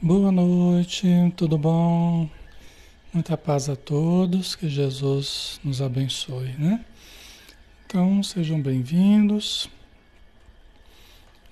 Boa 0.00 0.30
noite, 0.30 1.08
tudo 1.36 1.58
bom? 1.58 2.30
Muita 3.12 3.36
paz 3.36 3.68
a 3.68 3.74
todos, 3.74 4.54
que 4.54 4.68
Jesus 4.68 5.58
nos 5.64 5.82
abençoe, 5.82 6.52
né? 6.56 6.84
Então, 7.84 8.22
sejam 8.22 8.62
bem-vindos. 8.62 9.68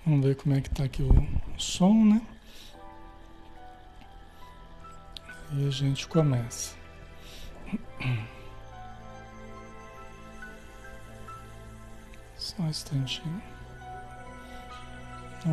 Vamos 0.07 0.25
ver 0.25 0.37
como 0.37 0.55
é 0.55 0.61
que 0.61 0.71
tá 0.71 0.85
aqui 0.85 1.03
o 1.03 1.13
som, 1.59 2.05
né? 2.05 2.23
E 5.55 5.67
a 5.67 5.71
gente 5.71 6.07
começa. 6.07 6.77
Só 12.39 12.63
um 12.63 12.69
instantinho. 12.69 13.43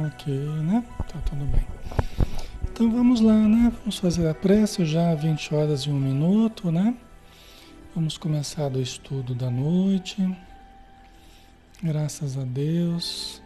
Ok, 0.06 0.32
né? 0.32 0.86
Tá 1.12 1.20
tudo 1.22 1.44
bem. 1.46 1.66
Então 2.74 2.90
vamos 2.90 3.22
lá, 3.22 3.38
né? 3.38 3.72
Vamos 3.82 4.00
fazer 4.00 4.28
a 4.28 4.34
prece 4.34 4.84
já 4.84 5.14
20 5.14 5.54
horas 5.54 5.82
e 5.82 5.92
um 5.92 6.00
minuto, 6.00 6.72
né? 6.72 6.98
Vamos 7.94 8.18
começar 8.18 8.68
do 8.68 8.82
estudo 8.82 9.36
da 9.36 9.48
noite. 9.52 10.28
Graças 11.84 12.36
a 12.36 12.44
Deus. 12.44 13.44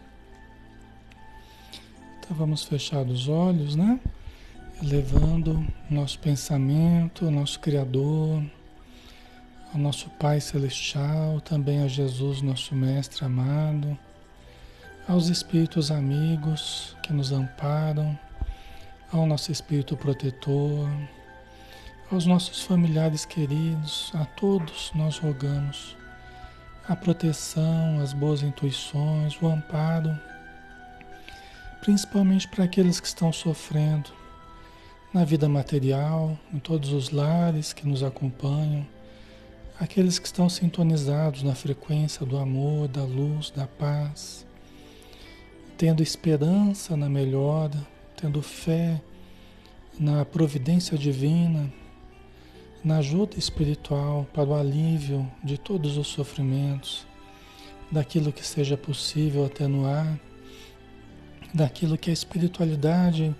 Então 2.18 2.34
vamos 2.38 2.64
fechar 2.64 3.04
os 3.04 3.28
olhos, 3.28 3.76
né? 3.76 4.00
Elevando 4.82 5.62
nosso 5.90 6.18
pensamento, 6.20 7.30
nosso 7.30 7.60
Criador, 7.60 8.42
ao 9.74 9.78
nosso 9.78 10.08
Pai 10.08 10.40
Celestial, 10.40 11.38
também 11.42 11.82
a 11.82 11.86
Jesus, 11.86 12.40
nosso 12.40 12.74
Mestre 12.74 13.26
amado, 13.26 13.96
aos 15.06 15.28
Espíritos 15.28 15.90
amigos 15.90 16.96
que 17.02 17.12
nos 17.12 17.30
amparam, 17.30 18.18
ao 19.12 19.26
nosso 19.26 19.50
Espírito 19.50 19.96
protetor, 19.96 20.88
aos 22.10 22.26
nossos 22.26 22.62
familiares 22.62 23.24
queridos, 23.24 24.10
a 24.14 24.24
todos 24.24 24.90
nós 24.94 25.18
rogamos 25.18 25.96
a 26.88 26.96
proteção, 26.96 28.00
as 28.00 28.12
boas 28.12 28.42
intuições, 28.42 29.40
o 29.42 29.46
amparo, 29.46 30.18
principalmente 31.80 32.48
para 32.48 32.64
aqueles 32.64 32.98
que 33.00 33.06
estão 33.06 33.32
sofrendo 33.32 34.10
na 35.12 35.24
vida 35.24 35.48
material, 35.48 36.38
em 36.52 36.58
todos 36.58 36.92
os 36.92 37.10
lares 37.10 37.72
que 37.72 37.86
nos 37.86 38.02
acompanham 38.02 38.86
aqueles 39.78 40.18
que 40.18 40.26
estão 40.26 40.48
sintonizados 40.48 41.42
na 41.42 41.54
frequência 41.54 42.26
do 42.26 42.36
amor, 42.36 42.88
da 42.88 43.04
luz, 43.04 43.50
da 43.50 43.66
paz, 43.66 44.44
tendo 45.76 46.02
esperança 46.02 46.96
na 46.96 47.08
melhora, 47.08 47.76
tendo 48.20 48.42
fé 48.42 49.00
na 49.98 50.24
providência 50.24 50.98
divina, 50.98 51.72
na 52.82 52.98
ajuda 52.98 53.38
espiritual 53.38 54.26
para 54.32 54.48
o 54.48 54.54
alívio 54.54 55.30
de 55.42 55.56
todos 55.56 55.96
os 55.96 56.08
sofrimentos, 56.08 57.06
daquilo 57.90 58.32
que 58.32 58.44
seja 58.44 58.76
possível 58.76 59.44
atenuar, 59.44 60.18
daquilo 61.54 61.96
que 61.96 62.10
a 62.10 62.12
espiritualidade 62.12 63.34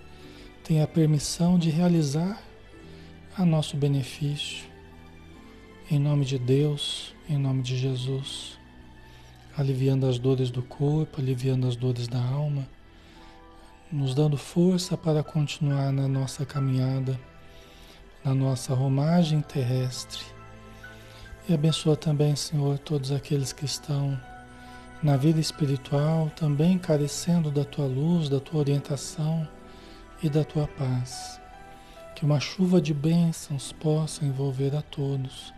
tem 0.63 0.81
a 0.81 0.87
permissão 0.87 1.59
de 1.59 1.69
realizar 1.69 2.41
a 3.37 3.45
nosso 3.45 3.75
benefício. 3.75 4.65
Em 5.91 5.99
nome 5.99 6.23
de 6.23 6.39
Deus, 6.39 7.13
em 7.27 7.37
nome 7.37 7.63
de 7.63 7.77
Jesus, 7.77 8.57
aliviando 9.57 10.05
as 10.07 10.17
dores 10.17 10.49
do 10.49 10.61
corpo, 10.61 11.19
aliviando 11.19 11.67
as 11.67 11.75
dores 11.75 12.07
da 12.07 12.23
alma, 12.23 12.67
nos 13.91 14.13
dando 14.13 14.37
força 14.37 14.95
para 14.97 15.23
continuar 15.23 15.91
na 15.91 16.07
nossa 16.07 16.45
caminhada, 16.45 17.19
na 18.23 18.33
nossa 18.33 18.73
romagem 18.73 19.41
terrestre. 19.41 20.23
E 21.47 21.53
abençoa 21.53 21.95
também, 21.95 22.35
Senhor, 22.35 22.77
todos 22.79 23.11
aqueles 23.11 23.51
que 23.51 23.65
estão 23.65 24.19
na 25.01 25.17
vida 25.17 25.39
espiritual, 25.39 26.29
também 26.35 26.77
carecendo 26.77 27.49
da 27.49 27.63
tua 27.63 27.85
luz, 27.85 28.29
da 28.29 28.39
tua 28.39 28.59
orientação 28.59 29.47
e 30.21 30.29
da 30.29 30.43
tua 30.43 30.67
paz. 30.67 31.39
Que 32.15 32.25
uma 32.25 32.39
chuva 32.39 32.81
de 32.81 32.93
bênçãos 32.93 33.71
possa 33.71 34.25
envolver 34.25 34.75
a 34.75 34.81
todos 34.81 35.53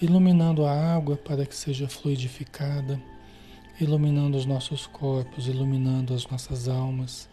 iluminando 0.00 0.66
a 0.66 0.72
água 0.72 1.16
para 1.16 1.46
que 1.46 1.54
seja 1.54 1.88
fluidificada, 1.88 3.00
iluminando 3.80 4.36
os 4.36 4.46
nossos 4.46 4.86
corpos, 4.86 5.46
iluminando 5.46 6.14
as 6.14 6.26
nossas 6.26 6.68
almas, 6.68 7.28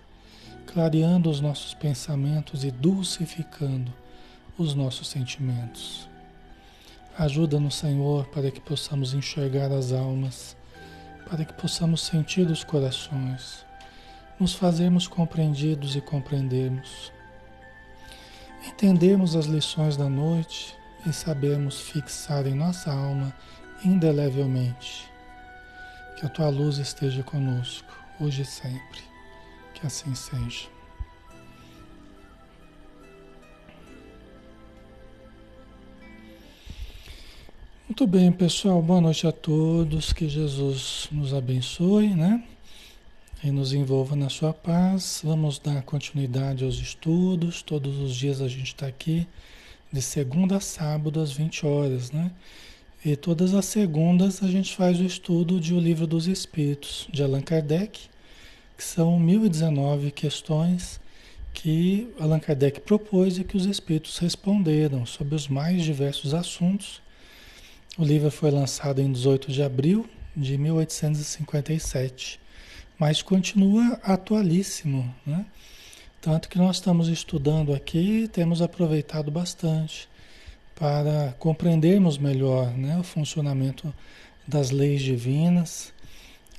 clareando 0.66 1.30
os 1.30 1.42
nossos 1.42 1.74
pensamentos 1.74 2.64
e 2.64 2.72
dulcificando 2.72 3.94
os 4.58 4.74
nossos 4.74 5.08
sentimentos. 5.08 6.10
Ajuda-nos, 7.18 7.76
Senhor, 7.76 8.26
para 8.28 8.50
que 8.50 8.62
possamos 8.62 9.14
enxergar 9.14 9.72
as 9.72 9.92
almas, 9.92 10.56
para 11.30 11.44
que 11.44 11.54
possamos 11.54 12.02
sentir 12.02 12.48
os 12.48 12.64
corações, 12.64 13.66
nos 14.40 14.54
fazermos 14.54 15.08
compreendidos 15.08 15.96
e 15.96 16.02
compreendermos, 16.02 17.12
entendermos 18.68 19.36
as 19.36 19.46
lições 19.46 19.98
da 19.98 20.10
noite 20.10 20.76
e 21.06 21.12
sabermos 21.12 21.82
fixar 21.82 22.48
em 22.48 22.56
nossa 22.56 22.92
alma 22.92 23.34
indelevelmente. 23.84 25.10
Que 26.18 26.26
a 26.26 26.30
tua 26.30 26.50
luz 26.50 26.78
esteja 26.78 27.24
conosco, 27.24 27.92
hoje 28.20 28.44
e 28.44 28.46
sempre. 28.46 29.11
Que 29.82 29.88
assim 29.88 30.14
seja. 30.14 30.68
Muito 37.90 38.06
bem, 38.06 38.32
pessoal. 38.32 38.80
Boa 38.80 39.02
noite 39.02 39.26
a 39.26 39.32
todos. 39.32 40.14
Que 40.14 40.30
Jesus 40.30 41.10
nos 41.12 41.34
abençoe, 41.34 42.10
né? 42.10 42.44
E 43.44 43.50
nos 43.50 43.74
envolva 43.74 44.16
na 44.16 44.30
sua 44.30 44.54
paz. 44.54 45.22
Vamos 45.24 45.58
dar 45.58 45.82
continuidade 45.82 46.64
aos 46.64 46.76
estudos. 46.76 47.64
Todos 47.64 47.98
os 47.98 48.16
dias 48.16 48.40
a 48.40 48.48
gente 48.48 48.68
está 48.68 48.86
aqui 48.86 49.28
de 49.92 50.02
segunda 50.04 50.58
a 50.58 50.60
sábado 50.60 51.20
às 51.20 51.32
20 51.32 51.66
horas, 51.66 52.12
né? 52.12 52.30
E 53.04 53.16
todas 53.16 53.56
as 53.56 53.66
segundas 53.66 54.44
a 54.44 54.48
gente 54.48 54.76
faz 54.76 55.00
o 55.00 55.04
estudo 55.04 55.60
de 55.60 55.74
O 55.74 55.80
Livro 55.80 56.06
dos 56.06 56.28
Espíritos, 56.28 57.08
de 57.12 57.24
Allan 57.24 57.42
Kardec, 57.42 58.11
que 58.82 58.88
são 58.88 59.20
1019 59.20 60.10
questões 60.10 61.00
que 61.54 62.12
Allan 62.20 62.40
Kardec 62.40 62.80
propôs 62.82 63.38
e 63.38 63.44
que 63.44 63.56
os 63.56 63.68
espíritos 63.68 64.18
responderam 64.18 65.06
sobre 65.06 65.36
os 65.36 65.48
mais 65.48 65.84
diversos 65.84 66.34
assuntos. 66.34 67.00
O 67.96 68.04
livro 68.04 68.32
foi 68.32 68.50
lançado 68.50 69.00
em 69.00 69.12
18 69.12 69.52
de 69.52 69.62
abril 69.62 70.10
de 70.36 70.58
1857, 70.58 72.40
mas 72.98 73.22
continua 73.22 74.00
atualíssimo, 74.02 75.14
né? 75.28 75.46
Tanto 76.20 76.50
que 76.50 76.58
nós 76.58 76.78
estamos 76.78 77.08
estudando 77.08 77.76
aqui 77.76 78.28
temos 78.34 78.64
aproveitado 78.64 79.30
bastante 79.30 80.10
para 80.74 81.36
compreendermos 81.38 82.18
melhor 82.18 82.76
né, 82.76 82.98
o 82.98 83.04
funcionamento 83.04 83.94
das 84.48 84.72
leis 84.72 85.04
divinas 85.04 85.94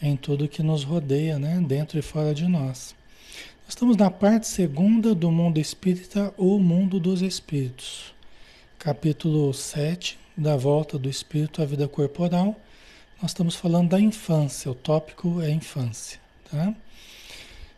em 0.02 0.16
tudo 0.16 0.48
que 0.48 0.62
nos 0.62 0.82
rodeia, 0.82 1.38
né, 1.38 1.62
dentro 1.64 1.96
e 1.96 2.02
fora 2.02 2.34
de 2.34 2.48
nós. 2.48 2.94
Estamos 3.68 3.96
na 3.96 4.10
parte 4.10 4.48
segunda 4.48 5.14
do 5.14 5.30
mundo 5.30 5.58
espírita 5.58 6.34
ou 6.36 6.58
mundo 6.58 6.98
dos 6.98 7.22
espíritos, 7.22 8.12
capítulo 8.78 9.54
7, 9.54 10.18
da 10.36 10.56
volta 10.56 10.98
do 10.98 11.08
espírito 11.08 11.62
à 11.62 11.64
vida 11.64 11.86
corporal. 11.86 12.60
Nós 13.22 13.30
estamos 13.30 13.54
falando 13.54 13.90
da 13.90 14.00
infância, 14.00 14.70
o 14.70 14.74
tópico 14.74 15.40
é 15.40 15.50
infância, 15.50 16.18
tá? 16.50 16.74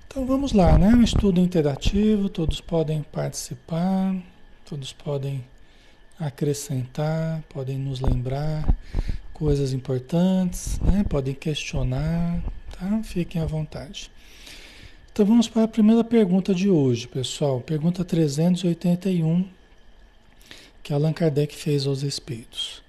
Então 0.06 0.24
vamos 0.24 0.52
lá, 0.52 0.78
né? 0.78 0.88
Um 0.88 1.02
estudo 1.02 1.40
interativo, 1.40 2.30
todos 2.30 2.60
podem 2.60 3.02
participar, 3.02 4.16
todos 4.64 4.92
podem 4.92 5.44
acrescentar, 6.18 7.42
podem 7.50 7.76
nos 7.76 8.00
lembrar 8.00 8.66
coisas 9.34 9.74
importantes, 9.74 10.80
né? 10.80 11.04
Podem 11.06 11.34
questionar, 11.34 12.42
tá? 12.78 13.02
Fiquem 13.02 13.42
à 13.42 13.44
vontade. 13.44 14.10
Então 15.12 15.26
vamos 15.26 15.48
para 15.48 15.64
a 15.64 15.68
primeira 15.68 16.02
pergunta 16.02 16.54
de 16.54 16.70
hoje, 16.70 17.06
pessoal. 17.06 17.60
Pergunta 17.60 18.04
381 18.04 19.46
que 20.82 20.92
Allan 20.92 21.12
Kardec 21.12 21.54
fez 21.54 21.86
aos 21.86 22.02
espíritos. 22.02 22.82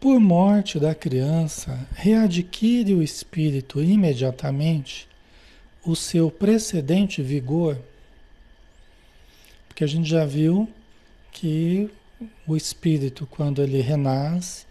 Por 0.00 0.18
morte 0.18 0.80
da 0.80 0.94
criança, 0.94 1.86
readquire 1.94 2.94
o 2.94 3.02
espírito 3.02 3.80
imediatamente 3.80 5.08
o 5.84 5.94
seu 5.94 6.30
precedente 6.30 7.22
vigor, 7.22 7.78
porque 9.68 9.84
a 9.84 9.86
gente 9.86 10.08
já 10.08 10.24
viu 10.24 10.68
que 11.30 11.88
o 12.46 12.56
espírito, 12.56 13.26
quando 13.26 13.62
ele 13.62 13.80
renasce, 13.80 14.66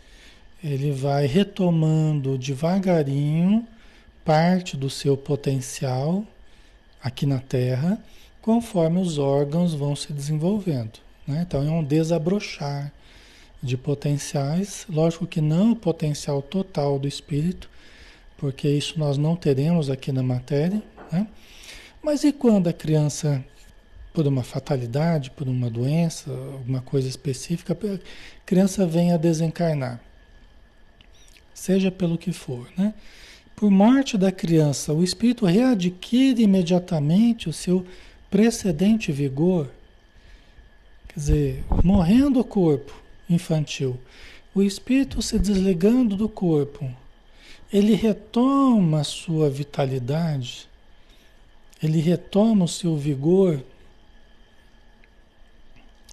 ele 0.64 0.92
vai 0.92 1.26
retomando 1.26 2.38
devagarinho 2.38 3.68
parte 4.24 4.78
do 4.78 4.90
seu 4.90 5.18
potencial 5.18 6.24
aqui 7.02 7.26
na 7.26 7.40
Terra, 7.40 8.00
conforme 8.42 9.00
os 9.00 9.18
órgãos 9.18 9.74
vão 9.74 9.96
se 9.96 10.14
desenvolvendo. 10.14 11.00
Né? 11.28 11.46
Então 11.48 11.66
é 11.66 11.72
um 11.72 11.84
desabrochar 11.84 12.92
de 13.62 13.78
potenciais, 13.78 14.86
lógico 14.90 15.28
que 15.28 15.42
não 15.42 15.72
o 15.72 15.76
potencial 15.76 16.42
total 16.42 16.98
do 16.98 17.08
espírito, 17.08 17.70
porque 18.38 18.68
isso 18.68 19.00
nós 19.00 19.18
não 19.18 19.36
teremos 19.36 19.90
aqui 19.90 20.12
na 20.12 20.24
matéria, 20.24 20.82
né? 21.12 21.28
Mas 22.02 22.24
e 22.24 22.32
quando 22.32 22.68
a 22.68 22.74
criança, 22.74 23.46
por 24.12 24.26
uma 24.26 24.44
fatalidade, 24.44 25.30
por 25.30 25.48
uma 25.48 25.70
doença, 25.70 26.32
alguma 26.32 26.82
coisa 26.82 27.08
específica, 27.08 27.74
a 27.74 28.00
criança 28.44 28.88
vem 28.88 29.14
a 29.14 29.18
desencarnar? 29.18 30.02
Seja 31.62 31.92
pelo 31.92 32.18
que 32.18 32.32
for, 32.32 32.68
né? 32.76 32.92
Por 33.56 33.70
morte 33.70 34.18
da 34.18 34.32
criança, 34.32 34.94
o 34.94 35.04
espírito 35.04 35.46
readquire 35.46 36.42
imediatamente 36.42 37.48
o 37.48 37.54
seu 37.54 37.86
precedente 38.32 39.12
vigor. 39.12 39.70
Quer 41.08 41.20
dizer, 41.20 41.64
morrendo 41.84 42.40
o 42.40 42.44
corpo 42.44 43.00
infantil, 43.30 44.00
o 44.56 44.64
espírito 44.64 45.22
se 45.22 45.38
desligando 45.38 46.16
do 46.16 46.28
corpo, 46.28 46.92
ele 47.72 47.94
retoma 47.94 49.02
a 49.02 49.04
sua 49.04 49.48
vitalidade, 49.48 50.68
ele 51.84 52.00
retoma 52.00 52.66
o 52.66 52.68
seu 52.68 52.98
vigor 52.98 53.64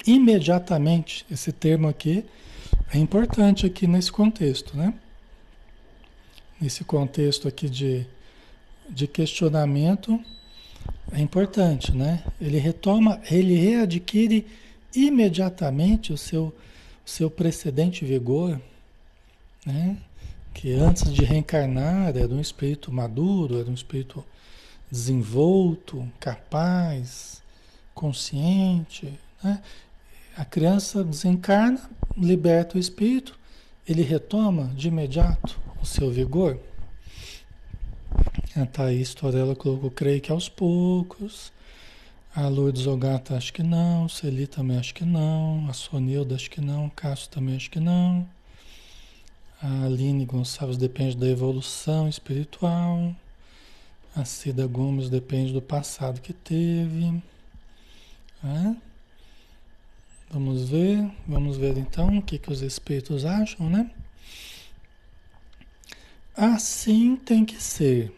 imediatamente. 0.07 1.25
Esse 1.31 1.53
termo 1.53 1.89
aqui 1.89 2.23
é 2.93 2.99
importante 2.99 3.65
aqui 3.65 3.87
nesse 3.87 4.13
contexto, 4.13 4.77
né? 4.77 4.93
Nesse 6.61 6.83
contexto 6.83 7.47
aqui 7.47 7.69
de, 7.69 8.05
de 8.91 9.07
questionamento, 9.07 10.21
é 11.13 11.21
importante, 11.21 11.93
né? 11.93 12.25
Ele 12.41 12.59
retoma, 12.59 13.21
ele 13.31 13.55
readquire 13.55 14.45
imediatamente 14.93 16.13
o 16.13 16.19
seu, 16.19 16.53
seu 17.05 17.31
precedente 17.31 18.05
vigor, 18.05 18.61
né? 19.65 19.99
Que 20.53 20.73
antes 20.73 21.15
de 21.15 21.25
reencarnar 21.25 22.17
era 22.17 22.35
um 22.35 22.41
espírito 22.41 22.91
maduro, 22.91 23.61
era 23.61 23.71
um 23.71 23.75
espírito 23.75 24.25
desenvolto, 24.91 26.11
capaz, 26.19 27.41
consciente, 27.95 29.17
né? 29.45 29.63
A 30.37 30.45
criança 30.45 31.05
desencarna, 31.05 31.89
liberta 32.17 32.77
o 32.77 32.81
espírito, 32.81 33.39
ele 33.87 34.03
retoma 34.03 34.73
de 34.75 34.89
imediato 34.89 35.68
o 35.81 35.87
seu 35.87 36.11
vigor. 36.11 36.59
A 38.57 38.67
Thaís 38.67 39.15
Torella 39.15 39.55
colocou, 39.55 39.91
creio 39.91 40.21
que 40.21 40.33
aos 40.33 40.49
poucos. 40.49 41.53
A 42.35 42.47
Lourdes 42.49 42.87
Ogata 42.87 43.37
acho 43.37 43.53
que 43.53 43.63
não. 43.63 44.09
Celi 44.09 44.47
também 44.47 44.79
acho 44.79 44.95
que 44.95 45.05
não. 45.05 45.69
A 45.69 45.73
Sonilda 45.73 46.35
acho 46.35 46.51
que 46.51 46.61
não. 46.61 46.89
Cássio 46.91 47.31
também 47.31 47.57
acho 47.57 47.71
que 47.71 47.81
não. 47.81 48.29
A 49.61 49.85
Aline 49.85 50.25
Gonçalves 50.25 50.77
depende 50.77 51.17
da 51.17 51.27
evolução 51.27 52.09
espiritual. 52.09 53.15
A 54.15 54.25
Cida 54.25 54.67
Gomes 54.67 55.11
depende 55.11 55.53
do 55.53 55.61
passado 55.61 56.21
que 56.21 56.33
teve. 56.33 57.23
É? 58.45 58.77
Vamos 60.31 60.69
ver, 60.69 61.11
vamos 61.27 61.57
ver 61.57 61.77
então 61.77 62.19
o 62.19 62.23
que, 62.23 62.39
que 62.39 62.53
os 62.53 62.61
espíritos 62.63 63.25
acham, 63.25 63.69
né? 63.69 63.91
Assim 66.41 67.17
tem 67.17 67.45
que 67.45 67.61
ser. 67.61 68.13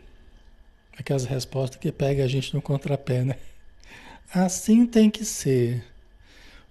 Aquelas 0.98 1.24
respostas 1.24 1.80
que 1.80 1.90
pega 1.90 2.22
a 2.22 2.28
gente 2.28 2.52
no 2.52 2.60
contrapé, 2.60 3.24
né? 3.24 3.36
Assim 4.30 4.84
tem 4.84 5.08
que 5.08 5.24
ser, 5.24 5.82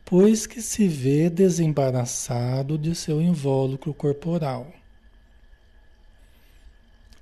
pois 0.06 0.46
que 0.46 0.62
se 0.62 0.88
vê 0.88 1.28
desembaraçado 1.28 2.78
de 2.78 2.94
seu 2.94 3.20
invólucro 3.20 3.92
corporal. 3.96 4.72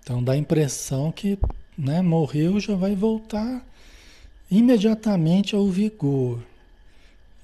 Então 0.03 0.21
dá 0.21 0.33
a 0.33 0.37
impressão 0.37 1.09
que 1.09 1.39
né, 1.77 2.01
morreu 2.01 2.59
já 2.59 2.75
vai 2.75 2.95
voltar 2.95 3.65
imediatamente 4.51 5.55
ao 5.55 5.69
vigor. 5.69 6.43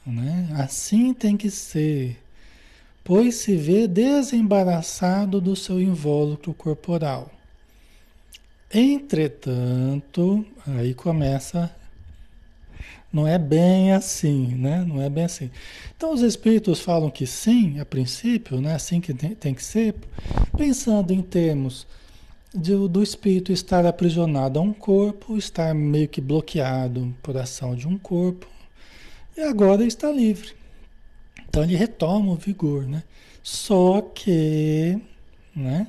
Né? 0.06 0.50
Assim 0.56 1.14
tem 1.14 1.38
que 1.38 1.50
ser, 1.50 2.22
pois 3.04 3.36
se 3.36 3.56
vê 3.56 3.88
desembaraçado 3.88 5.42
do 5.42 5.56
seu 5.56 5.82
invólucro 5.82 6.54
corporal. 6.54 7.30
Entretanto, 8.74 10.46
aí 10.66 10.94
começa. 10.94 11.74
Não 13.12 13.28
é 13.28 13.38
bem 13.38 13.92
assim, 13.92 14.56
né? 14.56 14.84
Não 14.88 15.00
é 15.00 15.08
bem 15.08 15.26
assim. 15.26 15.52
Então, 15.96 16.12
os 16.12 16.22
espíritos 16.22 16.80
falam 16.80 17.12
que 17.12 17.28
sim, 17.28 17.80
a 17.80 17.86
princípio, 17.86 18.60
né? 18.60 18.74
Assim 18.74 19.00
que 19.00 19.14
tem, 19.14 19.54
que 19.54 19.64
ser, 19.64 19.94
pensando 20.58 21.14
em 21.14 21.22
termos 21.22 21.86
de, 22.52 22.76
do 22.88 23.04
espírito 23.04 23.52
estar 23.52 23.86
aprisionado 23.86 24.58
a 24.58 24.64
um 24.64 24.74
corpo, 24.74 25.38
estar 25.38 25.76
meio 25.76 26.08
que 26.08 26.20
bloqueado 26.20 27.14
por 27.22 27.38
ação 27.38 27.76
de 27.76 27.88
um 27.88 28.00
corpo, 28.00 28.48
e 29.38 29.42
agora 29.42 29.86
está 29.86 30.12
livre. 30.12 30.63
Então 31.54 31.62
ele 31.62 31.76
retoma 31.76 32.32
o 32.32 32.36
vigor, 32.36 32.88
né? 32.88 33.04
Só 33.44 34.02
que, 34.02 35.00
né? 35.56 35.86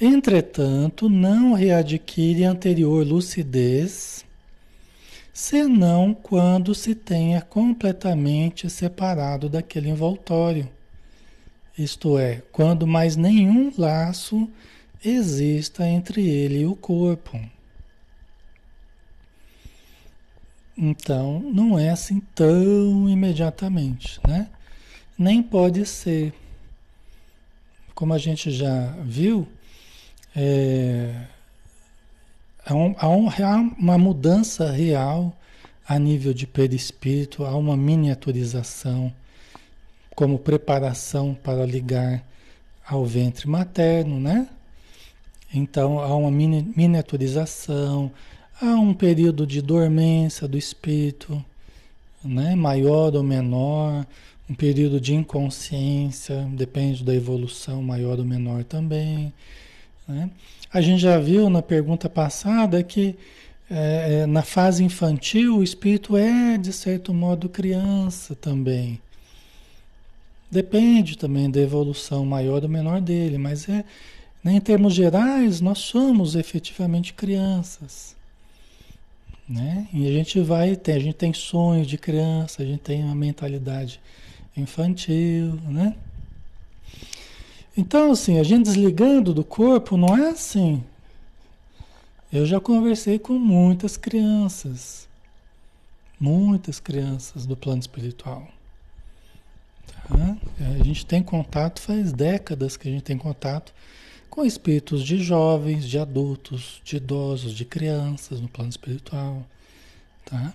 Entretanto, 0.00 1.08
não 1.08 1.52
readquire 1.52 2.42
anterior 2.42 3.06
lucidez, 3.06 4.24
senão 5.32 6.12
quando 6.12 6.74
se 6.74 6.92
tenha 6.92 7.40
completamente 7.40 8.68
separado 8.68 9.48
daquele 9.48 9.90
envoltório. 9.90 10.68
Isto 11.78 12.18
é, 12.18 12.42
quando 12.50 12.84
mais 12.84 13.14
nenhum 13.14 13.72
laço 13.78 14.50
exista 15.04 15.86
entre 15.86 16.28
ele 16.28 16.62
e 16.62 16.66
o 16.66 16.74
corpo. 16.74 17.40
Então, 20.76 21.38
não 21.38 21.78
é 21.78 21.90
assim 21.90 22.18
tão 22.34 23.08
imediatamente, 23.08 24.20
né? 24.26 24.48
Nem 25.16 25.42
pode 25.42 25.86
ser. 25.86 26.32
Como 27.94 28.12
a 28.12 28.18
gente 28.18 28.50
já 28.50 28.86
viu, 29.02 29.46
é, 30.34 31.26
há, 32.64 32.74
um, 32.74 32.94
há, 32.98 33.08
um, 33.08 33.28
uma 33.78 33.96
mudança 33.96 34.70
real 34.70 35.36
a 35.86 35.98
nível 35.98 36.34
de 36.34 36.46
perispírito, 36.46 37.44
há 37.44 37.56
uma 37.56 37.76
miniaturização 37.76 39.12
como 40.14 40.38
preparação 40.38 41.34
para 41.34 41.64
ligar 41.66 42.24
ao 42.86 43.04
ventre 43.04 43.48
materno, 43.48 44.18
né? 44.18 44.48
Então 45.52 46.00
há 46.00 46.14
uma 46.16 46.30
miniaturização, 46.30 48.10
Há 48.60 48.76
um 48.76 48.94
período 48.94 49.44
de 49.44 49.60
dormência 49.60 50.46
do 50.46 50.56
espírito, 50.56 51.44
né? 52.22 52.54
maior 52.54 53.14
ou 53.16 53.22
menor, 53.22 54.06
um 54.48 54.54
período 54.54 55.00
de 55.00 55.14
inconsciência, 55.14 56.46
depende 56.52 57.02
da 57.02 57.14
evolução, 57.14 57.82
maior 57.82 58.18
ou 58.18 58.24
menor 58.24 58.64
também. 58.64 59.32
Né? 60.06 60.30
A 60.72 60.80
gente 60.80 61.00
já 61.00 61.18
viu 61.18 61.48
na 61.48 61.62
pergunta 61.62 62.08
passada 62.08 62.82
que 62.82 63.16
é, 63.70 64.20
é, 64.22 64.26
na 64.26 64.42
fase 64.42 64.84
infantil 64.84 65.58
o 65.58 65.62
espírito 65.62 66.16
é, 66.16 66.58
de 66.58 66.72
certo 66.72 67.14
modo, 67.14 67.48
criança 67.48 68.34
também. 68.34 69.00
Depende 70.50 71.16
também 71.16 71.50
da 71.50 71.60
evolução 71.60 72.24
maior 72.26 72.62
ou 72.62 72.68
menor 72.68 73.00
dele, 73.00 73.38
mas 73.38 73.68
é, 73.68 73.84
né, 74.42 74.52
em 74.52 74.60
termos 74.60 74.94
gerais, 74.94 75.60
nós 75.62 75.78
somos 75.78 76.34
efetivamente 76.34 77.14
crianças. 77.14 78.14
Né? 79.48 79.88
E 79.92 80.06
a 80.06 80.12
gente 80.12 80.40
vai 80.40 80.76
ter, 80.76 80.92
a 80.92 80.98
gente 80.98 81.14
tem 81.14 81.32
sonhos 81.32 81.86
de 81.86 81.96
criança, 81.96 82.62
a 82.62 82.66
gente 82.66 82.80
tem 82.80 83.02
uma 83.02 83.14
mentalidade 83.14 84.00
infantil, 84.56 85.54
né? 85.68 85.96
Então, 87.76 88.12
assim, 88.12 88.38
a 88.38 88.42
gente 88.42 88.64
desligando 88.64 89.34
do 89.34 89.44
corpo 89.44 89.96
não 89.96 90.16
é 90.16 90.30
assim. 90.30 90.82
Eu 92.32 92.46
já 92.46 92.60
conversei 92.60 93.18
com 93.18 93.34
muitas 93.34 93.96
crianças, 93.96 95.08
muitas 96.18 96.78
crianças 96.78 97.46
do 97.46 97.56
plano 97.56 97.80
espiritual. 97.80 98.46
Tá? 100.08 100.36
A 100.80 100.84
gente 100.84 101.04
tem 101.06 101.22
contato, 101.22 101.80
faz 101.80 102.12
décadas 102.12 102.76
que 102.76 102.88
a 102.88 102.90
gente 102.90 103.02
tem 103.02 103.16
contato 103.16 103.72
com 104.30 104.44
espíritos 104.44 105.04
de 105.04 105.18
jovens, 105.18 105.84
de 105.84 105.98
adultos, 105.98 106.80
de 106.84 106.96
idosos, 106.96 107.52
de 107.54 107.64
crianças 107.64 108.40
no 108.40 108.48
plano 108.48 108.70
espiritual, 108.70 109.46
tá? 110.24 110.52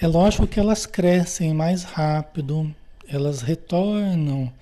É 0.00 0.06
lógico 0.08 0.48
que 0.48 0.58
elas 0.58 0.84
crescem 0.84 1.54
mais 1.54 1.84
rápido, 1.84 2.74
elas 3.08 3.40
retornam 3.40 4.52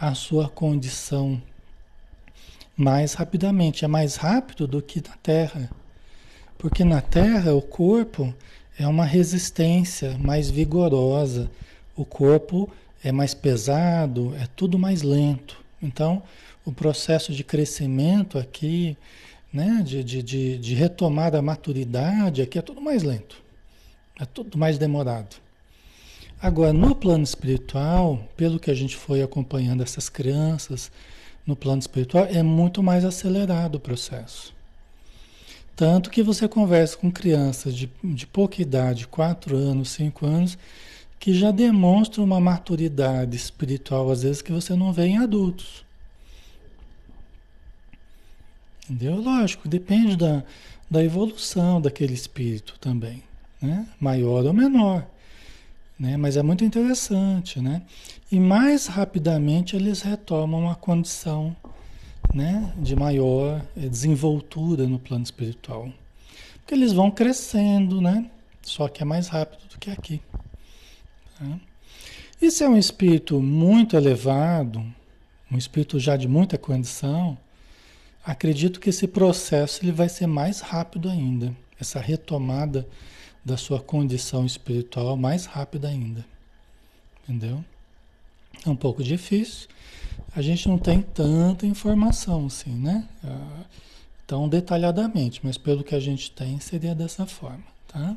à 0.00 0.14
sua 0.14 0.48
condição 0.48 1.40
mais 2.76 3.14
rapidamente, 3.14 3.84
é 3.84 3.88
mais 3.88 4.14
rápido 4.14 4.66
do 4.66 4.80
que 4.80 5.02
na 5.06 5.16
Terra. 5.16 5.68
Porque 6.56 6.84
na 6.84 7.00
Terra 7.00 7.52
o 7.54 7.60
corpo 7.60 8.32
é 8.78 8.86
uma 8.86 9.04
resistência 9.04 10.16
mais 10.18 10.48
vigorosa. 10.48 11.50
O 11.96 12.04
corpo 12.04 12.70
é 13.02 13.10
mais 13.10 13.34
pesado, 13.34 14.34
é 14.36 14.46
tudo 14.54 14.78
mais 14.78 15.02
lento. 15.02 15.60
Então, 15.82 16.22
o 16.64 16.72
processo 16.72 17.32
de 17.32 17.42
crescimento 17.42 18.38
aqui, 18.38 18.96
né, 19.52 19.82
de, 19.84 20.04
de, 20.04 20.22
de, 20.22 20.58
de 20.58 20.74
retomar 20.74 21.34
a 21.34 21.42
maturidade 21.42 22.42
aqui 22.42 22.58
é 22.58 22.62
tudo 22.62 22.80
mais 22.80 23.02
lento, 23.02 23.42
é 24.20 24.24
tudo 24.24 24.56
mais 24.56 24.78
demorado. 24.78 25.36
Agora, 26.40 26.72
no 26.72 26.94
plano 26.94 27.24
espiritual, 27.24 28.24
pelo 28.36 28.60
que 28.60 28.70
a 28.70 28.74
gente 28.74 28.96
foi 28.96 29.22
acompanhando 29.22 29.82
essas 29.82 30.08
crianças, 30.08 30.90
no 31.44 31.56
plano 31.56 31.80
espiritual, 31.80 32.26
é 32.26 32.42
muito 32.42 32.82
mais 32.82 33.04
acelerado 33.04 33.76
o 33.76 33.80
processo. 33.80 34.54
Tanto 35.74 36.10
que 36.10 36.22
você 36.22 36.46
conversa 36.46 36.96
com 36.96 37.10
crianças 37.10 37.74
de, 37.74 37.90
de 38.04 38.26
pouca 38.26 38.60
idade, 38.62 39.06
4 39.08 39.56
anos, 39.56 39.90
5 39.90 40.26
anos, 40.26 40.58
que 41.18 41.34
já 41.34 41.50
demonstram 41.50 42.24
uma 42.24 42.40
maturidade 42.40 43.36
espiritual, 43.36 44.10
às 44.10 44.22
vezes, 44.22 44.42
que 44.42 44.52
você 44.52 44.74
não 44.74 44.92
vê 44.92 45.06
em 45.06 45.18
adultos. 45.18 45.84
Entendeu? 48.84 49.20
Lógico, 49.20 49.68
depende 49.68 50.16
da, 50.16 50.44
da 50.90 51.02
evolução 51.02 51.80
daquele 51.80 52.14
espírito 52.14 52.74
também, 52.80 53.22
né? 53.60 53.86
Maior 54.00 54.44
ou 54.46 54.52
menor, 54.52 55.06
né? 55.98 56.16
Mas 56.16 56.36
é 56.36 56.42
muito 56.42 56.64
interessante, 56.64 57.60
né? 57.60 57.82
E 58.30 58.38
mais 58.38 58.86
rapidamente 58.86 59.74
eles 59.74 60.02
retomam 60.02 60.70
a 60.70 60.74
condição 60.74 61.56
né, 62.34 62.72
de 62.76 62.94
maior 62.94 63.62
eh, 63.76 63.88
desenvoltura 63.88 64.86
no 64.86 64.98
plano 64.98 65.24
espiritual. 65.24 65.90
Porque 66.58 66.74
eles 66.74 66.92
vão 66.92 67.10
crescendo, 67.10 68.00
né? 68.00 68.30
Só 68.62 68.86
que 68.86 69.02
é 69.02 69.04
mais 69.04 69.28
rápido 69.28 69.66
do 69.70 69.78
que 69.78 69.90
aqui. 69.90 70.20
Tá? 71.38 71.58
E 72.40 72.50
se 72.50 72.62
é 72.62 72.68
um 72.68 72.76
espírito 72.76 73.40
muito 73.40 73.96
elevado, 73.96 74.84
um 75.50 75.56
espírito 75.56 75.98
já 75.98 76.16
de 76.16 76.28
muita 76.28 76.58
condição, 76.58 77.36
acredito 78.24 78.78
que 78.78 78.90
esse 78.90 79.08
processo 79.08 79.82
ele 79.82 79.92
vai 79.92 80.08
ser 80.08 80.26
mais 80.26 80.60
rápido 80.60 81.08
ainda. 81.08 81.56
Essa 81.80 81.98
retomada 81.98 82.86
da 83.44 83.56
sua 83.56 83.80
condição 83.80 84.44
espiritual 84.44 85.16
mais 85.16 85.46
rápida 85.46 85.88
ainda. 85.88 86.24
Entendeu? 87.22 87.64
É 88.66 88.70
um 88.70 88.76
pouco 88.76 89.02
difícil, 89.02 89.68
a 90.34 90.42
gente 90.42 90.68
não 90.68 90.78
tem 90.78 91.00
tanta 91.00 91.66
informação 91.66 92.46
assim, 92.46 92.74
né? 92.74 93.08
Ah, 93.22 93.64
tão 94.26 94.48
detalhadamente, 94.48 95.40
mas 95.42 95.56
pelo 95.56 95.84
que 95.84 95.94
a 95.94 96.00
gente 96.00 96.30
tem 96.30 96.58
seria 96.60 96.94
dessa 96.94 97.26
forma, 97.26 97.64
tá? 97.86 98.16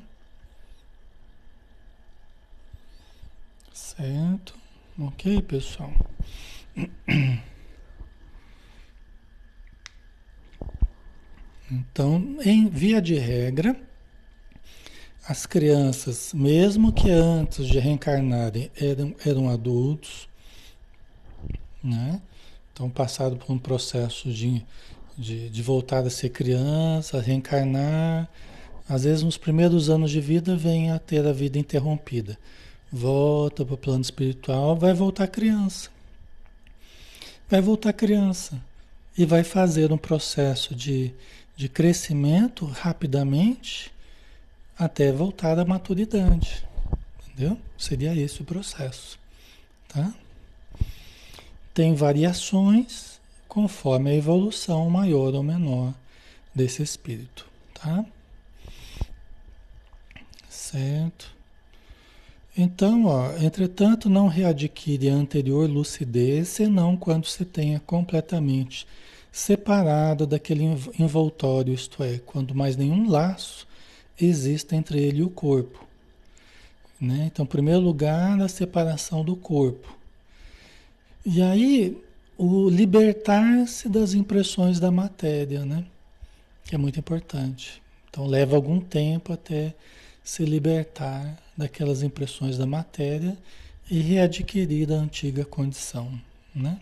Certo? 3.74 4.56
Ok, 5.00 5.42
pessoal? 5.44 5.94
Então, 11.72 12.38
em 12.44 12.68
via 12.68 13.02
de 13.02 13.16
regra, 13.16 13.80
as 15.28 15.46
crianças, 15.46 16.34
mesmo 16.34 16.92
que 16.92 17.10
antes 17.10 17.68
de 17.68 17.80
reencarnarem 17.80 18.72
eram, 18.76 19.16
eram 19.26 19.50
adultos, 19.50 20.28
né? 21.84 22.22
Então, 22.74 22.90
passado 22.90 23.36
por 23.36 23.52
um 23.52 23.60
processo 23.60 24.32
de, 24.32 24.66
de, 25.18 25.50
de 25.50 25.62
voltar 25.62 26.06
a 26.06 26.10
ser 26.10 26.30
criança, 26.30 27.22
reencarnar. 27.22 28.28
Às 28.90 29.04
vezes, 29.04 29.24
nos 29.24 29.38
primeiros 29.38 29.90
anos 29.90 30.10
de 30.10 30.20
vida, 30.20 30.56
vem 30.56 30.92
a 30.92 30.98
ter 30.98 31.26
a 31.26 31.34
vida 31.34 31.60
interrompida. 31.60 32.38
Volta 32.92 33.64
para 33.64 33.76
o 33.76 33.78
plano 33.78 34.02
espiritual, 34.02 34.76
vai 34.76 34.94
voltar 34.94 35.28
criança. 35.28 35.90
Vai 37.50 37.62
voltar 37.62 37.94
criança. 37.94 38.60
E 39.18 39.26
vai 39.26 39.44
fazer 39.44 39.92
um 39.92 39.98
processo 39.98 40.74
de, 40.74 41.14
de 41.56 41.70
crescimento 41.70 42.66
rapidamente 42.66 43.92
até 44.84 45.12
voltar 45.12 45.60
à 45.60 45.66
maturidade. 45.66 46.66
Entendeu? 47.28 47.58
Seria 47.78 48.16
esse 48.16 48.42
o 48.42 48.46
processo. 48.46 49.20
Tá? 49.88 50.14
tem 51.74 51.94
variações 51.96 53.20
conforme 53.48 54.12
a 54.12 54.16
evolução 54.16 54.90
maior 54.90 55.34
ou 55.34 55.44
menor 55.44 55.94
desse 56.54 56.84
espírito, 56.84 57.48
tá? 57.74 58.06
Certo? 60.50 61.34
Então, 62.58 63.06
ó, 63.06 63.32
entretanto, 63.38 64.10
não 64.10 64.28
readquire 64.28 65.10
a 65.10 65.14
anterior 65.14 65.70
lucidez 65.70 66.50
senão 66.50 66.98
quando 66.98 67.26
se 67.26 67.46
tenha 67.46 67.80
completamente 67.80 68.86
separado 69.32 70.28
daquele 70.28 70.66
envoltório, 71.00 71.74
isto 71.74 72.04
é, 72.04 72.20
quando 72.20 72.54
mais 72.54 72.76
nenhum 72.76 73.10
laço 73.10 73.66
existe 74.20 74.76
entre 74.76 75.00
ele 75.00 75.20
e 75.20 75.24
o 75.24 75.30
corpo. 75.30 75.88
Né? 77.00 77.30
Então, 77.32 77.44
em 77.44 77.48
primeiro 77.48 77.80
lugar, 77.80 78.40
a 78.42 78.48
separação 78.48 79.24
do 79.24 79.36
corpo. 79.36 79.98
E 81.26 81.42
aí, 81.42 81.98
o 82.38 82.70
libertar-se 82.70 83.88
das 83.88 84.14
impressões 84.14 84.80
da 84.80 84.92
matéria, 84.92 85.66
né? 85.66 85.86
Que 86.64 86.76
é 86.76 86.78
muito 86.78 87.00
importante. 87.00 87.82
Então, 88.10 88.26
leva 88.26 88.56
algum 88.56 88.80
tempo 88.80 89.32
até 89.32 89.74
se 90.24 90.44
libertar 90.46 91.38
daquelas 91.56 92.04
impressões 92.04 92.58
da 92.58 92.66
matéria 92.66 93.38
e 93.90 94.00
readquirir 94.00 94.92
a 94.92 94.96
antiga 94.96 95.46
condição, 95.46 96.20
né? 96.54 96.80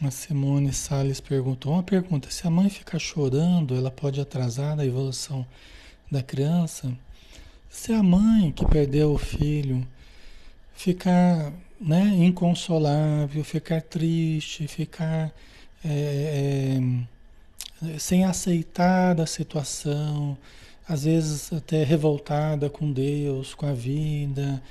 A 0.00 0.10
Simone 0.10 0.72
Salles 0.72 1.20
perguntou 1.20 1.72
uma 1.72 1.82
pergunta: 1.82 2.30
se 2.30 2.46
a 2.46 2.50
mãe 2.50 2.70
ficar 2.70 2.98
chorando, 2.98 3.74
ela 3.74 3.90
pode 3.90 4.20
atrasar 4.20 4.78
a 4.78 4.86
evolução 4.86 5.46
da 6.10 6.22
criança? 6.22 6.96
Se 7.68 7.92
a 7.92 8.02
mãe 8.02 8.50
que 8.52 8.64
perdeu 8.66 9.12
o 9.12 9.18
filho 9.18 9.86
ficar 10.74 11.52
né, 11.80 12.12
inconsolável, 12.16 13.44
ficar 13.44 13.82
triste, 13.82 14.66
ficar 14.66 15.32
é, 15.84 16.80
é, 17.82 17.98
sem 17.98 18.24
aceitar 18.24 19.20
a 19.20 19.26
situação, 19.26 20.36
às 20.88 21.04
vezes 21.04 21.52
até 21.52 21.84
revoltada 21.84 22.70
com 22.70 22.90
Deus, 22.90 23.54
com 23.54 23.66
a 23.66 23.72
vida, 23.72 24.62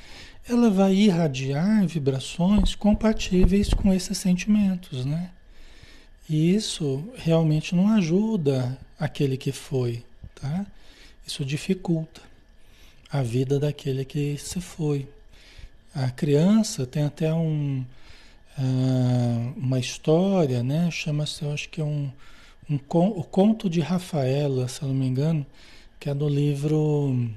ela 0.47 0.69
vai 0.69 0.93
irradiar 0.93 1.85
vibrações 1.87 2.75
compatíveis 2.75 3.73
com 3.73 3.93
esses 3.93 4.17
sentimentos, 4.17 5.05
né? 5.05 5.29
E 6.29 6.55
isso 6.55 7.03
realmente 7.15 7.75
não 7.75 7.89
ajuda 7.89 8.77
aquele 8.99 9.37
que 9.37 9.51
foi, 9.51 10.03
tá? 10.35 10.65
Isso 11.25 11.43
dificulta 11.45 12.21
a 13.11 13.21
vida 13.21 13.59
daquele 13.59 14.05
que 14.05 14.37
se 14.37 14.61
foi. 14.61 15.07
A 15.93 16.09
criança 16.09 16.85
tem 16.85 17.03
até 17.03 17.33
um, 17.33 17.85
uh, 18.57 19.53
uma 19.57 19.79
história, 19.79 20.63
né? 20.63 20.89
Chama-se, 20.89 21.43
eu 21.43 21.51
acho 21.51 21.69
que 21.69 21.81
é 21.81 21.83
um, 21.83 22.09
um, 22.69 22.75
o 22.75 23.23
conto 23.23 23.69
de 23.69 23.81
Rafaela, 23.81 24.67
se 24.67 24.81
eu 24.81 24.87
não 24.87 24.95
me 24.95 25.05
engano, 25.05 25.45
que 25.99 26.09
é 26.09 26.13
do 26.13 26.29
livro 26.29 27.29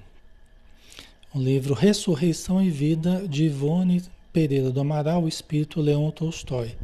o 1.35 1.39
livro 1.39 1.75
Ressurreição 1.75 2.63
e 2.63 2.71
Vida 2.71 3.27
de 3.27 3.47
Ivone 3.47 4.05
Pereira 4.33 4.71
do 4.71 4.81
Amaral, 4.81 5.25
o 5.25 5.29
Espírito 5.29 5.81
Leão 5.81 6.09
Tolstói. 6.13 6.77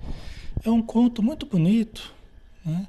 É 0.65 0.71
um 0.71 0.83
conto 0.83 1.23
muito 1.23 1.47
bonito, 1.47 2.13
né? 2.65 2.87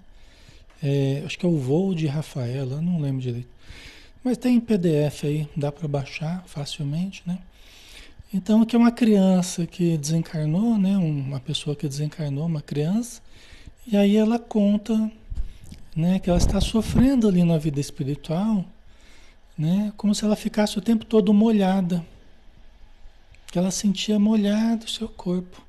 É, 0.82 1.22
acho 1.24 1.38
que 1.38 1.46
é 1.46 1.50
o 1.50 1.58
Voo 1.58 1.94
de 1.94 2.08
Rafaela, 2.08 2.82
não 2.82 3.00
lembro 3.00 3.22
direito. 3.22 3.48
Mas 4.24 4.40
tem 4.40 4.56
em 4.56 4.60
PDF 4.60 5.24
aí, 5.24 5.48
dá 5.56 5.72
para 5.72 5.88
baixar 5.88 6.44
facilmente, 6.48 7.22
né? 7.28 7.38
Então, 8.34 8.66
que 8.66 8.76
é 8.76 8.80
uma 8.80 8.92
criança 8.92 9.68
que 9.68 9.98
desencarnou, 9.98 10.80
né? 10.80 10.98
Uma 10.98 11.40
pessoa 11.40 11.76
que 11.76 11.88
desencarnou, 11.88 12.48
uma 12.48 12.62
criança, 12.62 13.22
e 13.86 13.96
aí 13.96 14.16
ela 14.16 14.40
conta, 14.40 15.12
né? 15.96 16.18
Que 16.18 16.30
ela 16.30 16.40
está 16.40 16.60
sofrendo 16.60 17.28
ali 17.28 17.44
na 17.44 17.60
vida 17.60 17.80
espiritual, 17.80 18.66
né? 19.62 19.94
Como 19.96 20.16
se 20.16 20.26
ela 20.26 20.36
ficasse 20.36 20.80
o 20.80 20.82
tempo 20.82 21.06
todo 21.06 21.32
molhada, 21.32 22.04
que 23.52 23.60
ela 23.60 23.70
sentia 23.70 24.18
molhado 24.18 24.86
o 24.86 24.90
seu 24.90 25.08
corpo, 25.08 25.62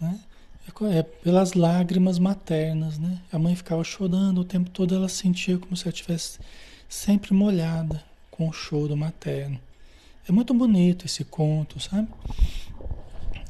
né? 0.00 0.18
É, 0.66 0.98
é 0.98 1.02
pelas 1.02 1.52
lágrimas 1.52 2.18
maternas, 2.18 2.98
né? 2.98 3.20
A 3.30 3.38
mãe 3.38 3.54
ficava 3.54 3.84
chorando 3.84 4.40
o 4.40 4.44
tempo 4.44 4.70
todo, 4.70 4.94
ela 4.94 5.10
sentia 5.10 5.58
como 5.58 5.76
se 5.76 5.84
ela 5.84 5.92
estivesse 5.92 6.38
sempre 6.88 7.34
molhada 7.34 8.02
com 8.30 8.48
o 8.48 8.52
choro 8.52 8.96
materno. 8.96 9.60
É 10.26 10.32
muito 10.32 10.54
bonito 10.54 11.04
esse 11.04 11.24
conto, 11.24 11.78
sabe? 11.78 12.08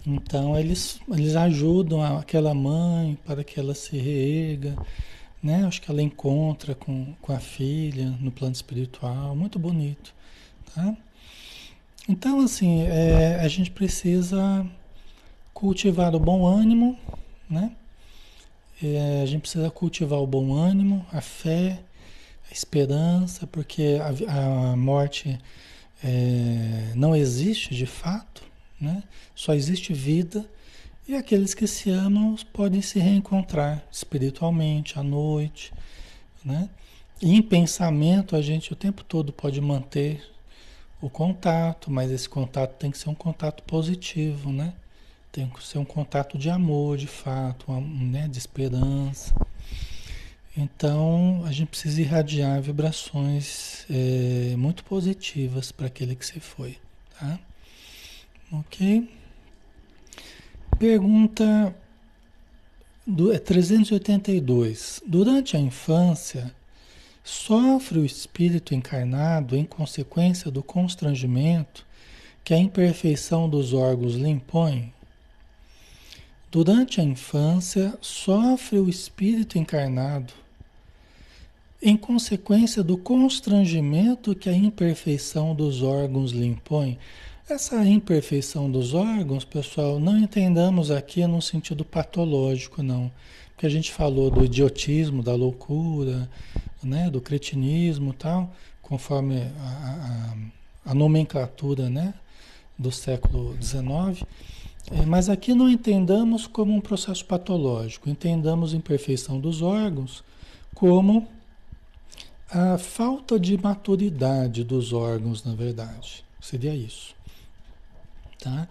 Então 0.04 0.58
eles, 0.58 1.00
eles 1.08 1.36
ajudam 1.36 2.02
aquela 2.18 2.52
mãe 2.52 3.16
para 3.24 3.44
que 3.44 3.60
ela 3.60 3.74
se 3.74 3.96
reerga, 3.96 4.76
né? 5.42 5.64
Acho 5.66 5.80
que 5.80 5.90
ela 5.90 6.02
encontra 6.02 6.74
com, 6.74 7.14
com 7.20 7.32
a 7.32 7.38
filha 7.38 8.10
no 8.20 8.30
plano 8.30 8.52
espiritual, 8.52 9.34
muito 9.36 9.58
bonito, 9.58 10.14
tá? 10.74 10.96
Então, 12.08 12.40
assim, 12.40 12.82
é, 12.82 13.38
a 13.40 13.48
gente 13.48 13.70
precisa 13.70 14.66
cultivar 15.52 16.14
o 16.14 16.20
bom 16.20 16.46
ânimo, 16.46 16.98
né? 17.48 17.72
É, 18.82 19.20
a 19.22 19.26
gente 19.26 19.42
precisa 19.42 19.70
cultivar 19.70 20.20
o 20.20 20.26
bom 20.26 20.54
ânimo, 20.54 21.04
a 21.12 21.20
fé, 21.20 21.80
a 22.48 22.52
esperança, 22.52 23.46
porque 23.46 23.98
a, 24.00 24.72
a 24.72 24.76
morte 24.76 25.38
é, 26.02 26.92
não 26.94 27.14
existe 27.14 27.74
de 27.74 27.86
fato, 27.86 28.42
né? 28.80 29.02
Só 29.34 29.52
existe 29.52 29.92
vida 29.92 30.48
e 31.08 31.14
aqueles 31.14 31.54
que 31.54 31.66
se 31.66 31.88
amam 31.90 32.36
podem 32.52 32.82
se 32.82 32.98
reencontrar 32.98 33.82
espiritualmente 33.90 34.98
à 34.98 35.02
noite, 35.02 35.72
né? 36.44 36.68
E 37.20 37.34
em 37.34 37.40
pensamento 37.40 38.36
a 38.36 38.42
gente 38.42 38.74
o 38.74 38.76
tempo 38.76 39.02
todo 39.02 39.32
pode 39.32 39.58
manter 39.58 40.22
o 41.00 41.08
contato, 41.08 41.90
mas 41.90 42.10
esse 42.10 42.28
contato 42.28 42.76
tem 42.76 42.90
que 42.90 42.98
ser 42.98 43.08
um 43.08 43.14
contato 43.14 43.62
positivo, 43.62 44.52
né? 44.52 44.74
Tem 45.32 45.48
que 45.48 45.64
ser 45.64 45.78
um 45.78 45.84
contato 45.84 46.36
de 46.36 46.50
amor, 46.50 46.98
de 46.98 47.06
fato, 47.06 47.72
né? 47.72 48.28
de 48.28 48.38
esperança. 48.38 49.34
Então 50.54 51.42
a 51.46 51.52
gente 51.52 51.68
precisa 51.68 52.02
irradiar 52.02 52.60
vibrações 52.60 53.86
é, 53.88 54.54
muito 54.56 54.84
positivas 54.84 55.72
para 55.72 55.86
aquele 55.86 56.14
que 56.14 56.26
se 56.26 56.38
foi, 56.38 56.76
tá? 57.18 57.38
Ok? 58.52 59.17
Pergunta 60.78 61.74
do, 63.04 63.32
é 63.32 63.38
382. 63.38 65.02
Durante 65.04 65.56
a 65.56 65.60
infância, 65.60 66.54
sofre 67.24 67.98
o 67.98 68.04
espírito 68.04 68.76
encarnado 68.76 69.56
em 69.56 69.64
consequência 69.64 70.52
do 70.52 70.62
constrangimento 70.62 71.84
que 72.44 72.54
a 72.54 72.58
imperfeição 72.58 73.48
dos 73.48 73.72
órgãos 73.72 74.14
lhe 74.14 74.28
impõe? 74.28 74.92
Durante 76.48 77.00
a 77.00 77.04
infância, 77.04 77.98
sofre 78.00 78.78
o 78.78 78.88
espírito 78.88 79.58
encarnado 79.58 80.32
em 81.82 81.96
consequência 81.96 82.82
do 82.84 82.96
constrangimento 82.96 84.34
que 84.34 84.48
a 84.48 84.54
imperfeição 84.54 85.54
dos 85.56 85.82
órgãos 85.82 86.30
lhe 86.30 86.46
impõe. 86.46 86.98
Essa 87.48 87.82
imperfeição 87.82 88.70
dos 88.70 88.92
órgãos, 88.92 89.42
pessoal, 89.42 89.98
não 89.98 90.18
entendamos 90.18 90.90
aqui 90.90 91.26
no 91.26 91.40
sentido 91.40 91.82
patológico, 91.82 92.82
não. 92.82 93.10
Porque 93.48 93.64
a 93.64 93.70
gente 93.70 93.90
falou 93.90 94.30
do 94.30 94.44
idiotismo, 94.44 95.22
da 95.22 95.34
loucura, 95.34 96.28
né, 96.82 97.08
do 97.08 97.22
cretinismo 97.22 98.12
tal, 98.12 98.52
conforme 98.82 99.40
a, 99.60 100.34
a, 100.84 100.90
a 100.90 100.94
nomenclatura 100.94 101.88
né, 101.88 102.12
do 102.78 102.92
século 102.92 103.56
XIX. 103.62 104.22
É, 104.92 105.06
mas 105.06 105.30
aqui 105.30 105.54
não 105.54 105.70
entendamos 105.70 106.46
como 106.46 106.74
um 106.74 106.82
processo 106.82 107.24
patológico, 107.24 108.10
entendamos 108.10 108.74
imperfeição 108.74 109.40
dos 109.40 109.62
órgãos 109.62 110.22
como 110.74 111.26
a 112.50 112.76
falta 112.76 113.40
de 113.40 113.56
maturidade 113.56 114.62
dos 114.62 114.92
órgãos, 114.92 115.42
na 115.44 115.54
verdade. 115.54 116.22
Seria 116.42 116.74
isso. 116.74 117.17
Tá? 118.38 118.68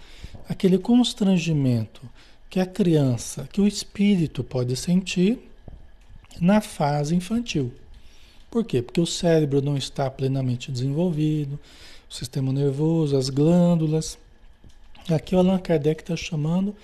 Aquele 0.48 0.78
constrangimento 0.78 2.02
que 2.50 2.60
a 2.60 2.66
criança, 2.66 3.48
que 3.52 3.60
o 3.60 3.68
espírito 3.68 4.44
pode 4.44 4.76
sentir 4.76 5.40
na 6.40 6.62
fase 6.62 7.16
infantil. 7.16 7.74
Por 8.50 8.64
quê? 8.64 8.82
Porque 8.82 9.02
o 9.02 9.06
cérebro 9.06 9.62
não 9.62 9.76
está 9.76 10.10
plenamente 10.10 10.72
desenvolvido, 10.72 11.60
o 12.10 12.14
sistema 12.14 12.54
nervoso, 12.54 13.18
as 13.18 13.30
glândulas. 13.30 14.18
Aqui 15.10 15.36
o 15.36 15.40
Allan 15.40 15.60
Kardec 15.60 16.02
está 16.02 16.16
chamando 16.16 16.76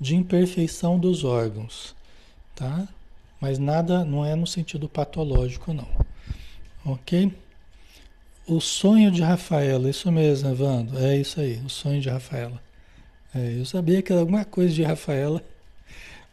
de 0.00 0.14
imperfeição 0.14 0.98
dos 0.98 1.24
órgãos, 1.24 1.94
tá? 2.54 2.88
Mas 3.40 3.58
nada, 3.58 4.04
não 4.04 4.24
é 4.24 4.34
no 4.36 4.46
sentido 4.46 4.88
patológico, 4.88 5.72
não. 5.72 5.88
Ok? 6.84 7.32
O 8.48 8.62
sonho 8.62 9.10
de 9.10 9.20
Rafaela, 9.20 9.90
isso 9.90 10.10
mesmo, 10.10 10.48
Evandro, 10.48 10.98
é 10.98 11.18
isso 11.18 11.38
aí, 11.38 11.60
o 11.66 11.68
sonho 11.68 12.00
de 12.00 12.08
Rafaela. 12.08 12.58
É, 13.34 13.58
eu 13.58 13.66
sabia 13.66 14.00
que 14.00 14.10
era 14.10 14.22
alguma 14.22 14.42
coisa 14.42 14.72
de 14.72 14.82
Rafaela, 14.82 15.44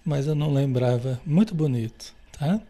mas 0.04 0.26
eu 0.26 0.34
não 0.34 0.54
lembrava. 0.54 1.20
Muito 1.26 1.54
bonito, 1.54 2.14
tá? 2.32 2.62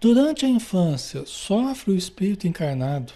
Durante 0.00 0.46
a 0.46 0.48
infância, 0.48 1.26
sofre 1.26 1.92
o 1.92 1.96
espírito 1.96 2.48
encarnado 2.48 3.12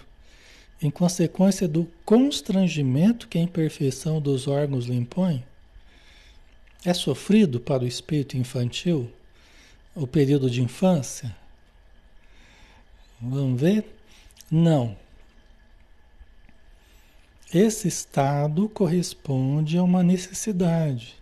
em 0.79 0.91
consequência 0.91 1.67
do 1.67 1.91
constrangimento 2.05 3.27
que 3.27 3.39
a 3.39 3.41
imperfeição 3.41 4.21
dos 4.21 4.47
órgãos 4.47 4.85
lhe 4.85 4.95
impõe? 4.95 5.43
É 6.85 6.93
sofrido 6.93 7.59
para 7.59 7.83
o 7.83 7.87
espírito 7.87 8.37
infantil 8.37 9.11
o 9.95 10.05
período 10.05 10.47
de 10.47 10.61
infância? 10.61 11.35
Vamos 13.19 13.59
ver? 13.59 13.96
Não. 14.49 14.95
Esse 17.53 17.87
estado 17.87 18.67
corresponde 18.69 19.77
a 19.77 19.83
uma 19.83 20.03
necessidade. 20.03 21.15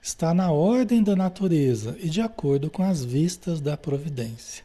Está 0.00 0.32
na 0.32 0.52
ordem 0.52 1.02
da 1.02 1.16
natureza 1.16 1.96
e 2.00 2.08
de 2.08 2.20
acordo 2.20 2.70
com 2.70 2.82
as 2.82 3.04
vistas 3.04 3.60
da 3.60 3.76
providência. 3.76 4.64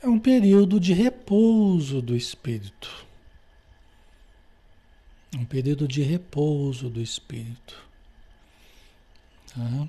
É 0.00 0.06
um 0.06 0.18
período 0.18 0.78
de 0.78 0.92
repouso 0.92 2.00
do 2.00 2.16
espírito. 2.16 3.04
Um 5.36 5.44
período 5.44 5.88
de 5.88 6.02
repouso 6.02 6.88
do 6.88 7.00
espírito. 7.00 7.76
Tá? 9.52 9.88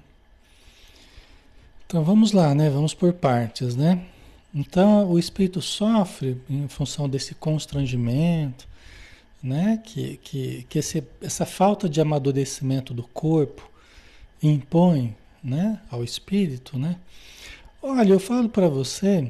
Então 1.86 2.04
vamos 2.04 2.32
lá, 2.32 2.56
né? 2.56 2.70
Vamos 2.70 2.96
por 2.96 3.14
partes, 3.14 3.76
né? 3.76 4.08
Então, 4.56 5.12
o 5.12 5.20
espírito 5.20 5.62
sofre 5.62 6.38
em 6.50 6.66
função 6.70 7.10
desse 7.10 7.36
constrangimento, 7.36 8.66
né? 9.44 9.82
que, 9.84 10.16
que, 10.24 10.66
que 10.70 10.80
esse, 10.80 11.04
essa 11.22 11.46
falta 11.46 11.90
de 11.90 12.00
amadurecimento 12.00 12.94
do 12.94 13.04
corpo 13.04 13.70
impõe 14.42 15.14
né? 15.44 15.82
ao 15.92 16.06
espírito. 16.06 16.80
Né? 16.80 16.96
Olha, 17.82 18.14
eu 18.14 18.20
falo 18.20 18.48
para 18.48 18.70
você, 18.70 19.30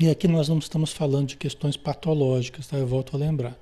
e 0.00 0.08
aqui 0.08 0.28
nós 0.28 0.48
não 0.48 0.60
estamos 0.60 0.92
falando 0.92 1.26
de 1.26 1.36
questões 1.36 1.76
patológicas, 1.76 2.68
tá? 2.68 2.76
eu 2.76 2.86
volto 2.86 3.16
a 3.16 3.18
lembrar. 3.18 3.58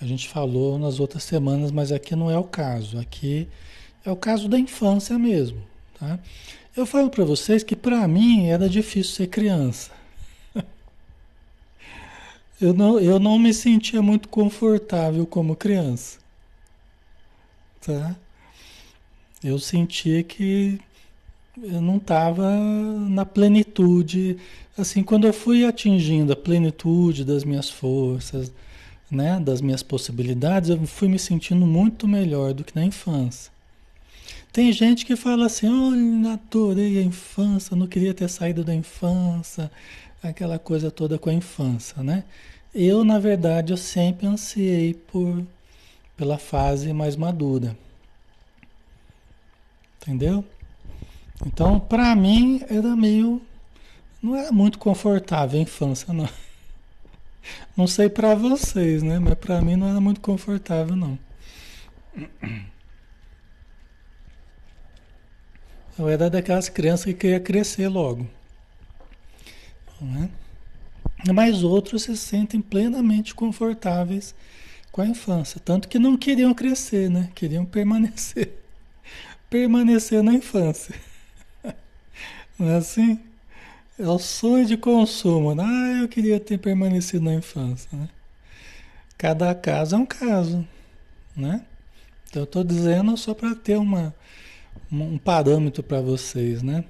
A 0.00 0.06
gente 0.06 0.28
falou 0.28 0.78
nas 0.78 0.98
outras 0.98 1.24
semanas, 1.24 1.70
mas 1.70 1.92
aqui 1.92 2.16
não 2.16 2.30
é 2.30 2.38
o 2.38 2.44
caso. 2.44 2.98
Aqui 2.98 3.46
é 4.02 4.10
o 4.10 4.16
caso 4.16 4.48
da 4.48 4.58
infância 4.58 5.18
mesmo. 5.18 5.62
Tá? 5.98 6.18
Eu 6.80 6.86
falo 6.86 7.10
para 7.10 7.26
vocês 7.26 7.62
que 7.62 7.76
para 7.76 8.08
mim 8.08 8.46
era 8.46 8.66
difícil 8.66 9.12
ser 9.12 9.26
criança. 9.26 9.90
Eu 12.58 12.72
não, 12.72 12.98
eu 12.98 13.18
não 13.18 13.38
me 13.38 13.52
sentia 13.52 14.00
muito 14.00 14.30
confortável 14.30 15.26
como 15.26 15.54
criança. 15.54 16.18
Tá? 17.82 18.16
Eu 19.44 19.58
sentia 19.58 20.22
que 20.22 20.80
eu 21.62 21.82
não 21.82 21.98
estava 21.98 22.50
na 22.50 23.26
plenitude. 23.26 24.38
Assim, 24.76 25.02
quando 25.02 25.26
eu 25.26 25.34
fui 25.34 25.66
atingindo 25.66 26.32
a 26.32 26.36
plenitude 26.36 27.26
das 27.26 27.44
minhas 27.44 27.68
forças, 27.68 28.50
né, 29.10 29.38
das 29.38 29.60
minhas 29.60 29.82
possibilidades, 29.82 30.70
eu 30.70 30.86
fui 30.86 31.08
me 31.08 31.18
sentindo 31.18 31.66
muito 31.66 32.08
melhor 32.08 32.54
do 32.54 32.64
que 32.64 32.74
na 32.74 32.84
infância. 32.86 33.52
Tem 34.52 34.72
gente 34.72 35.06
que 35.06 35.16
fala 35.16 35.46
assim: 35.46 35.68
olha, 35.68 36.34
adorei 36.34 36.98
a 36.98 37.02
infância, 37.02 37.76
não 37.76 37.86
queria 37.86 38.14
ter 38.14 38.28
saído 38.28 38.64
da 38.64 38.74
infância, 38.74 39.70
aquela 40.22 40.58
coisa 40.58 40.90
toda 40.90 41.18
com 41.18 41.30
a 41.30 41.34
infância, 41.34 42.02
né? 42.02 42.24
Eu, 42.74 43.04
na 43.04 43.18
verdade, 43.18 43.72
eu 43.72 43.76
sempre 43.76 44.26
ansiei 44.26 44.94
por 44.94 45.44
pela 46.16 46.38
fase 46.38 46.92
mais 46.92 47.16
madura. 47.16 47.76
Entendeu? 50.02 50.44
Então, 51.46 51.80
para 51.80 52.14
mim, 52.14 52.62
era 52.68 52.94
meio 52.94 53.40
não 54.22 54.36
era 54.36 54.52
muito 54.52 54.78
confortável 54.78 55.58
a 55.58 55.62
infância, 55.62 56.12
não. 56.12 56.28
Não 57.74 57.86
sei 57.86 58.10
para 58.10 58.34
vocês, 58.34 59.02
né? 59.02 59.18
Mas 59.18 59.34
para 59.34 59.62
mim 59.62 59.74
não 59.76 59.88
era 59.88 60.00
muito 60.00 60.20
confortável, 60.20 60.94
não. 60.94 61.18
Eu 66.00 66.08
era 66.08 66.30
daquelas 66.30 66.70
crianças 66.70 67.04
que 67.04 67.12
queria 67.12 67.38
crescer 67.38 67.86
logo. 67.86 68.26
Né? 70.00 70.30
Mas 71.34 71.62
outros 71.62 72.04
se 72.04 72.16
sentem 72.16 72.58
plenamente 72.58 73.34
confortáveis 73.34 74.34
com 74.90 75.02
a 75.02 75.06
infância. 75.06 75.60
Tanto 75.62 75.88
que 75.88 75.98
não 75.98 76.16
queriam 76.16 76.54
crescer, 76.54 77.10
né? 77.10 77.28
Queriam 77.34 77.66
permanecer. 77.66 78.50
Permanecer 79.50 80.22
na 80.22 80.32
infância. 80.32 80.94
Não 82.58 82.70
é 82.70 82.76
assim? 82.76 83.18
É 83.98 84.06
o 84.06 84.18
sonho 84.18 84.64
de 84.64 84.76
consumo. 84.76 85.54
Né? 85.54 85.64
Ah, 85.66 86.02
eu 86.02 86.08
queria 86.08 86.40
ter 86.40 86.56
permanecido 86.56 87.24
na 87.24 87.34
infância. 87.34 87.88
Né? 87.92 88.08
Cada 89.18 89.54
caso 89.54 89.96
é 89.96 89.98
um 89.98 90.06
caso. 90.06 90.66
Né? 91.36 91.62
Então 92.28 92.42
eu 92.42 92.44
estou 92.44 92.64
dizendo 92.64 93.16
só 93.16 93.34
para 93.34 93.54
ter 93.56 93.76
uma, 93.76 94.14
um 94.90 95.18
parâmetro 95.18 95.82
para 95.82 96.00
vocês. 96.00 96.62
Né? 96.62 96.84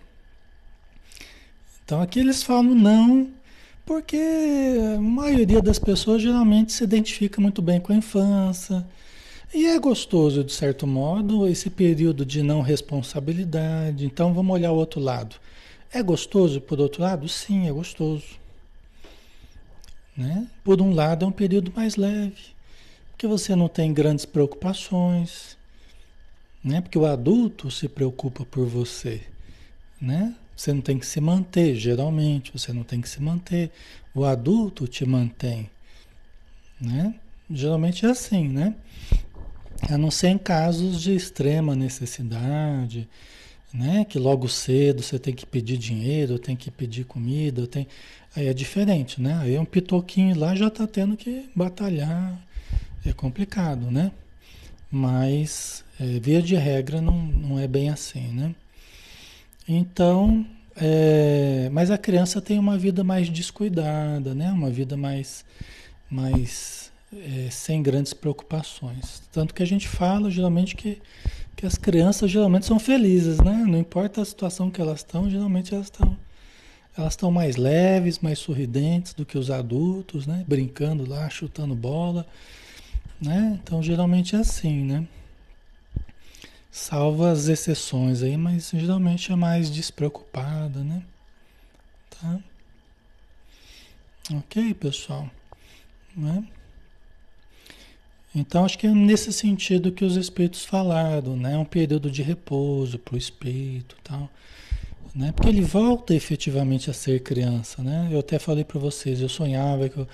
Então 1.85 2.01
aqui 2.01 2.21
eles 2.21 2.43
falam 2.43 2.75
não, 2.75 3.31
porque 3.85 4.21
a 4.97 5.01
maioria 5.01 5.61
das 5.61 5.79
pessoas 5.79 6.23
geralmente 6.23 6.73
se 6.73 6.85
identifica 6.85 7.41
muito 7.41 7.61
bem 7.61 7.81
com 7.81 7.93
a 7.93 7.97
infância. 7.97 8.87
E 9.53 9.67
é 9.67 9.79
gostoso, 9.81 10.45
de 10.45 10.53
certo 10.53 10.87
modo, 10.87 11.49
esse 11.49 11.69
período 11.69 12.25
de 12.25 12.43
não 12.43 12.61
responsabilidade. 12.61 14.07
Então 14.07 14.33
vamos 14.33 14.55
olhar 14.55 14.71
o 14.71 14.77
outro 14.77 15.01
lado. 15.01 15.37
É 15.93 16.01
gostoso, 16.03 16.61
por 16.61 16.79
outro 16.79 17.03
lado? 17.03 17.29
Sim, 17.29 17.67
é 17.67 17.73
gostoso. 17.73 18.39
Né? 20.17 20.47
Por 20.63 20.81
um 20.81 20.95
lado, 20.95 21.25
é 21.25 21.29
um 21.29 21.33
período 21.33 21.73
mais 21.75 21.97
leve, 21.97 22.55
porque 23.11 23.27
você 23.27 23.57
não 23.57 23.69
tem 23.69 23.93
grandes 23.93 24.25
preocupações, 24.25 25.57
né? 26.63 26.81
porque 26.81 26.99
o 26.99 27.07
adulto 27.07 27.71
se 27.71 27.89
preocupa 27.89 28.45
por 28.45 28.67
você. 28.67 29.23
Né? 30.01 30.35
Você 30.57 30.73
não 30.73 30.81
tem 30.81 30.99
que 30.99 31.07
se 31.07 31.21
manter, 31.21 31.75
geralmente, 31.75 32.53
você 32.53 32.73
não 32.73 32.83
tem 32.83 33.01
que 33.01 33.09
se 33.09 33.21
manter. 33.23 33.71
O 34.15 34.25
adulto 34.25 34.87
te 34.87 35.07
mantém. 35.07 35.71
Né? 36.81 37.15
Geralmente 37.51 38.07
é 38.07 38.11
assim, 38.11 38.49
né? 38.49 38.75
A 39.89 39.99
não 39.99 40.11
ser 40.11 40.29
em 40.29 40.39
casos 40.39 41.01
de 41.01 41.15
extrema 41.15 41.75
necessidade, 41.75 43.09
né? 43.73 44.05
Que 44.05 44.19
logo 44.19 44.49
cedo 44.49 45.03
você 45.03 45.19
tem 45.19 45.35
que 45.35 45.47
pedir 45.47 45.79
dinheiro, 45.79 46.39
tem 46.39 46.55
que 46.55 46.71
pedir 46.71 47.05
comida, 47.05 47.67
tem... 47.67 47.87
aí 48.37 48.47
é 48.47 48.55
diferente, 48.55 49.21
né? 49.21 49.39
Aí 49.41 49.59
um 49.59 49.65
pitoquinho 49.65 50.39
lá 50.39 50.55
já 50.55 50.69
está 50.69 50.87
tendo 50.87 51.17
que 51.17 51.49
batalhar, 51.55 52.39
é 53.05 53.13
complicado, 53.13 53.91
né? 53.91 54.13
Mas 54.91 55.85
é, 55.99 56.19
via 56.19 56.43
de 56.43 56.57
regra 56.57 57.01
não, 57.01 57.17
não 57.17 57.59
é 57.59 57.69
bem 57.69 57.91
assim, 57.91 58.29
né? 58.33 58.55
Então, 59.69 60.45
é, 60.77 61.69
mas 61.71 61.91
a 61.91 61.99
criança 61.99 62.41
tem 62.41 62.59
uma 62.59 62.77
vida 62.77 63.05
mais 63.05 63.29
descuidada, 63.29 64.35
né? 64.35 64.51
Uma 64.51 64.71
vida 64.71 64.97
mais, 64.97 65.45
mais 66.11 66.91
é, 67.13 67.49
sem 67.51 67.83
grandes 67.83 68.13
preocupações. 68.13 69.23
Tanto 69.31 69.55
que 69.55 69.63
a 69.63 69.67
gente 69.67 69.87
fala 69.89 70.31
geralmente 70.31 70.75
que 70.75 71.01
que 71.61 71.67
as 71.67 71.77
crianças 71.77 72.31
geralmente 72.31 72.65
são 72.65 72.79
felizes, 72.79 73.37
né? 73.39 73.65
Não 73.69 73.79
importa 73.79 74.23
a 74.23 74.25
situação 74.25 74.71
que 74.71 74.81
elas 74.81 75.01
estão, 75.01 75.29
geralmente 75.29 75.75
elas 75.75 75.89
estão 75.89 76.17
elas 76.97 77.13
estão 77.13 77.31
mais 77.31 77.57
leves, 77.57 78.19
mais 78.19 78.39
sorridentes 78.39 79.13
do 79.13 79.27
que 79.27 79.37
os 79.37 79.51
adultos, 79.51 80.27
né? 80.27 80.43
Brincando 80.49 81.07
lá, 81.07 81.29
chutando 81.29 81.75
bola, 81.75 82.27
né? 83.21 83.59
Então 83.63 83.83
geralmente 83.83 84.35
é 84.35 84.39
assim, 84.39 84.85
né? 84.85 85.07
Salva 86.71 87.33
as 87.33 87.49
exceções 87.49 88.23
aí, 88.23 88.37
mas 88.37 88.71
geralmente 88.71 89.33
é 89.33 89.37
mais 89.37 89.71
despreocupada, 89.71 90.85
né? 90.85 91.03
Tá? 92.11 92.39
Ok, 94.33 94.75
pessoal? 94.75 95.29
Né? 96.17 96.45
Então, 98.35 98.65
acho 98.65 98.79
que 98.79 98.87
é 98.87 98.91
nesse 98.91 99.33
sentido 99.33 99.91
que 99.91 100.05
os 100.05 100.17
espíritos 100.17 100.65
falaram, 100.65 101.37
né? 101.37 101.57
Um 101.57 101.65
período 101.65 102.09
de 102.11 102.23
repouso 102.23 102.99
para 102.99 103.17
o 103.17 103.19
espírito 103.19 103.97
tal. 104.05 104.31
Né? 105.13 105.33
Porque 105.33 105.49
ele 105.49 105.63
volta 105.63 106.15
efetivamente 106.15 106.89
a 106.89 106.93
ser 106.93 107.21
criança, 107.25 107.83
né? 107.83 108.09
Eu 108.13 108.21
até 108.21 108.39
falei 108.39 108.63
para 108.63 108.79
vocês, 108.79 109.21
eu 109.21 109.29
sonhava 109.29 109.89
que 109.89 109.99
eu, 109.99 110.07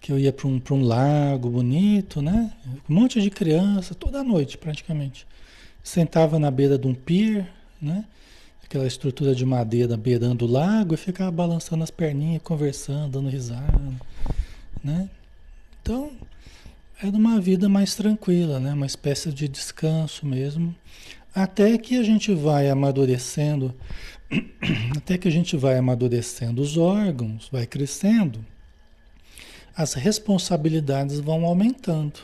que 0.00 0.12
eu 0.12 0.18
ia 0.18 0.32
para 0.32 0.46
um, 0.46 0.60
um 0.70 0.82
lago 0.82 1.50
bonito, 1.50 2.22
né? 2.22 2.52
Um 2.88 2.94
monte 2.94 3.20
de 3.20 3.30
criança, 3.30 3.94
toda 3.94 4.22
noite 4.22 4.56
praticamente. 4.56 5.26
Sentava 5.82 6.38
na 6.38 6.50
beira 6.50 6.78
de 6.78 6.86
um 6.86 6.94
pier, 6.94 7.48
né? 7.80 8.04
Aquela 8.64 8.86
estrutura 8.86 9.34
de 9.34 9.44
madeira 9.44 9.96
beirando 9.96 10.44
o 10.44 10.48
lago 10.48 10.94
e 10.94 10.98
ficava 10.98 11.30
balançando 11.30 11.82
as 11.82 11.90
perninhas, 11.90 12.42
conversando, 12.42 13.12
dando 13.12 13.28
risada, 13.30 13.92
né? 14.84 15.08
Então, 15.80 16.12
era 17.00 17.16
uma 17.16 17.40
vida 17.40 17.68
mais 17.68 17.94
tranquila, 17.94 18.58
né? 18.58 18.72
uma 18.72 18.84
espécie 18.84 19.32
de 19.32 19.48
descanso 19.48 20.26
mesmo, 20.26 20.74
até 21.32 21.78
que 21.78 21.96
a 21.96 22.02
gente 22.02 22.34
vai 22.34 22.68
amadurecendo, 22.68 23.72
até 24.96 25.16
que 25.16 25.28
a 25.28 25.30
gente 25.30 25.56
vai 25.56 25.78
amadurecendo 25.78 26.60
os 26.60 26.76
órgãos, 26.76 27.48
vai 27.52 27.66
crescendo, 27.66 28.44
as 29.78 29.94
responsabilidades 29.94 31.20
vão 31.20 31.44
aumentando. 31.44 32.18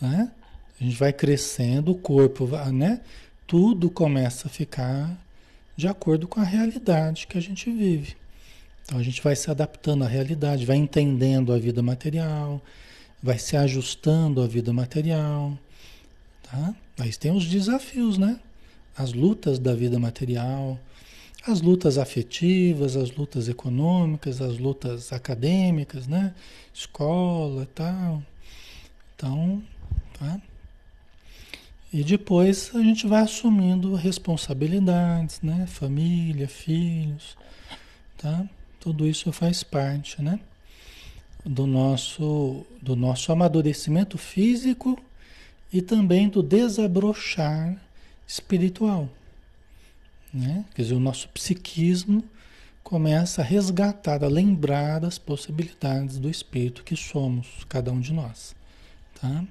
Né? 0.00 0.32
A 0.80 0.82
gente 0.82 0.96
vai 0.96 1.12
crescendo, 1.12 1.92
o 1.92 1.94
corpo, 1.94 2.46
né? 2.72 3.02
Tudo 3.46 3.90
começa 3.90 4.48
a 4.48 4.50
ficar 4.50 5.14
de 5.76 5.86
acordo 5.86 6.26
com 6.26 6.40
a 6.40 6.44
realidade 6.44 7.26
que 7.26 7.36
a 7.36 7.40
gente 7.40 7.70
vive. 7.70 8.16
Então 8.82 8.98
a 8.98 9.02
gente 9.02 9.20
vai 9.20 9.36
se 9.36 9.50
adaptando 9.50 10.04
à 10.04 10.08
realidade, 10.08 10.64
vai 10.64 10.78
entendendo 10.78 11.52
a 11.52 11.58
vida 11.58 11.82
material, 11.82 12.62
vai 13.22 13.38
se 13.38 13.54
ajustando 13.54 14.40
à 14.42 14.46
vida 14.46 14.72
material, 14.72 15.52
tá? 16.44 16.74
Mas 16.96 17.18
tem 17.18 17.30
os 17.30 17.44
desafios, 17.44 18.16
né? 18.16 18.40
As 18.96 19.12
lutas 19.12 19.58
da 19.58 19.74
vida 19.74 19.98
material, 19.98 20.78
as 21.46 21.60
lutas 21.60 21.98
afetivas, 21.98 22.96
as 22.96 23.10
lutas 23.10 23.48
econômicas, 23.48 24.40
as 24.40 24.58
lutas 24.58 25.12
acadêmicas, 25.12 26.06
né? 26.06 26.34
Escola 26.72 27.64
e 27.64 27.66
tal. 27.66 28.22
Então, 29.14 29.62
tá? 30.18 30.40
E 31.92 32.02
depois 32.02 32.70
a 32.74 32.80
gente 32.80 33.06
vai 33.06 33.22
assumindo 33.22 33.94
responsabilidades, 33.94 35.40
né? 35.42 35.66
Família, 35.66 36.48
filhos, 36.48 37.36
tá? 38.18 38.48
Tudo 38.80 39.06
isso 39.06 39.32
faz 39.32 39.62
parte, 39.62 40.20
né? 40.20 40.40
do 41.44 41.66
nosso, 41.66 42.64
do 42.80 42.96
nosso 42.96 43.30
amadurecimento 43.30 44.16
físico 44.16 44.98
e 45.72 45.82
também 45.82 46.28
do 46.28 46.42
desabrochar 46.42 47.76
espiritual. 48.26 49.08
Né? 50.34 50.64
Quer 50.74 50.82
dizer, 50.82 50.94
o 50.94 51.00
nosso 51.00 51.28
psiquismo 51.28 52.24
começa 52.82 53.40
a 53.40 53.44
resgatar, 53.44 54.24
a 54.24 54.28
lembrar 54.28 55.04
as 55.04 55.16
possibilidades 55.16 56.18
do 56.18 56.28
espírito 56.28 56.82
que 56.82 56.96
somos, 56.96 57.64
cada 57.68 57.92
um 57.92 58.00
de 58.00 58.12
nós. 58.12 58.56
Tá? 59.20 59.44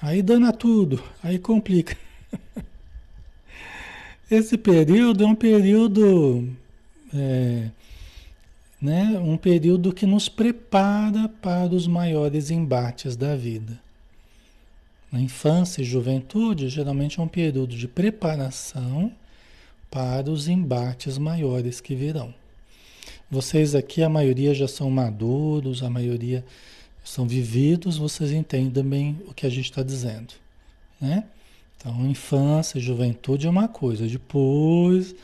Aí 0.00 0.22
dana 0.22 0.52
tudo, 0.52 1.04
aí 1.22 1.38
complica. 1.38 1.94
Esse 4.30 4.56
período 4.56 5.22
é 5.22 5.26
um 5.26 5.34
período 5.34 6.48
é, 7.12 7.70
né? 8.80 9.18
um 9.18 9.36
período 9.36 9.92
que 9.92 10.06
nos 10.06 10.28
prepara 10.28 11.28
para 11.28 11.74
os 11.74 11.86
maiores 11.86 12.50
embates 12.50 13.16
da 13.16 13.36
vida. 13.36 13.78
Na 15.10 15.20
infância 15.20 15.82
e 15.82 15.84
juventude, 15.84 16.68
geralmente 16.68 17.18
é 17.18 17.22
um 17.22 17.28
período 17.28 17.76
de 17.76 17.88
preparação 17.88 19.12
para 19.90 20.30
os 20.30 20.48
embates 20.48 21.18
maiores 21.18 21.80
que 21.80 21.94
virão. 21.94 22.32
Vocês 23.30 23.74
aqui, 23.74 24.02
a 24.02 24.08
maioria 24.08 24.54
já 24.54 24.68
são 24.68 24.90
maduros, 24.90 25.82
a 25.82 25.90
maioria 25.90 26.44
são 27.04 27.26
vividos, 27.26 27.96
vocês 27.96 28.30
entendem 28.30 28.84
bem 28.84 29.20
o 29.26 29.34
que 29.34 29.46
a 29.46 29.50
gente 29.50 29.70
está 29.70 29.82
dizendo, 29.82 30.34
né? 31.00 31.24
Então, 31.76 32.06
infância 32.06 32.78
e 32.78 32.80
juventude 32.80 33.46
é 33.46 33.50
uma 33.50 33.66
coisa, 33.66 34.06
depois 34.06 35.14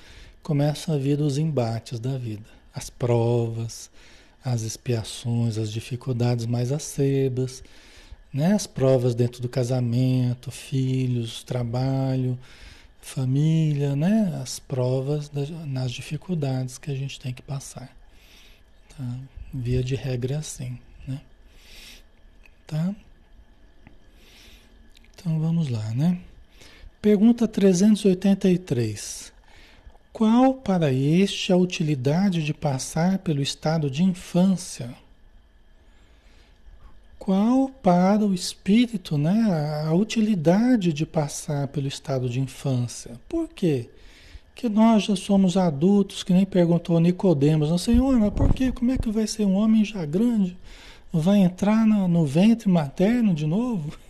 começam 0.42 0.94
a 0.94 0.98
vir 0.98 1.20
os 1.20 1.36
embates 1.38 2.00
da 2.00 2.16
vida 2.16 2.56
as 2.76 2.90
provas, 2.90 3.90
as 4.44 4.60
expiações, 4.60 5.56
as 5.56 5.72
dificuldades 5.72 6.44
mais 6.44 6.70
acerbas, 6.70 7.64
né? 8.36 8.52
as 8.52 8.66
provas 8.66 9.14
dentro 9.14 9.40
do 9.40 9.48
casamento, 9.48 10.50
filhos, 10.50 11.42
trabalho, 11.42 12.38
família, 13.00 13.96
né? 13.96 14.38
as 14.42 14.58
provas 14.58 15.30
das, 15.30 15.48
nas 15.66 15.90
dificuldades 15.90 16.76
que 16.76 16.90
a 16.90 16.94
gente 16.94 17.18
tem 17.18 17.32
que 17.32 17.40
passar. 17.40 17.96
Tá? 18.96 19.18
Via 19.54 19.82
de 19.82 19.94
regra 19.94 20.34
é 20.34 20.36
assim. 20.36 20.78
Né? 21.08 21.20
Tá? 22.66 22.94
Então 25.14 25.40
vamos 25.40 25.68
lá, 25.68 25.90
né? 25.94 26.20
Pergunta 27.00 27.48
383. 27.48 29.32
Qual 30.12 30.54
para 30.54 30.92
este 30.92 31.52
a 31.52 31.56
utilidade 31.56 32.44
de 32.44 32.52
passar 32.52 33.18
pelo 33.18 33.40
estado 33.40 33.90
de 33.90 34.02
infância? 34.02 34.94
Qual 37.18 37.68
para 37.68 38.24
o 38.24 38.34
espírito 38.34 39.18
né, 39.18 39.84
a 39.86 39.92
utilidade 39.94 40.92
de 40.92 41.04
passar 41.04 41.68
pelo 41.68 41.88
estado 41.88 42.28
de 42.28 42.40
infância? 42.40 43.18
Por 43.28 43.48
quê? 43.48 43.88
que 44.56 44.70
nós 44.70 45.04
já 45.04 45.14
somos 45.14 45.54
adultos, 45.58 46.22
que 46.22 46.32
nem 46.32 46.46
perguntou 46.46 46.98
Nicodemos, 46.98 47.68
não, 47.68 47.76
Senhor, 47.76 48.18
mas 48.18 48.32
por 48.32 48.54
quê? 48.54 48.72
Como 48.72 48.90
é 48.90 48.96
que 48.96 49.10
vai 49.10 49.26
ser 49.26 49.44
um 49.44 49.54
homem 49.54 49.84
já 49.84 50.04
grande? 50.06 50.56
Vai 51.12 51.40
entrar 51.40 51.86
no, 51.86 52.08
no 52.08 52.24
ventre 52.24 52.66
materno 52.68 53.32
de 53.34 53.46
novo? 53.46 53.96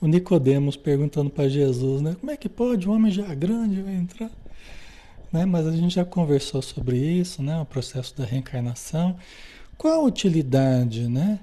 O 0.00 0.06
Nicodemos 0.06 0.76
perguntando 0.76 1.28
para 1.28 1.48
Jesus, 1.48 2.00
né? 2.00 2.16
Como 2.20 2.30
é 2.30 2.36
que 2.36 2.48
pode 2.48 2.88
um 2.88 2.92
homem 2.92 3.10
já 3.10 3.34
grande 3.34 3.82
vai 3.82 3.94
entrar? 3.94 4.30
Né? 5.32 5.44
Mas 5.44 5.66
a 5.66 5.72
gente 5.72 5.96
já 5.96 6.04
conversou 6.04 6.62
sobre 6.62 6.96
isso, 6.96 7.42
né? 7.42 7.60
O 7.60 7.64
processo 7.64 8.16
da 8.16 8.24
reencarnação. 8.24 9.16
Qual 9.76 10.02
a 10.02 10.04
utilidade, 10.04 11.08
né? 11.08 11.40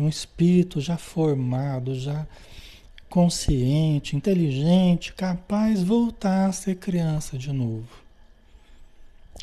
Um 0.00 0.08
espírito 0.08 0.80
já 0.80 0.96
formado, 0.96 1.94
já 1.94 2.26
consciente, 3.08 4.16
inteligente, 4.16 5.12
capaz 5.12 5.82
voltar 5.82 6.46
a 6.46 6.52
ser 6.52 6.76
criança 6.76 7.38
de 7.38 7.52
novo. 7.52 7.88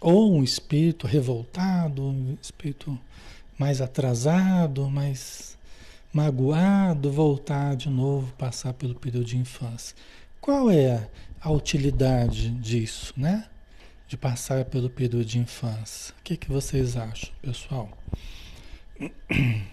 Ou 0.02 0.34
um 0.36 0.44
espírito 0.44 1.08
revoltado, 1.08 2.04
um 2.04 2.38
espírito 2.42 3.00
mais 3.58 3.82
atrasado, 3.82 4.90
mais 4.90 5.58
magoado, 6.12 7.12
voltar 7.12 7.76
de 7.76 7.90
novo, 7.90 8.32
passar 8.34 8.74
pelo 8.74 8.96
período 8.96 9.26
de 9.26 9.38
infância. 9.38 9.96
Qual 10.40 10.70
é 10.70 11.10
a 11.42 11.52
utilidade 11.52 12.50
disso, 12.52 13.14
né? 13.18 13.48
De 14.08 14.18
passar 14.18 14.66
pelo 14.66 14.90
período 14.90 15.26
de 15.26 15.40
infância. 15.40 16.14
O 16.20 16.24
que, 16.24 16.38
que 16.38 16.50
vocês 16.50 16.96
acham, 16.96 17.32
pessoal? 17.42 17.90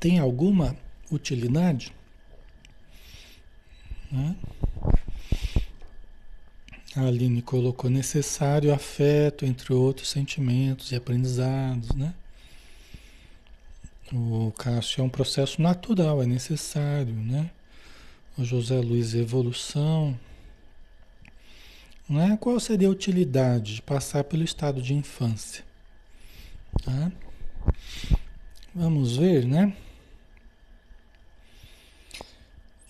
tem 0.00 0.18
alguma 0.18 0.74
utilidade? 1.12 1.92
Né? 4.10 4.34
A 6.96 7.02
Aline 7.02 7.42
colocou 7.42 7.88
necessário 7.88 8.74
afeto, 8.74 9.44
entre 9.44 9.72
outros 9.72 10.08
sentimentos 10.08 10.90
e 10.90 10.96
aprendizados, 10.96 11.90
né? 11.94 12.14
O 14.12 14.52
Cássio 14.58 15.02
é 15.02 15.04
um 15.04 15.08
processo 15.08 15.62
natural, 15.62 16.20
é 16.20 16.26
necessário, 16.26 17.14
né? 17.14 17.48
O 18.36 18.44
José 18.44 18.80
Luiz, 18.80 19.14
evolução. 19.14 20.18
Né? 22.08 22.36
Qual 22.40 22.58
seria 22.58 22.88
a 22.88 22.90
utilidade 22.90 23.76
de 23.76 23.82
passar 23.82 24.24
pelo 24.24 24.42
estado 24.42 24.82
de 24.82 24.94
infância? 24.94 25.62
Tá? 26.82 27.12
Vamos 28.74 29.16
ver, 29.16 29.46
né? 29.46 29.76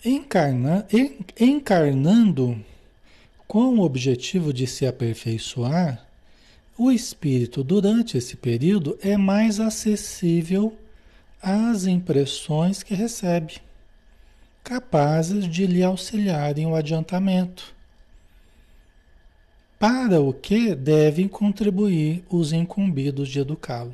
Encarna, 0.03 0.87
encarnando 1.39 2.59
com 3.47 3.75
o 3.75 3.81
objetivo 3.81 4.51
de 4.51 4.65
se 4.65 4.87
aperfeiçoar, 4.87 6.03
o 6.75 6.91
espírito 6.91 7.63
durante 7.63 8.17
esse 8.17 8.35
período 8.35 8.97
é 9.03 9.15
mais 9.15 9.59
acessível 9.59 10.75
às 11.39 11.85
impressões 11.85 12.81
que 12.81 12.95
recebe, 12.95 13.61
capazes 14.63 15.47
de 15.47 15.67
lhe 15.67 15.83
auxiliarem 15.83 16.65
o 16.65 16.73
adiantamento, 16.73 17.71
para 19.77 20.19
o 20.19 20.33
que 20.33 20.73
devem 20.73 21.27
contribuir 21.27 22.23
os 22.27 22.51
incumbidos 22.51 23.29
de 23.29 23.39
educá-lo. 23.39 23.93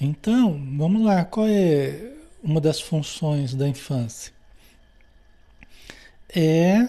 Então, 0.00 0.52
vamos 0.78 1.02
lá, 1.02 1.24
qual 1.24 1.48
é 1.48 2.19
uma 2.42 2.60
das 2.60 2.80
funções 2.80 3.54
da 3.54 3.68
infância? 3.68 4.32
É 6.34 6.88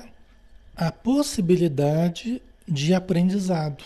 a 0.75 0.91
possibilidade 0.91 2.41
de 2.67 2.93
aprendizado. 2.93 3.83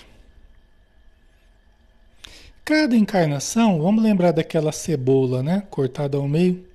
Cada 2.64 2.96
encarnação, 2.96 3.82
vamos 3.82 4.04
lembrar 4.04 4.32
daquela 4.32 4.72
cebola, 4.72 5.44
né? 5.44 5.62
Cortada 5.70 6.18
ao 6.18 6.28
meio. 6.28 6.68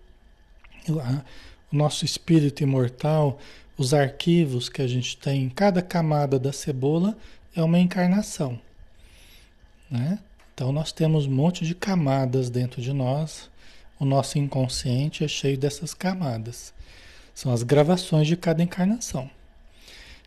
O 0.89 1.77
nosso 1.77 2.05
espírito 2.05 2.63
imortal, 2.63 3.39
os 3.77 3.93
arquivos 3.93 4.69
que 4.69 4.83
a 4.83 4.87
gente 4.87 5.17
tem, 5.17 5.49
cada 5.49 5.83
camada 5.83 6.39
da 6.39 6.53
cebola 6.53 7.17
é 7.57 7.63
uma 7.63 7.79
encarnação, 7.79 8.61
né? 9.91 10.21
Então 10.55 10.71
nós 10.71 10.93
temos 10.93 11.27
um 11.27 11.31
monte 11.31 11.65
de 11.65 11.75
camadas 11.75 12.51
dentro 12.51 12.81
de 12.81 12.93
nós 12.93 13.50
o 14.01 14.05
nosso 14.07 14.39
inconsciente 14.39 15.23
é 15.23 15.29
cheio 15.29 15.59
dessas 15.59 15.93
camadas. 15.93 16.73
São 17.35 17.53
as 17.53 17.63
gravações 17.63 18.27
de 18.27 18.35
cada 18.35 18.63
encarnação. 18.63 19.31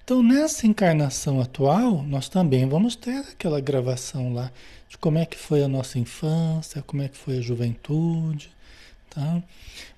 Então, 0.04 0.22
nessa 0.22 0.68
encarnação 0.68 1.42
atual, 1.42 2.04
nós 2.04 2.30
também 2.30 2.70
vamos 2.70 2.96
ter 2.96 3.18
aquela 3.18 3.60
gravação 3.60 4.32
lá 4.32 4.52
de 4.88 4.98
como 4.98 5.18
é 5.18 5.26
que 5.26 5.38
foi 5.38 5.64
a 5.64 5.68
nossa 5.68 5.98
infância, 5.98 6.84
como 6.84 7.02
é 7.02 7.08
que 7.08 7.18
foi 7.18 7.40
a 7.40 7.42
juventude, 7.42 8.52
tá? 9.10 9.42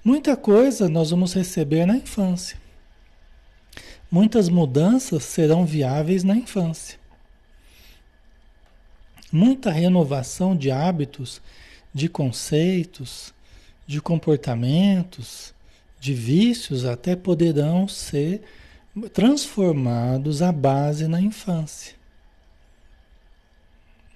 Muita 0.03 0.37
coisa 0.37 0.87
nós 0.87 1.09
vamos 1.09 1.33
receber 1.33 1.85
na 1.85 1.97
infância. 1.97 2.57
Muitas 4.09 4.47
mudanças 4.47 5.23
serão 5.23 5.65
viáveis 5.65 6.23
na 6.23 6.35
infância. 6.35 6.97
Muita 9.31 9.69
renovação 9.69 10.55
de 10.55 10.71
hábitos, 10.71 11.41
de 11.93 12.07
conceitos, 12.07 13.34
de 13.85 14.01
comportamentos, 14.01 15.53
de 15.99 16.13
vícios, 16.13 16.85
até 16.85 17.15
poderão 17.15 17.87
ser 17.87 18.41
transformados 19.13 20.41
à 20.41 20.51
base 20.51 21.07
na 21.07 21.21
infância. 21.21 21.95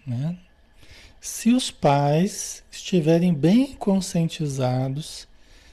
Né? 0.05 0.37
Se 1.19 1.51
os 1.51 1.69
pais 1.69 2.63
estiverem 2.71 3.33
bem 3.33 3.73
conscientizados, 3.75 5.27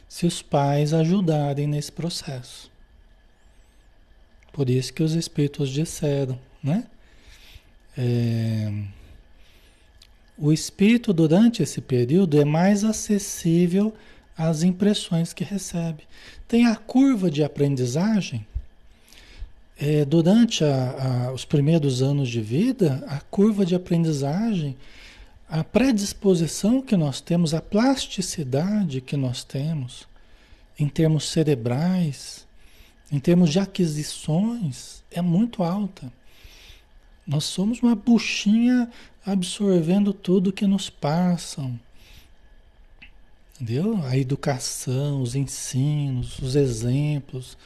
se 0.09 0.27
os 0.27 0.43
pais 0.43 0.93
ajudarem 0.93 1.67
nesse 1.67 1.93
processo. 1.93 2.71
Por 4.53 4.71
isso 4.71 4.93
que 4.93 5.03
os 5.03 5.13
espíritos 5.13 5.69
disseram, 5.69 6.39
né? 6.63 6.87
É, 7.97 8.73
o 10.39 10.53
espírito, 10.53 11.13
durante 11.13 11.63
esse 11.63 11.81
período, 11.81 12.41
é 12.41 12.45
mais 12.45 12.85
acessível 12.85 13.95
às 14.37 14.63
impressões 14.63 15.33
que 15.33 15.45
recebe. 15.45 16.03
Tem 16.47 16.67
a 16.67 16.77
curva 16.77 17.31
de 17.31 17.43
aprendizagem. 17.43 18.47
É, 19.79 20.05
durante 20.05 20.65
a, 20.65 21.27
a, 21.29 21.33
os 21.33 21.45
primeiros 21.45 22.03
anos 22.03 22.29
de 22.29 22.41
vida, 22.41 23.05
a 23.09 23.21
curva 23.21 23.65
de 23.65 23.75
aprendizagem, 23.75 24.77
a 25.49 25.63
predisposição 25.63 26.83
que 26.83 26.97
nós 26.97 27.21
temos, 27.21 27.55
a 27.55 27.61
plasticidade 27.61 29.01
que 29.01 29.17
nós 29.17 29.45
temos, 29.45 30.07
em 30.79 30.89
termos 30.89 31.29
cerebrais, 31.29 32.47
em 33.11 33.21
termos 33.21 33.51
de 33.51 33.61
aquisições, 33.61 35.03
é 35.11 35.23
muito 35.23 35.63
alta. 35.63 36.13
Nós 37.27 37.45
somos 37.45 37.83
uma 37.83 37.95
buchinha 37.95 38.89
absorvendo 39.25 40.13
tudo 40.13 40.53
que 40.53 40.67
nos 40.67 40.89
passam. 40.89 41.79
Entendeu? 43.55 44.01
A 44.05 44.17
educação, 44.17 45.23
os 45.23 45.35
ensinos, 45.35 46.39
os 46.39 46.55
exemplos, 46.55 47.57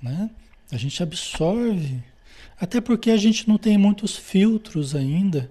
né? 0.00 0.30
A 0.70 0.76
gente 0.76 1.02
absorve. 1.02 2.02
Até 2.60 2.80
porque 2.80 3.10
a 3.10 3.16
gente 3.16 3.48
não 3.48 3.58
tem 3.58 3.76
muitos 3.76 4.16
filtros 4.16 4.94
ainda. 4.94 5.50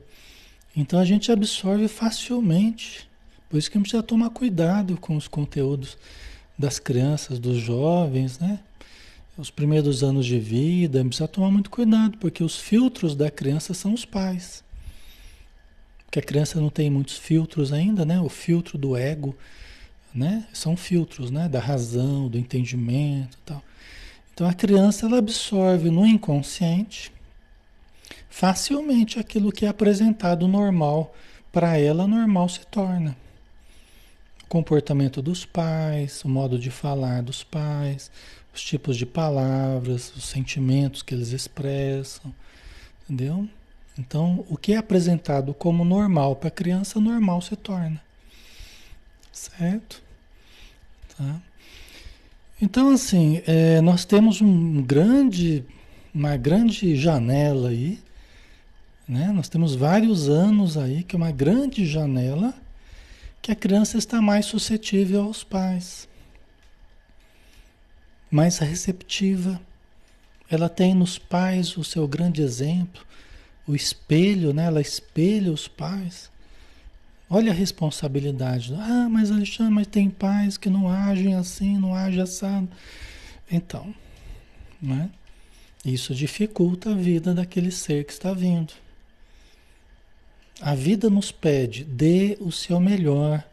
Então 0.75 0.99
a 0.99 1.05
gente 1.05 1.31
absorve 1.31 1.87
facilmente. 1.87 3.09
Por 3.49 3.57
isso 3.57 3.69
que 3.69 3.77
a 3.77 3.79
gente 3.79 3.89
precisa 3.89 4.03
tomar 4.03 4.29
cuidado 4.29 4.97
com 4.97 5.17
os 5.17 5.27
conteúdos 5.27 5.97
das 6.57 6.79
crianças, 6.79 7.39
dos 7.39 7.57
jovens, 7.57 8.39
né? 8.39 8.59
Os 9.37 9.49
primeiros 9.49 10.03
anos 10.03 10.25
de 10.25 10.39
vida, 10.39 11.03
precisa 11.03 11.27
tomar 11.27 11.49
muito 11.49 11.69
cuidado, 11.69 12.17
porque 12.17 12.43
os 12.43 12.57
filtros 12.57 13.15
da 13.15 13.31
criança 13.31 13.73
são 13.73 13.93
os 13.93 14.05
pais 14.05 14.63
que 16.13 16.19
a 16.19 16.21
criança 16.21 16.61
não 16.61 16.69
tem 16.69 16.91
muitos 16.91 17.17
filtros 17.17 17.73
ainda, 17.73 18.05
né? 18.05 18.21
O 18.21 18.29
filtro 18.29 18.77
do 18.77 18.95
ego, 18.95 19.35
né? 20.13 20.45
São 20.53 20.77
filtros, 20.77 21.31
né? 21.31 21.49
Da 21.49 21.59
razão, 21.59 22.29
do 22.29 22.37
entendimento, 22.37 23.35
tal. 23.43 23.63
Então 24.31 24.47
a 24.47 24.53
criança 24.53 25.07
ela 25.07 25.17
absorve 25.17 25.89
no 25.89 26.05
inconsciente 26.05 27.11
facilmente 28.29 29.17
aquilo 29.17 29.51
que 29.51 29.65
é 29.65 29.69
apresentado 29.69 30.47
normal 30.47 31.15
para 31.51 31.79
ela, 31.79 32.05
normal 32.05 32.47
se 32.47 32.63
torna. 32.67 33.17
O 34.43 34.47
comportamento 34.47 35.19
dos 35.19 35.45
pais, 35.45 36.23
o 36.23 36.29
modo 36.29 36.59
de 36.59 36.69
falar 36.69 37.23
dos 37.23 37.43
pais, 37.43 38.11
os 38.53 38.61
tipos 38.61 38.97
de 38.97 39.05
palavras, 39.05 40.13
os 40.15 40.25
sentimentos 40.25 41.01
que 41.01 41.13
eles 41.13 41.31
expressam, 41.31 42.33
entendeu? 43.03 43.47
Então, 43.97 44.45
o 44.49 44.57
que 44.57 44.73
é 44.73 44.77
apresentado 44.77 45.53
como 45.53 45.85
normal 45.85 46.35
para 46.35 46.47
a 46.47 46.51
criança, 46.51 46.99
normal 46.99 47.41
se 47.41 47.55
torna. 47.55 48.01
Certo? 49.31 50.01
Tá? 51.17 51.41
Então, 52.61 52.89
assim, 52.89 53.41
é, 53.45 53.81
nós 53.81 54.05
temos 54.05 54.41
um 54.41 54.81
grande, 54.81 55.65
uma 56.13 56.37
grande 56.37 56.95
janela 56.95 57.69
aí, 57.69 57.99
né? 59.07 59.31
Nós 59.33 59.49
temos 59.49 59.75
vários 59.75 60.29
anos 60.29 60.77
aí, 60.77 61.03
que 61.03 61.15
é 61.15 61.17
uma 61.17 61.31
grande 61.31 61.85
janela, 61.85 62.53
que 63.41 63.51
a 63.51 63.55
criança 63.55 63.97
está 63.97 64.21
mais 64.21 64.45
suscetível 64.45 65.23
aos 65.23 65.43
pais, 65.43 66.07
mais 68.33 68.57
receptiva. 68.57 69.61
Ela 70.49 70.67
tem 70.67 70.95
nos 70.95 71.19
pais 71.19 71.77
o 71.77 71.83
seu 71.83 72.07
grande 72.07 72.41
exemplo, 72.41 73.05
o 73.67 73.75
espelho, 73.75 74.51
né? 74.53 74.65
Ela 74.65 74.81
espelha 74.81 75.51
os 75.51 75.67
pais. 75.67 76.31
Olha 77.29 77.51
a 77.51 77.55
responsabilidade. 77.55 78.73
Ah, 78.73 79.07
mas 79.09 79.31
Alexandre, 79.31 79.73
mas 79.73 79.87
tem 79.87 80.09
pais 80.09 80.57
que 80.57 80.69
não 80.69 80.89
agem 80.89 81.35
assim, 81.35 81.77
não 81.77 81.93
agem 81.93 82.21
assado. 82.21 82.67
Então, 83.51 83.93
né? 84.81 85.11
Isso 85.85 86.15
dificulta 86.15 86.91
a 86.91 86.95
vida 86.95 87.33
daquele 87.33 87.69
ser 87.69 88.03
que 88.03 88.13
está 88.13 88.33
vindo. 88.33 88.73
A 90.59 90.73
vida 90.73 91.09
nos 91.09 91.31
pede, 91.31 91.83
dê 91.83 92.37
o 92.39 92.51
seu 92.51 92.79
melhor. 92.79 93.43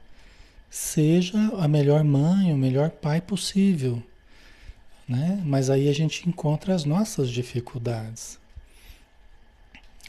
Seja 0.71 1.39
a 1.59 1.69
melhor 1.69 2.03
mãe, 2.05 2.53
o 2.53 2.57
melhor 2.57 2.91
pai 2.91 3.21
possível. 3.21 4.03
Né? 5.11 5.43
Mas 5.45 5.69
aí 5.69 5.89
a 5.91 5.93
gente 5.93 6.27
encontra 6.29 6.75
as 6.75 6.85
nossas 6.85 7.29
dificuldades. 7.29 8.39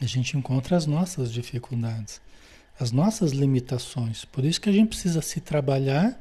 A 0.00 0.06
gente 0.06 0.38
encontra 0.38 0.76
as 0.76 0.86
nossas 0.86 1.32
dificuldades 1.32 2.22
as 2.82 2.90
nossas 2.90 3.32
limitações. 3.32 4.24
Por 4.24 4.44
isso 4.44 4.60
que 4.60 4.68
a 4.68 4.72
gente 4.72 4.88
precisa 4.88 5.22
se 5.22 5.40
trabalhar, 5.40 6.18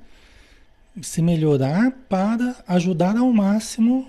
se 1.02 1.22
melhorar 1.22 1.92
para 2.10 2.56
ajudar 2.68 3.18
ao 3.18 3.32
máximo 3.32 4.08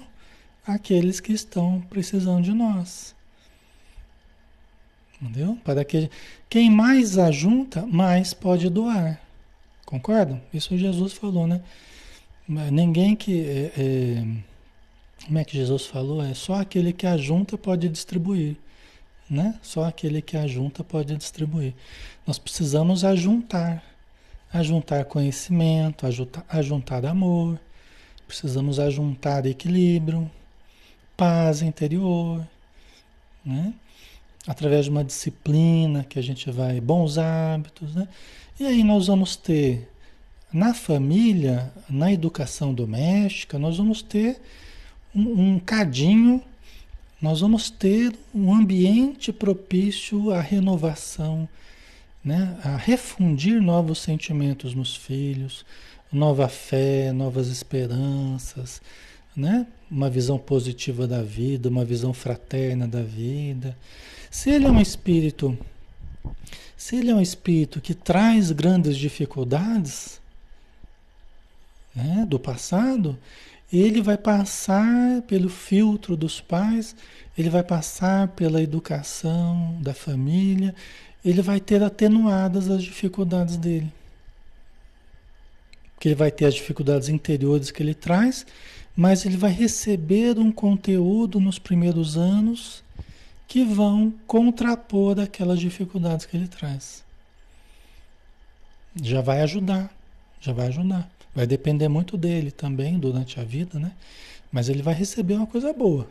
aqueles 0.67 1.21
que 1.21 1.33
estão 1.33 1.81
precisando 1.89 2.45
de 2.45 2.53
nós. 2.53 3.15
Entendeu? 5.21 5.57
Para 5.65 5.85
que 5.85 6.11
quem 6.51 6.71
mais 6.71 7.17
ajunta, 7.17 7.87
mais 7.87 8.35
pode 8.35 8.69
doar. 8.69 9.21
Concordam? 9.87 10.41
Isso 10.53 10.77
Jesus 10.77 11.13
falou, 11.13 11.47
né? 11.47 11.63
Ninguém 12.49 13.15
que. 13.15 13.41
É, 13.41 13.73
é, 13.79 14.52
como 15.27 15.39
é 15.39 15.45
que 15.45 15.57
Jesus 15.57 15.87
falou? 15.87 16.23
É 16.23 16.35
só 16.35 16.55
aquele 16.55 16.93
que 16.93 17.07
ajunta 17.07 17.57
pode 17.57 17.89
distribuir 17.89 18.57
né? 19.33 19.59
Só 19.63 19.85
aquele 19.85 20.21
que 20.21 20.37
ajunta 20.37 20.85
pode 20.85 21.17
distribuir. 21.17 21.73
Nós 22.27 22.39
precisamos 22.39 23.03
ajuntar, 23.03 23.83
ajuntar 24.53 25.07
conhecimento, 25.07 26.07
ajuntar, 26.07 26.45
ajuntar 26.49 27.07
amor, 27.07 27.59
precisamos 28.29 28.79
ajuntar 28.79 29.47
equilíbrio, 29.47 30.31
paz 31.17 31.63
interior, 31.63 32.47
né? 33.45 33.73
Através 34.47 34.85
de 34.85 34.91
uma 34.91 35.05
disciplina 35.05 36.05
que 36.05 36.19
a 36.19 36.23
gente 36.23 36.51
vai, 36.51 36.79
bons 36.79 37.17
hábitos, 37.17 37.95
né? 37.95 38.09
E 38.61 38.67
aí 38.67 38.85
nós 38.85 39.07
vamos 39.07 39.35
ter 39.35 39.89
na 40.53 40.75
família, 40.75 41.73
na 41.89 42.13
educação 42.13 42.75
doméstica, 42.75 43.59
nós 43.59 43.79
vamos 43.79 44.03
ter 44.03 44.39
um, 45.15 45.55
um 45.55 45.59
cadinho 45.59 46.43
nós 47.23 47.41
vamos 47.41 47.71
ter 47.71 48.13
um 48.35 48.53
ambiente 48.53 49.33
propício 49.33 50.33
à 50.33 50.41
renovação, 50.41 51.49
né? 52.25 52.59
a 52.65 52.77
refundir 52.77 53.63
novos 53.63 54.01
sentimentos 54.01 54.75
nos 54.75 54.97
filhos, 54.97 55.65
nova 56.13 56.49
fé, 56.49 57.13
novas 57.13 57.47
esperanças, 57.47 58.83
né? 59.37 59.69
uma 59.89 60.11
visão 60.11 60.37
positiva 60.37 61.07
da 61.07 61.23
vida, 61.23 61.69
uma 61.69 61.85
visão 61.85 62.13
fraterna 62.13 62.89
da 62.89 63.03
vida. 63.03 63.79
Se 64.29 64.51
ele 64.51 64.67
é 64.67 64.71
um 64.71 64.81
espírito, 64.81 65.57
se 66.77 66.97
ele 66.97 67.13
é 67.13 67.15
um 67.15 67.23
espírito 67.23 67.81
que 67.81 67.95
traz 67.95 68.51
grandes 68.51 68.97
dificuldades 68.97 70.21
né, 71.95 72.27
do 72.29 72.41
passado, 72.41 73.17
ele 73.73 74.03
vai 74.03 74.19
passar 74.19 75.23
pelo 75.23 75.49
filtro 75.49 76.17
dos 76.17 76.41
pais, 76.41 76.95
ele 77.37 77.49
vai 77.49 77.63
passar 77.63 78.29
pela 78.29 78.63
educação 78.63 79.79
da 79.81 79.95
família, 79.95 80.75
ele 81.25 81.41
vai 81.41 81.59
ter 81.59 81.83
atenuadas 81.83 82.69
as 82.69 82.83
dificuldades 82.83 83.57
dele. 83.57 83.91
Porque 85.95 86.09
ele 86.09 86.15
vai 86.15 86.31
ter 86.31 86.45
as 86.47 86.55
dificuldades 86.55 87.09
interiores 87.09 87.71
que 87.71 87.83
ele 87.83 87.95
traz, 87.95 88.45
mas 88.95 89.25
ele 89.25 89.37
vai 89.37 89.53
receber 89.53 90.39
um 90.39 90.53
conteúdo 90.53 91.41
nos 91.41 91.59
primeiros 91.59 92.17
anos 92.19 92.83
que 93.49 93.65
vão 93.65 94.13
contrapor 94.27 95.19
aquelas 95.19 95.59
dificuldades 95.59 96.27
que 96.27 96.37
ele 96.37 96.49
traz. 96.49 97.03
Já 99.01 99.23
vai 99.23 99.41
ajudar, 99.41 99.91
já 100.41 100.53
vai 100.53 100.67
ajudar. 100.69 101.09
Vai 101.35 101.47
depender 101.47 101.89
muito 101.89 102.17
dele 102.17 102.51
também 102.51 102.99
durante 102.99 103.41
a 103.41 103.45
vida, 103.45 103.79
né? 103.79 103.93
Mas 104.51 104.69
ele 104.69 104.83
vai 104.83 104.95
receber 104.95 105.35
uma 105.35 105.47
coisa 105.47 105.73
boa. 105.73 106.07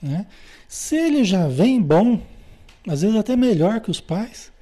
Né? 0.00 0.26
Se 0.68 0.96
ele 0.96 1.24
já 1.24 1.48
vem 1.48 1.82
bom, 1.82 2.20
às 2.86 3.02
vezes 3.02 3.16
até 3.16 3.34
melhor 3.36 3.80
que 3.80 3.90
os 3.90 4.00
pais, 4.00 4.52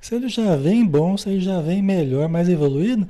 se 0.00 0.14
ele 0.14 0.28
já 0.28 0.54
vem 0.56 0.86
bom, 0.86 1.16
se 1.16 1.28
ele 1.28 1.40
já 1.40 1.60
vem 1.60 1.82
melhor, 1.82 2.28
mais 2.28 2.48
evoluído, 2.48 3.08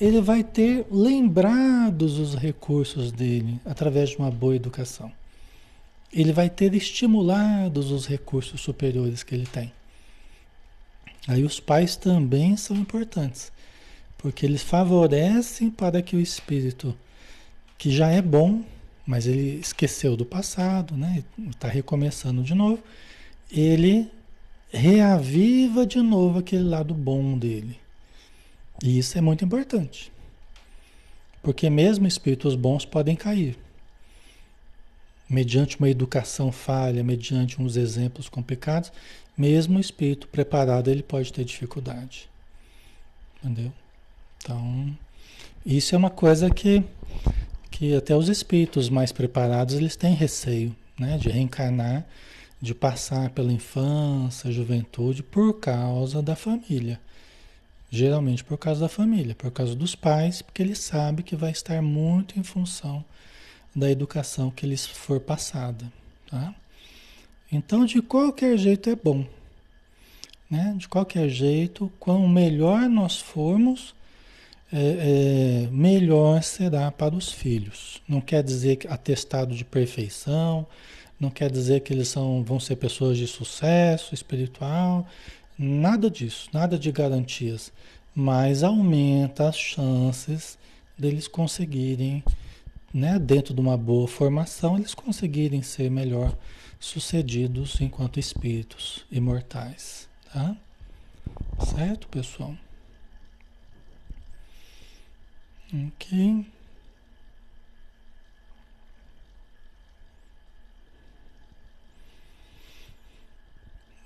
ele 0.00 0.20
vai 0.20 0.42
ter 0.42 0.86
lembrados 0.90 2.18
os 2.18 2.34
recursos 2.34 3.12
dele 3.12 3.60
através 3.64 4.10
de 4.10 4.18
uma 4.18 4.30
boa 4.30 4.56
educação. 4.56 5.12
Ele 6.12 6.32
vai 6.32 6.48
ter 6.48 6.74
estimulados 6.74 7.90
os 7.90 8.06
recursos 8.06 8.60
superiores 8.60 9.22
que 9.22 9.34
ele 9.34 9.46
tem. 9.46 9.72
Aí 11.28 11.44
os 11.44 11.60
pais 11.60 11.96
também 11.96 12.56
são 12.56 12.76
importantes 12.76 13.52
porque 14.18 14.46
eles 14.46 14.62
favorecem 14.62 15.70
para 15.70 16.02
que 16.02 16.16
o 16.16 16.20
espírito, 16.20 16.96
que 17.78 17.90
já 17.90 18.08
é 18.08 18.22
bom, 18.22 18.64
mas 19.06 19.26
ele 19.26 19.60
esqueceu 19.60 20.16
do 20.16 20.24
passado, 20.24 20.96
né? 20.96 21.22
Está 21.50 21.68
recomeçando 21.68 22.42
de 22.42 22.54
novo, 22.54 22.82
ele 23.50 24.10
reaviva 24.72 25.86
de 25.86 26.00
novo 26.00 26.40
aquele 26.40 26.64
lado 26.64 26.92
bom 26.92 27.38
dele. 27.38 27.78
E 28.82 28.98
isso 28.98 29.16
é 29.16 29.20
muito 29.20 29.44
importante. 29.44 30.12
Porque 31.42 31.70
mesmo 31.70 32.06
espíritos 32.06 32.56
bons 32.56 32.84
podem 32.84 33.14
cair. 33.14 33.56
Mediante 35.28 35.78
uma 35.78 35.88
educação 35.88 36.52
falha, 36.52 37.02
mediante 37.02 37.60
uns 37.60 37.76
exemplos 37.76 38.28
complicados, 38.28 38.92
mesmo 39.36 39.78
o 39.78 39.80
espírito 39.80 40.28
preparado 40.28 40.90
ele 40.90 41.02
pode 41.02 41.32
ter 41.32 41.44
dificuldade. 41.44 42.28
Entendeu? 43.42 43.72
Então, 44.46 44.96
isso 45.66 45.92
é 45.92 45.98
uma 45.98 46.08
coisa 46.08 46.48
que, 46.48 46.80
que 47.68 47.96
até 47.96 48.14
os 48.14 48.28
espíritos 48.28 48.88
mais 48.88 49.10
preparados 49.10 49.74
eles 49.74 49.96
têm 49.96 50.14
receio, 50.14 50.74
né? 50.96 51.18
De 51.18 51.28
reencarnar, 51.28 52.06
de 52.62 52.72
passar 52.72 53.30
pela 53.30 53.52
infância, 53.52 54.52
juventude, 54.52 55.20
por 55.20 55.58
causa 55.58 56.22
da 56.22 56.36
família. 56.36 57.00
Geralmente 57.90 58.44
por 58.44 58.56
causa 58.56 58.82
da 58.82 58.88
família, 58.88 59.34
por 59.34 59.50
causa 59.50 59.74
dos 59.74 59.96
pais, 59.96 60.42
porque 60.42 60.62
ele 60.62 60.76
sabe 60.76 61.24
que 61.24 61.34
vai 61.34 61.50
estar 61.50 61.82
muito 61.82 62.38
em 62.38 62.44
função 62.44 63.04
da 63.74 63.90
educação 63.90 64.48
que 64.48 64.64
lhes 64.64 64.86
for 64.86 65.18
passada. 65.18 65.92
Tá? 66.30 66.54
Então, 67.50 67.84
de 67.84 68.00
qualquer 68.00 68.56
jeito 68.56 68.90
é 68.90 68.94
bom. 68.94 69.26
Né? 70.48 70.72
De 70.78 70.86
qualquer 70.86 71.28
jeito, 71.28 71.92
quanto 71.98 72.28
melhor 72.28 72.88
nós 72.88 73.18
formos, 73.18 73.95
é, 74.72 75.66
é, 75.66 75.68
melhor 75.70 76.42
será 76.42 76.90
para 76.90 77.14
os 77.14 77.30
filhos. 77.30 78.02
Não 78.08 78.20
quer 78.20 78.42
dizer 78.42 78.76
que 78.76 78.88
atestado 78.88 79.54
de 79.54 79.64
perfeição, 79.64 80.66
não 81.18 81.30
quer 81.30 81.50
dizer 81.50 81.80
que 81.80 81.92
eles 81.92 82.08
são, 82.08 82.42
vão 82.42 82.60
ser 82.60 82.76
pessoas 82.76 83.16
de 83.16 83.26
sucesso 83.26 84.14
espiritual, 84.14 85.06
nada 85.58 86.10
disso, 86.10 86.48
nada 86.52 86.78
de 86.78 86.92
garantias, 86.92 87.72
mas 88.14 88.62
aumenta 88.62 89.48
as 89.48 89.56
chances 89.56 90.58
deles 90.98 91.28
conseguirem, 91.28 92.22
né, 92.92 93.18
dentro 93.18 93.54
de 93.54 93.60
uma 93.60 93.76
boa 93.76 94.08
formação, 94.08 94.76
eles 94.76 94.94
conseguirem 94.94 95.62
ser 95.62 95.90
melhor 95.90 96.36
sucedidos 96.78 97.80
enquanto 97.80 98.20
espíritos 98.20 99.04
imortais, 99.10 100.08
tá? 100.32 100.56
Certo, 101.74 102.08
pessoal? 102.08 102.54
Ok. 105.76 106.46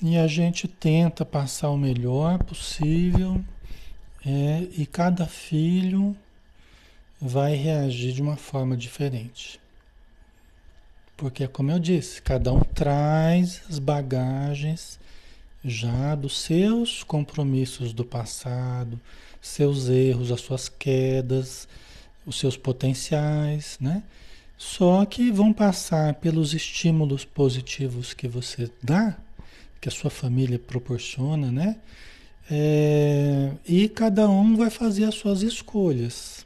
E 0.02 0.16
a 0.16 0.26
gente 0.26 0.66
tenta 0.66 1.24
passar 1.24 1.70
o 1.70 1.76
melhor 1.76 2.42
possível, 2.42 3.44
é, 4.24 4.66
e 4.76 4.86
cada 4.86 5.26
filho 5.26 6.16
vai 7.20 7.54
reagir 7.54 8.14
de 8.14 8.22
uma 8.22 8.36
forma 8.36 8.76
diferente. 8.76 9.60
Porque, 11.16 11.46
como 11.46 11.70
eu 11.70 11.78
disse, 11.78 12.22
cada 12.22 12.50
um 12.50 12.60
traz 12.60 13.62
as 13.68 13.78
bagagens 13.78 14.98
já 15.62 16.14
dos 16.14 16.40
seus 16.40 17.04
compromissos 17.04 17.92
do 17.92 18.04
passado, 18.04 18.98
seus 19.40 19.88
erros, 19.88 20.30
as 20.30 20.40
suas 20.40 20.68
quedas, 20.68 21.66
os 22.26 22.38
seus 22.38 22.56
potenciais, 22.56 23.78
né? 23.80 24.02
Só 24.56 25.04
que 25.06 25.30
vão 25.30 25.52
passar 25.52 26.14
pelos 26.14 26.52
estímulos 26.52 27.24
positivos 27.24 28.12
que 28.12 28.28
você 28.28 28.70
dá, 28.82 29.16
que 29.80 29.88
a 29.88 29.92
sua 29.92 30.10
família 30.10 30.58
proporciona, 30.58 31.50
né? 31.50 31.76
É, 32.50 33.52
e 33.66 33.88
cada 33.88 34.28
um 34.28 34.56
vai 34.56 34.68
fazer 34.68 35.04
as 35.04 35.14
suas 35.14 35.42
escolhas. 35.42 36.44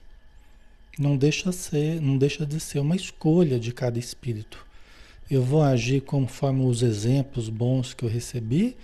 Não 0.97 1.17
deixa 1.17 1.51
ser, 1.51 2.01
não 2.01 2.17
deixa 2.17 2.47
de 2.47 2.61
ser 2.61 2.79
uma 2.79 2.95
escolha 2.95 3.59
de 3.59 3.73
cada 3.73 3.99
espírito. 3.99 4.65
Eu 5.29 5.43
vou 5.43 5.63
agir 5.63 6.03
conforme 6.03 6.65
os 6.65 6.83
exemplos 6.83 7.49
bons 7.49 7.95
que 7.95 8.05
eu 8.05 8.09
recebi, 8.09 8.77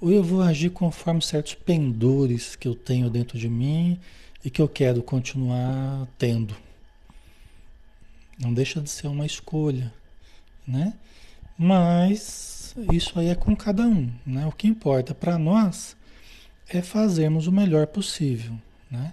ou 0.00 0.10
eu 0.10 0.22
vou 0.22 0.40
agir 0.40 0.70
conforme 0.70 1.20
certos 1.20 1.54
pendores 1.54 2.56
que 2.56 2.66
eu 2.66 2.74
tenho 2.74 3.10
dentro 3.10 3.38
de 3.38 3.48
mim 3.48 3.98
e 4.44 4.50
que 4.50 4.62
eu 4.62 4.68
quero 4.68 5.02
continuar 5.02 6.08
tendo. 6.18 6.56
Não 8.38 8.54
deixa 8.54 8.80
de 8.80 8.88
ser 8.88 9.08
uma 9.08 9.26
escolha, 9.26 9.92
né? 10.66 10.94
Mas 11.58 12.74
isso 12.90 13.18
aí 13.18 13.28
é 13.28 13.34
com 13.34 13.54
cada 13.54 13.86
um, 13.86 14.10
né? 14.24 14.46
O 14.46 14.52
que 14.52 14.66
importa 14.66 15.14
para 15.14 15.36
nós 15.36 15.94
é 16.68 16.80
fazermos 16.80 17.46
o 17.46 17.52
melhor 17.52 17.86
possível, 17.86 18.54
né? 18.90 19.12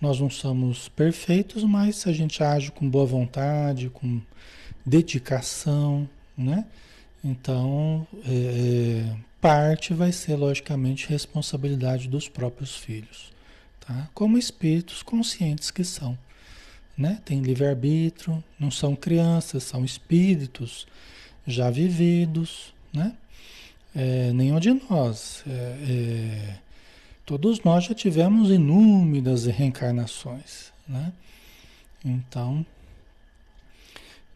Nós 0.00 0.20
não 0.20 0.28
somos 0.28 0.88
perfeitos, 0.88 1.64
mas 1.64 1.96
se 1.96 2.08
a 2.08 2.12
gente 2.12 2.42
age 2.42 2.70
com 2.70 2.88
boa 2.88 3.06
vontade, 3.06 3.88
com 3.88 4.20
dedicação, 4.84 6.08
né? 6.36 6.66
Então, 7.22 8.06
é, 8.24 9.12
é 9.14 9.16
parte 9.40 9.94
vai 9.94 10.12
ser 10.12 10.36
logicamente 10.36 11.08
responsabilidade 11.08 12.08
dos 12.08 12.28
próprios 12.28 12.76
filhos, 12.76 13.32
tá? 13.80 14.08
Como 14.14 14.36
espíritos 14.36 15.02
conscientes 15.02 15.70
que 15.70 15.84
são 15.84 16.18
né? 16.98 17.20
Tem 17.24 17.40
livre-arbítrio, 17.40 18.42
não 18.58 18.72
são 18.72 18.96
crianças, 18.96 19.62
são 19.62 19.84
espíritos 19.84 20.86
já 21.46 21.70
vividos, 21.70 22.74
né? 22.92 23.14
É, 23.94 24.32
nenhum 24.32 24.58
de 24.58 24.72
nós. 24.90 25.44
É, 25.46 25.50
é, 25.52 26.58
todos 27.24 27.62
nós 27.62 27.84
já 27.84 27.94
tivemos 27.94 28.50
inúmeras 28.50 29.46
reencarnações, 29.46 30.72
né? 30.88 31.12
Então, 32.04 32.66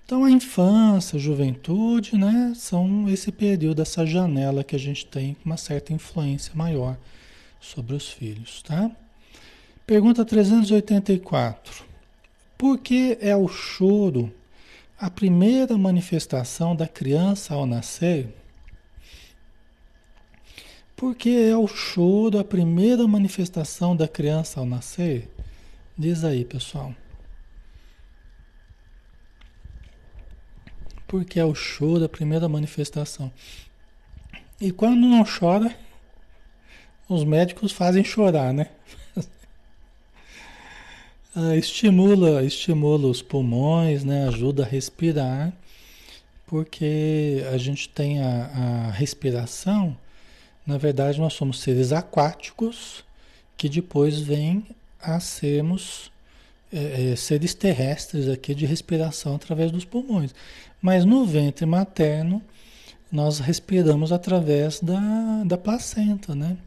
então 0.05 0.25
a 0.25 0.31
infância, 0.31 1.17
a 1.17 1.21
juventude, 1.21 2.17
né? 2.17 2.53
São 2.55 3.09
esse 3.09 3.33
período, 3.33 3.83
essa 3.83 4.05
janela 4.05 4.65
que 4.65 4.77
a 4.77 4.79
gente 4.79 5.07
tem 5.07 5.37
uma 5.45 5.57
certa 5.57 5.93
influência 5.93 6.53
maior 6.55 6.97
sobre 7.61 7.95
os 7.95 8.09
filhos, 8.11 8.63
tá? 8.63 8.91
Pergunta 9.87 10.25
384. 10.25 11.85
Porque 12.59 13.19
é 13.21 13.37
o 13.37 13.49
choro 13.49 14.33
a 14.99 15.11
primeira 15.11 15.77
manifestação 15.77 16.77
da 16.77 16.87
criança 16.87 17.55
ao 17.55 17.67
nascer? 17.67 18.33
Porque 20.95 21.31
é 21.31 21.57
o 21.57 21.67
choro 21.67 22.39
a 22.39 22.45
primeira 22.45 23.07
manifestação 23.09 23.97
da 23.97 24.07
criança 24.07 24.61
ao 24.61 24.67
nascer? 24.67 25.29
Diz 25.99 26.23
aí, 26.23 26.45
pessoal. 26.45 26.95
Porque 31.13 31.39
é 31.39 31.45
o 31.45 31.55
choro 31.55 32.03
a 32.03 32.09
primeira 32.09 32.49
manifestação. 32.49 33.31
E 34.59 34.73
quando 34.73 34.99
não 35.03 35.23
chora, 35.27 35.77
os 37.07 37.23
médicos 37.23 37.71
fazem 37.71 38.03
chorar, 38.03 38.55
né? 38.55 38.71
Ah, 41.35 41.57
estimula, 41.57 42.45
estimula 42.45 43.09
os 43.09 43.23
pulmões, 43.23 44.05
né? 44.05 44.29
ajuda 44.29 44.65
a 44.65 44.67
respirar, 44.67 45.51
porque 46.47 47.43
a 47.51 47.57
gente 47.57 47.89
tem 47.89 48.21
a, 48.21 48.45
a 48.45 48.91
respiração, 48.91 49.97
na 50.67 50.77
verdade 50.77 51.19
nós 51.19 51.33
somos 51.33 51.61
seres 51.61 51.91
aquáticos 51.91 53.03
que 53.57 53.67
depois 53.67 54.21
vêm 54.21 54.63
a 55.01 55.21
sermos 55.21 56.13
é, 56.71 57.15
seres 57.17 57.55
terrestres 57.55 58.29
aqui 58.29 58.55
de 58.55 58.67
respiração 58.67 59.35
através 59.35 59.71
dos 59.71 59.87
pulmões. 59.87 60.35
Mas 60.83 61.05
no 61.05 61.25
ventre 61.25 61.65
materno 61.65 62.43
nós 63.11 63.39
respiramos 63.39 64.11
através 64.11 64.81
da, 64.81 65.45
da 65.45 65.57
placenta, 65.57 66.35
né? 66.35 66.59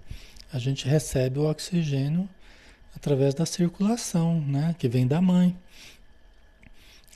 A 0.53 0.57
gente 0.57 0.87
recebe 0.87 1.37
o 1.37 1.49
oxigênio 1.49 2.29
através 2.95 3.33
da 3.33 3.45
circulação, 3.45 4.39
né, 4.39 4.73
que 4.79 4.87
vem 4.87 5.05
da 5.05 5.19
mãe. 5.19 5.57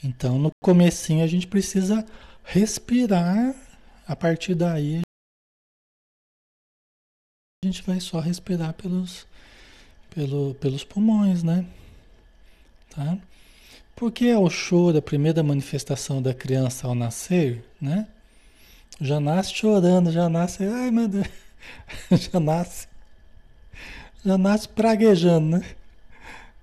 Então, 0.03 0.37
no 0.37 0.49
comecinho 0.61 1.23
a 1.23 1.27
gente 1.27 1.47
precisa 1.47 2.05
respirar, 2.43 3.55
a 4.05 4.15
partir 4.15 4.55
daí 4.55 5.01
a 7.63 7.65
gente 7.65 7.81
vai 7.83 7.99
só 7.99 8.19
respirar 8.19 8.73
pelos, 8.73 9.25
pelo, 10.09 10.55
pelos 10.55 10.83
pulmões, 10.83 11.43
né? 11.43 11.65
Tá? 12.89 13.17
Porque 13.99 14.27
é 14.27 14.37
o 14.37 14.49
choro, 14.49 14.97
a 14.97 15.01
primeira 15.01 15.43
manifestação 15.43 16.21
da 16.21 16.33
criança 16.33 16.87
ao 16.87 16.95
nascer, 16.95 17.61
né? 17.81 18.07
Já 19.01 19.19
nasce 19.19 19.53
chorando, 19.53 20.09
já 20.09 20.29
nasce, 20.29 20.63
ai 20.63 20.89
meu 20.89 21.05
Deus, 21.05 21.27
já 22.31 22.39
nasce 22.39 22.87
já 24.25 24.37
nasce 24.37 24.69
praguejando, 24.69 25.57
né? 25.57 25.65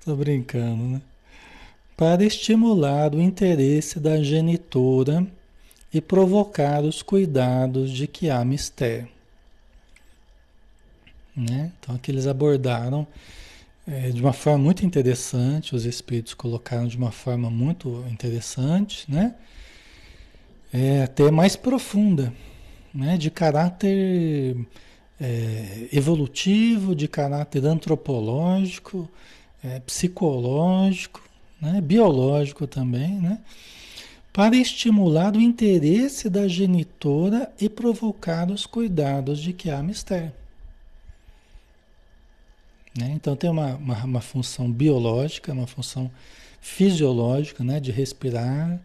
Tô 0.03 0.17
brincando, 0.17 0.83
né? 0.83 1.03
Para 1.95 2.25
estimular 2.25 3.15
o 3.15 3.21
interesse 3.21 4.01
da 4.01 4.23
genitora 4.23 5.27
e 5.93 6.01
provocar 6.01 6.83
os 6.85 7.03
cuidados 7.03 7.91
de 7.91 8.07
que 8.07 8.31
há 8.31 8.43
mistério. 8.47 9.09
Né? 11.37 11.71
Então, 11.79 11.95
aqui 11.95 12.11
eles 12.11 12.27
abordaram 12.27 13.07
é, 13.87 14.11
de 14.11 14.21
uma 14.21 14.33
forma 14.33 14.59
muito 14.59 14.85
interessante, 14.85 15.75
os 15.75 15.85
espíritos 15.85 16.35
colocaram 16.35 16.87
de 16.87 16.97
uma 16.97 17.13
forma 17.13 17.51
muito 17.51 18.05
interessante, 18.11 19.11
né? 19.11 19.35
É, 20.73 21.05
até 21.05 21.31
mais 21.31 21.57
profunda, 21.57 22.33
né? 22.93 23.17
de 23.17 23.31
caráter 23.31 24.57
é, 25.21 25.89
evolutivo, 25.93 26.95
de 26.95 27.09
caráter 27.09 27.65
antropológico, 27.65 29.09
é, 29.63 29.81
psicológico, 29.81 31.23
né, 31.61 31.81
biológico 31.81 32.67
também, 32.67 33.15
né, 33.15 33.39
para 34.33 34.57
estimular 34.57 35.35
o 35.35 35.41
interesse 35.41 36.29
da 36.29 36.47
genitora 36.47 37.51
e 37.59 37.69
provocar 37.69 38.51
os 38.51 38.67
cuidados 38.67 39.41
de 39.41 39.53
que 39.53 39.71
há 39.71 39.83
mistério. 39.83 40.33
Né? 42.97 43.13
Então 43.15 43.37
tem 43.37 43.51
uma, 43.51 43.75
uma, 43.77 44.05
uma, 44.05 44.21
função 44.21 44.71
biológica, 44.71 45.53
uma 45.53 45.67
função 45.67 46.11
fisiológica, 46.61 47.63
né, 47.63 47.79
de 47.79 47.91
respirar, 47.93 48.81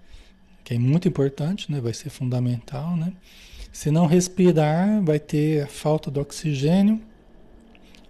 que 0.64 0.74
é 0.74 0.78
muito 0.78 1.08
importante, 1.08 1.72
né, 1.72 1.80
vai 1.80 1.94
ser 1.94 2.10
fundamental, 2.10 2.96
né? 2.96 3.14
Se 3.72 3.90
não 3.90 4.06
respirar, 4.06 5.02
vai 5.02 5.18
ter 5.18 5.66
falta 5.68 6.12
de 6.12 6.20
oxigênio, 6.20 7.02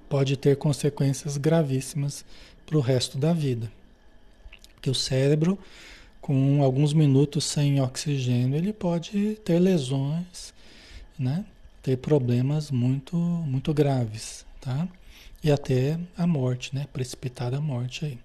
pode 0.10 0.36
ter 0.36 0.58
consequências 0.58 1.38
gravíssimas 1.38 2.26
para 2.66 2.78
o 2.78 2.82
resto 2.82 3.18
da 3.18 3.32
vida. 3.32 3.72
Porque 4.74 4.90
o 4.90 4.96
cérebro, 4.96 5.58
com 6.20 6.64
alguns 6.64 6.94
minutos 6.94 7.46
sem 7.46 7.80
oxigênio, 7.80 8.58
ele 8.58 8.74
pode 8.74 9.36
ter 9.46 9.60
lesões, 9.60 10.52
né? 11.18 11.46
ter 11.82 11.98
problemas 11.98 12.72
muito, 12.72 13.16
muito 13.16 13.74
graves, 13.74 14.46
tá? 14.60 14.88
E 15.44 15.52
até 15.52 16.00
a 16.18 16.28
morte, 16.28 16.76
né? 16.76 16.86
Precipitar 16.94 17.54
a 17.54 17.62
morte 17.62 18.06
aí. 18.06 18.20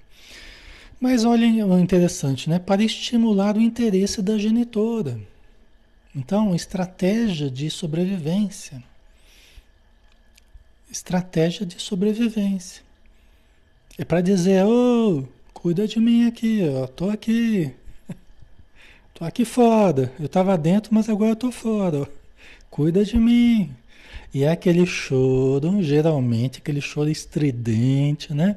Mas 1.01 1.25
olhem 1.25 1.63
o 1.63 1.79
interessante, 1.79 2.49
né? 2.49 2.59
Para 2.59 2.83
estimular 2.83 3.57
o 3.57 3.61
interesse 3.61 4.23
da 4.23 4.39
genitora. 4.39 5.19
Então, 6.15 6.55
estratégia 6.55 7.51
de 7.51 7.71
sobrevivência. 7.71 8.83
Estratégia 10.91 11.67
de 11.67 11.81
sobrevivência. 11.81 12.83
É 13.99 14.05
para 14.05 14.21
dizer, 14.21 14.65
ô, 14.65 15.21
oh, 15.21 15.25
cuida 15.53 15.87
de 15.87 15.99
mim 15.99 16.27
aqui, 16.27 16.61
ó, 16.69 16.87
tô 16.87 17.11
aqui. 17.11 17.73
Tô 19.15 19.25
aqui 19.25 19.47
fora. 19.47 20.13
Eu 20.19 20.27
estava 20.27 20.59
dentro, 20.59 20.95
mas 20.95 21.09
agora 21.09 21.31
eu 21.31 21.37
tô 21.37 21.51
fora. 21.51 22.07
Cuida 22.71 23.03
de 23.03 23.17
mim. 23.19 23.75
E 24.33 24.45
é 24.45 24.51
aquele 24.51 24.85
choro, 24.85 25.83
geralmente 25.83 26.59
aquele 26.59 26.81
choro 26.81 27.09
estridente, 27.11 28.35
né? 28.35 28.57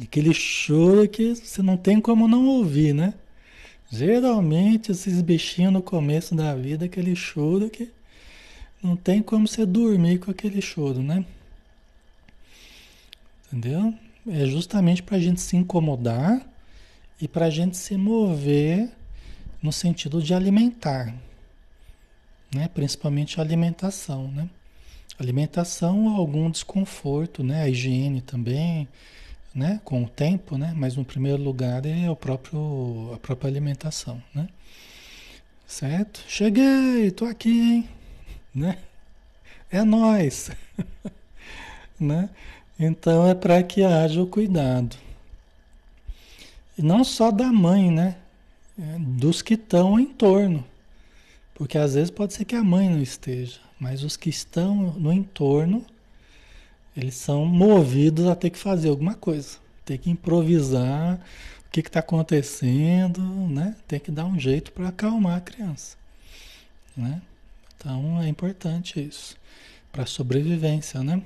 Aquele 0.00 0.32
choro 0.32 1.08
que 1.08 1.34
você 1.34 1.62
não 1.62 1.76
tem 1.76 2.00
como 2.00 2.28
não 2.28 2.46
ouvir, 2.46 2.94
né? 2.94 3.14
Geralmente 3.90 4.92
esses 4.92 5.20
bichinhos 5.20 5.72
no 5.72 5.82
começo 5.82 6.34
da 6.34 6.54
vida, 6.54 6.84
aquele 6.84 7.16
choro 7.16 7.68
que 7.68 7.90
não 8.82 8.96
tem 8.96 9.20
como 9.20 9.48
você 9.48 9.66
dormir 9.66 10.18
com 10.18 10.30
aquele 10.30 10.62
choro, 10.62 11.02
né? 11.02 11.24
Entendeu? 13.46 13.92
É 14.28 14.46
justamente 14.46 15.02
para 15.02 15.16
a 15.16 15.20
gente 15.20 15.40
se 15.40 15.56
incomodar 15.56 16.46
e 17.20 17.26
para 17.26 17.46
a 17.46 17.50
gente 17.50 17.76
se 17.76 17.96
mover 17.96 18.88
no 19.62 19.72
sentido 19.72 20.22
de 20.22 20.32
alimentar, 20.32 21.14
né? 22.54 22.68
Principalmente 22.68 23.38
a 23.38 23.42
alimentação, 23.42 24.28
né? 24.28 24.48
Alimentação 25.18 26.08
algum 26.08 26.50
desconforto, 26.50 27.42
né? 27.42 27.62
A 27.62 27.68
higiene 27.68 28.20
também, 28.20 28.88
né? 29.54 29.80
Com 29.84 30.04
o 30.04 30.08
tempo, 30.08 30.56
né? 30.56 30.72
Mas 30.76 30.96
no 30.96 31.04
primeiro 31.04 31.42
lugar 31.42 31.84
é 31.86 32.10
o 32.10 32.16
próprio 32.16 33.12
a 33.14 33.18
própria 33.18 33.48
alimentação, 33.50 34.22
né? 34.34 34.48
Certo? 35.66 36.24
Cheguei, 36.26 37.10
tô 37.10 37.24
aqui, 37.26 37.50
hein? 37.50 37.88
Né? 38.54 38.78
É 39.70 39.84
nós, 39.84 40.50
né? 41.98 42.28
Então 42.78 43.28
é 43.28 43.34
para 43.34 43.62
que 43.62 43.84
haja 43.84 44.20
o 44.20 44.26
cuidado. 44.26 44.96
E 46.76 46.82
não 46.82 47.04
só 47.04 47.30
da 47.30 47.52
mãe, 47.52 47.90
né? 47.90 48.16
É 48.78 48.98
dos 48.98 49.42
que 49.42 49.54
estão 49.54 50.00
em 50.00 50.06
torno. 50.06 50.64
Porque 51.60 51.76
às 51.76 51.92
vezes 51.92 52.10
pode 52.10 52.32
ser 52.32 52.46
que 52.46 52.56
a 52.56 52.64
mãe 52.64 52.88
não 52.88 53.02
esteja, 53.02 53.60
mas 53.78 54.02
os 54.02 54.16
que 54.16 54.30
estão 54.30 54.92
no 54.92 55.12
entorno, 55.12 55.84
eles 56.96 57.16
são 57.16 57.44
movidos 57.44 58.26
a 58.28 58.34
ter 58.34 58.48
que 58.48 58.56
fazer 58.56 58.88
alguma 58.88 59.14
coisa, 59.14 59.58
ter 59.84 59.98
que 59.98 60.08
improvisar 60.08 61.20
o 61.66 61.70
que 61.70 61.80
está 61.80 62.00
acontecendo, 62.00 63.20
né? 63.20 63.76
Tem 63.86 64.00
que 64.00 64.10
dar 64.10 64.24
um 64.24 64.38
jeito 64.38 64.72
para 64.72 64.88
acalmar 64.88 65.36
a 65.36 65.40
criança, 65.42 65.98
né? 66.96 67.20
Então 67.76 68.22
é 68.22 68.26
importante 68.26 68.98
isso 68.98 69.36
para 69.92 70.04
a 70.04 70.06
sobrevivência, 70.06 71.02
né? 71.02 71.22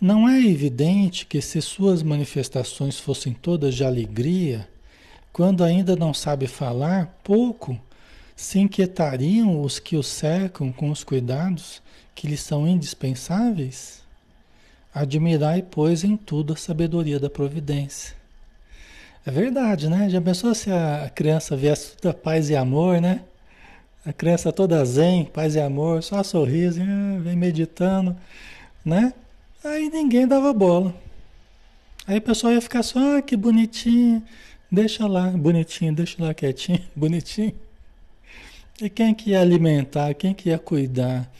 Não 0.00 0.28
é 0.28 0.44
evidente 0.44 1.24
que 1.24 1.40
se 1.40 1.62
suas 1.62 2.02
manifestações 2.02 2.98
fossem 2.98 3.32
todas 3.32 3.76
de 3.76 3.84
alegria, 3.84 4.68
quando 5.32 5.62
ainda 5.62 5.94
não 5.94 6.12
sabe 6.12 6.48
falar, 6.48 7.16
pouco 7.22 7.80
se 8.36 8.58
inquietariam 8.58 9.62
os 9.62 9.78
que 9.78 9.96
o 9.96 10.02
cercam 10.02 10.72
com 10.72 10.90
os 10.90 11.04
cuidados 11.04 11.82
que 12.14 12.26
lhes 12.26 12.40
são 12.40 12.66
indispensáveis? 12.66 14.02
Admirai, 14.94 15.62
pois, 15.62 16.04
em 16.04 16.16
tudo 16.16 16.52
a 16.52 16.56
sabedoria 16.56 17.18
da 17.18 17.28
providência. 17.28 18.14
É 19.26 19.30
verdade, 19.30 19.88
né? 19.88 20.08
Já 20.10 20.20
pensou 20.20 20.54
se 20.54 20.70
a 20.70 21.10
criança 21.14 21.56
viesse 21.56 21.96
toda 21.96 22.12
paz 22.12 22.50
e 22.50 22.56
amor, 22.56 23.00
né? 23.00 23.22
A 24.04 24.12
criança 24.12 24.52
toda 24.52 24.84
zen, 24.84 25.24
paz 25.24 25.54
e 25.54 25.60
amor, 25.60 26.02
só 26.02 26.22
sorriso, 26.22 26.80
vem 27.20 27.34
meditando, 27.34 28.14
né? 28.84 29.14
Aí 29.64 29.88
ninguém 29.88 30.28
dava 30.28 30.52
bola. 30.52 30.94
Aí 32.06 32.18
o 32.18 32.22
pessoal 32.22 32.52
ia 32.52 32.60
ficar 32.60 32.82
só, 32.82 33.16
ah, 33.16 33.22
que 33.22 33.34
bonitinho, 33.34 34.22
deixa 34.70 35.06
lá, 35.06 35.28
bonitinho, 35.30 35.94
deixa 35.94 36.22
lá 36.22 36.34
quietinho, 36.34 36.82
bonitinho. 36.94 37.54
E 38.80 38.90
quem 38.90 39.14
que 39.14 39.30
ia 39.30 39.40
alimentar, 39.40 40.14
quem 40.14 40.34
que 40.34 40.48
ia 40.48 40.58
cuidar, 40.58 41.30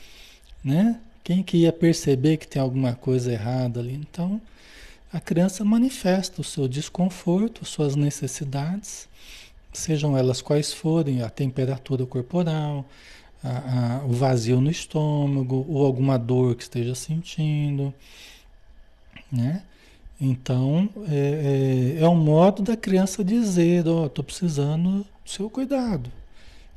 né? 0.63 0.99
Quem 1.23 1.43
que 1.43 1.57
ia 1.57 1.73
perceber 1.73 2.37
que 2.37 2.47
tem 2.47 2.61
alguma 2.61 2.93
coisa 2.93 3.31
errada 3.31 3.79
ali? 3.79 3.93
Então, 3.93 4.39
a 5.11 5.19
criança 5.19 5.65
manifesta 5.65 6.39
o 6.41 6.43
seu 6.43 6.67
desconforto, 6.67 7.65
suas 7.65 7.95
necessidades, 7.95 9.07
sejam 9.73 10.17
elas 10.17 10.41
quais 10.41 10.71
forem, 10.73 11.23
a 11.23 11.29
temperatura 11.29 12.05
corporal, 12.05 12.85
a, 13.43 13.99
a, 13.99 14.05
o 14.05 14.11
vazio 14.13 14.61
no 14.61 14.69
estômago, 14.69 15.65
ou 15.67 15.85
alguma 15.85 16.17
dor 16.17 16.55
que 16.55 16.63
esteja 16.63 16.95
sentindo, 16.95 17.93
né? 19.31 19.63
Então, 20.19 20.89
é, 21.09 21.97
é, 21.99 22.03
é 22.03 22.07
um 22.07 22.15
modo 22.15 22.61
da 22.63 22.77
criança 22.77 23.23
dizer, 23.23 23.87
ó, 23.87 24.03
oh, 24.03 24.05
estou 24.05 24.23
precisando 24.23 24.99
do 24.99 25.29
seu 25.29 25.49
cuidado, 25.49 26.09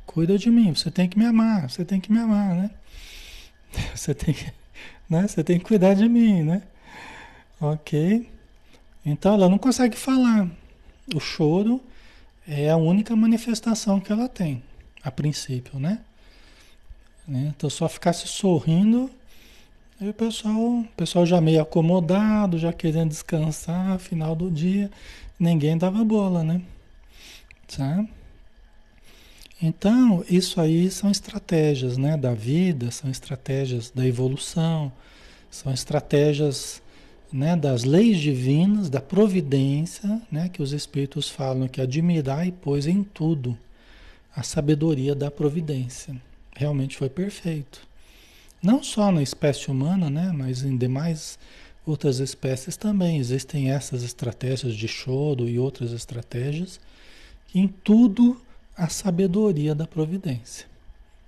cuida 0.09 0.39
de 0.39 0.49
mim, 0.49 0.73
você 0.73 0.89
tem 0.89 1.07
que 1.07 1.19
me 1.19 1.25
amar, 1.25 1.69
você 1.69 1.85
tem 1.85 2.01
que 2.01 2.11
me 2.11 2.17
amar, 2.17 2.55
né? 2.55 2.71
Você 3.95 4.15
tem 4.15 4.33
que, 4.33 4.51
né? 5.07 5.27
Você 5.27 5.43
tem 5.43 5.59
que 5.59 5.65
cuidar 5.65 5.93
de 5.93 6.09
mim, 6.09 6.41
né? 6.41 6.63
Ok? 7.61 8.27
Então, 9.05 9.35
ela 9.35 9.47
não 9.47 9.59
consegue 9.59 9.95
falar. 9.95 10.49
O 11.13 11.19
choro 11.19 11.79
é 12.47 12.71
a 12.71 12.77
única 12.77 13.15
manifestação 13.15 13.99
que 13.99 14.11
ela 14.11 14.27
tem, 14.27 14.63
a 15.03 15.11
princípio, 15.11 15.79
né? 15.79 15.99
né? 17.27 17.53
Então 17.55 17.69
só 17.69 17.87
ficasse 17.87 18.27
sorrindo, 18.27 19.11
aí 20.01 20.09
o 20.09 20.13
pessoal, 20.13 20.79
o 20.79 20.87
pessoal 20.97 21.27
já 21.27 21.39
meio 21.39 21.61
acomodado, 21.61 22.57
já 22.57 22.73
querendo 22.73 23.09
descansar, 23.09 23.99
final 23.99 24.35
do 24.35 24.49
dia, 24.49 24.89
ninguém 25.39 25.77
dava 25.77 26.03
bola, 26.03 26.43
né? 26.43 26.59
Sabe? 27.67 28.09
Então, 29.61 30.23
isso 30.29 30.61
aí 30.61 30.89
são 30.89 31.11
estratégias 31.11 31.97
né, 31.97 32.15
da 32.15 32.33
vida, 32.33 32.91
são 32.91 33.11
estratégias 33.11 33.91
da 33.91 34.07
evolução, 34.07 34.91
são 35.51 35.73
estratégias 35.73 36.81
né, 37.31 37.55
das 37.57 37.83
leis 37.83 38.19
divinas, 38.19 38.89
da 38.89 39.01
providência, 39.01 40.21
né, 40.31 40.47
que 40.47 40.61
os 40.61 40.71
Espíritos 40.71 41.29
falam 41.29 41.67
que 41.67 41.81
admirai, 41.81 42.53
pois, 42.61 42.87
em 42.87 43.03
tudo 43.03 43.57
a 44.33 44.43
sabedoria 44.43 45.13
da 45.13 45.29
providência. 45.29 46.15
Realmente 46.55 46.95
foi 46.95 47.09
perfeito. 47.09 47.81
Não 48.63 48.81
só 48.81 49.11
na 49.11 49.21
espécie 49.21 49.69
humana, 49.69 50.09
né, 50.09 50.31
mas 50.33 50.63
em 50.63 50.77
demais 50.77 51.37
outras 51.85 52.19
espécies 52.19 52.77
também 52.77 53.17
existem 53.17 53.71
essas 53.71 54.03
estratégias 54.03 54.75
de 54.75 54.87
choro 54.87 55.49
e 55.49 55.59
outras 55.59 55.91
estratégias. 55.91 56.79
Em 57.53 57.67
tudo 57.67 58.39
a 58.79 58.87
sabedoria 58.87 59.75
da 59.75 59.85
providência 59.85 60.65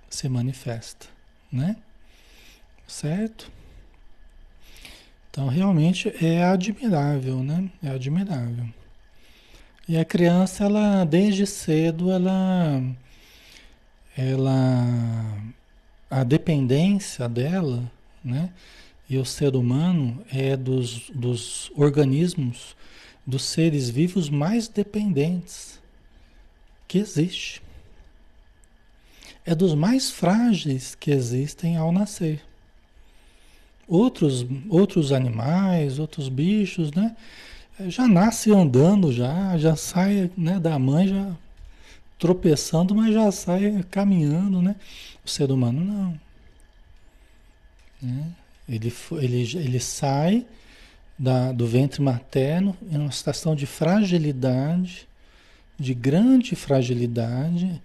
se 0.08 0.26
manifesta, 0.26 1.06
né? 1.52 1.76
Certo? 2.86 3.52
Então, 5.30 5.48
realmente 5.48 6.08
é 6.24 6.42
admirável, 6.44 7.42
né? 7.42 7.70
É 7.82 7.90
admirável. 7.90 8.66
E 9.86 9.98
a 9.98 10.04
criança, 10.04 10.64
ela, 10.64 11.04
desde 11.04 11.46
cedo, 11.46 12.10
ela, 12.10 12.82
ela, 14.16 15.52
a 16.10 16.24
dependência 16.24 17.28
dela, 17.28 17.82
né? 18.24 18.50
E 19.10 19.18
o 19.18 19.26
ser 19.26 19.56
humano 19.56 20.24
é 20.32 20.56
dos, 20.56 21.10
dos 21.10 21.70
organismos, 21.74 22.74
dos 23.26 23.44
seres 23.44 23.90
vivos 23.90 24.30
mais 24.30 24.68
dependentes 24.68 25.81
que 26.92 26.98
existe. 26.98 27.62
É 29.46 29.54
dos 29.54 29.74
mais 29.74 30.10
frágeis 30.10 30.94
que 30.94 31.10
existem 31.10 31.74
ao 31.74 31.90
nascer. 31.90 32.42
Outros, 33.88 34.46
outros 34.68 35.10
animais, 35.10 35.98
outros 35.98 36.28
bichos, 36.28 36.92
né? 36.92 37.16
Já 37.88 38.06
nasce 38.06 38.52
andando, 38.52 39.10
já, 39.10 39.56
já 39.56 39.74
sai 39.74 40.30
né, 40.36 40.60
da 40.60 40.78
mãe, 40.78 41.08
já 41.08 41.34
tropeçando, 42.18 42.94
mas 42.94 43.14
já 43.14 43.32
sai 43.32 43.82
caminhando, 43.90 44.60
né? 44.60 44.76
O 45.24 45.30
ser 45.30 45.50
humano 45.50 45.82
não. 45.82 46.20
Né? 48.02 48.26
Ele, 48.68 48.94
ele, 49.12 49.56
ele 49.56 49.80
sai 49.80 50.46
da, 51.18 51.52
do 51.52 51.66
ventre 51.66 52.02
materno 52.02 52.76
em 52.90 52.98
uma 52.98 53.10
situação 53.10 53.56
de 53.56 53.64
fragilidade, 53.64 55.08
de 55.82 55.92
grande 55.92 56.56
fragilidade. 56.56 57.82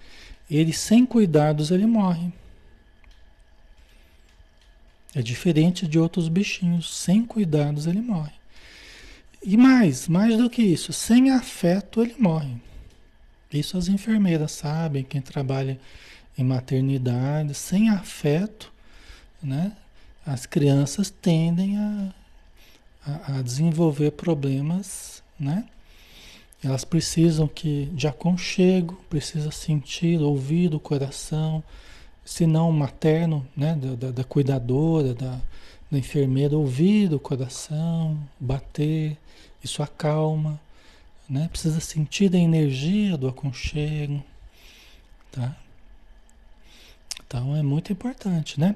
Ele, 0.50 0.72
sem 0.72 1.06
cuidados, 1.06 1.72
ele 1.72 1.86
morre. 1.86 2.32
É 5.14 5.22
diferente 5.22 5.88
de 5.88 5.98
outros 5.98 6.30
bichinhos, 6.30 6.96
sem 6.96 7.26
cuidados 7.26 7.88
ele 7.88 8.02
morre. 8.02 8.34
E 9.44 9.58
mais, 9.58 10.08
mais 10.08 10.38
do 10.38 10.50
que 10.50 10.62
isso, 10.62 10.94
sem 10.94 11.32
afeto 11.32 12.02
ele 12.02 12.16
morre. 12.20 12.56
Isso 13.52 13.78
as 13.78 13.88
enfermeiras 13.88 14.52
sabem, 14.52 15.04
quem 15.04 15.22
trabalha 15.22 15.80
em 16.38 16.44
maternidade, 16.44 17.54
sem 17.54 17.90
afeto, 17.90 18.72
né? 19.42 19.76
As 20.26 20.46
crianças 20.46 21.10
tendem 21.10 21.78
a, 21.78 22.14
a, 23.06 23.38
a 23.38 23.42
desenvolver 23.42 24.12
problemas, 24.12 25.24
né? 25.40 25.66
Elas 26.64 26.84
precisam 26.84 27.48
que 27.48 27.86
de 27.94 28.08
aconchego, 28.08 28.96
precisa 29.10 29.52
sentir, 29.52 30.20
ouvir 30.20 30.74
o 30.74 30.80
coração, 30.80 31.64
se 32.26 32.46
não 32.46 32.72
materno, 32.72 33.48
né, 33.56 33.76
da, 33.76 33.96
da, 33.96 34.12
da 34.12 34.24
cuidadora, 34.24 35.14
da, 35.14 35.40
da 35.90 35.98
enfermeira 35.98 36.58
ouvir 36.58 37.14
o 37.14 37.20
coração, 37.20 38.18
bater, 38.40 39.18
isso 39.64 39.82
acalma, 39.82 40.60
né? 41.30 41.48
Precisa 41.50 41.80
sentir 41.80 42.34
a 42.34 42.40
energia 42.40 43.18
do 43.18 43.28
aconchego, 43.28 44.24
tá? 45.32 45.56
Então 47.26 47.56
é 47.56 47.62
muito 47.62 47.92
importante, 47.92 48.60
né? 48.60 48.76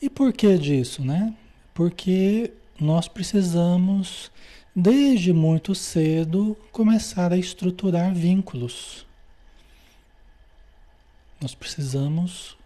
E 0.00 0.10
por 0.10 0.32
que 0.32 0.58
disso, 0.58 1.04
né? 1.04 1.34
Porque 1.72 2.52
nós 2.80 3.06
precisamos, 3.06 4.30
desde 4.74 5.32
muito 5.32 5.74
cedo, 5.74 6.56
começar 6.70 7.32
a 7.32 7.36
estruturar 7.36 8.14
vínculos. 8.14 9.06
Nós 11.40 11.54
precisamos, 11.54 12.56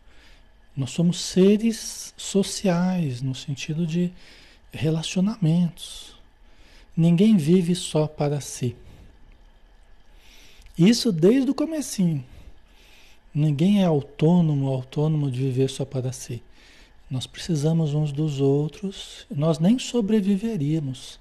nós 0.77 0.91
somos 0.91 1.21
seres 1.21 2.15
sociais, 2.17 3.23
no 3.23 3.35
sentido 3.35 3.87
de 3.87 4.13
relacionamentos. 4.73 6.15
Ninguém 6.97 7.37
vive 7.37 7.75
só 7.75 8.07
para 8.07 8.41
si. 8.41 8.77
Isso 10.79 11.11
desde 11.11 11.51
o 11.51 11.55
comecinho. 11.55 12.25
Ninguém 13.35 13.83
é 13.83 13.85
autônomo, 13.85 14.69
autônomo 14.69 15.31
de 15.31 15.41
viver 15.41 15.69
só 15.69 15.85
para 15.85 16.13
si. 16.13 16.43
Nós 17.11 17.27
precisamos 17.27 17.95
uns 17.95 18.13
dos 18.13 18.41
outros. 18.41 19.27
Nós 19.31 19.59
nem 19.59 19.79
sobreviveríamos 19.79 21.19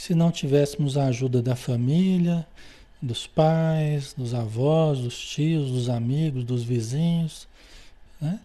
se 0.00 0.14
não 0.14 0.30
tivéssemos 0.30 0.96
a 0.96 1.08
ajuda 1.08 1.42
da 1.42 1.54
família, 1.54 2.46
dos 3.02 3.26
pais, 3.26 4.14
dos 4.16 4.32
avós, 4.32 4.98
dos 4.98 5.18
tios, 5.18 5.70
dos 5.70 5.90
amigos, 5.90 6.42
dos 6.42 6.62
vizinhos. 6.62 7.46
Né? 8.18 8.40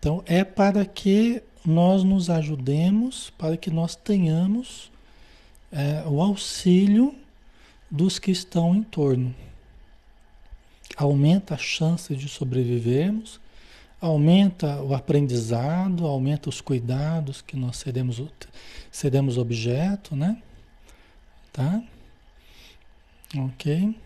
Então, 0.00 0.20
é 0.26 0.42
para 0.42 0.84
que 0.84 1.40
nós 1.64 2.02
nos 2.02 2.28
ajudemos, 2.28 3.30
para 3.38 3.56
que 3.56 3.70
nós 3.70 3.94
tenhamos 3.94 4.90
é, 5.70 6.02
o 6.08 6.20
auxílio 6.20 7.14
dos 7.88 8.18
que 8.18 8.32
estão 8.32 8.74
em 8.74 8.82
torno 8.82 9.32
aumenta 10.96 11.54
a 11.54 11.58
chance 11.58 12.16
de 12.16 12.28
sobrevivermos, 12.28 13.38
aumenta 14.00 14.82
o 14.82 14.92
aprendizado, 14.92 16.04
aumenta 16.04 16.48
os 16.48 16.60
cuidados 16.60 17.42
que 17.42 17.56
nós 17.56 17.76
seremos, 17.76 18.20
seremos 18.90 19.38
objeto, 19.38 20.16
né? 20.16 20.42
Tá? 21.56 21.82
Ok? 23.34 23.98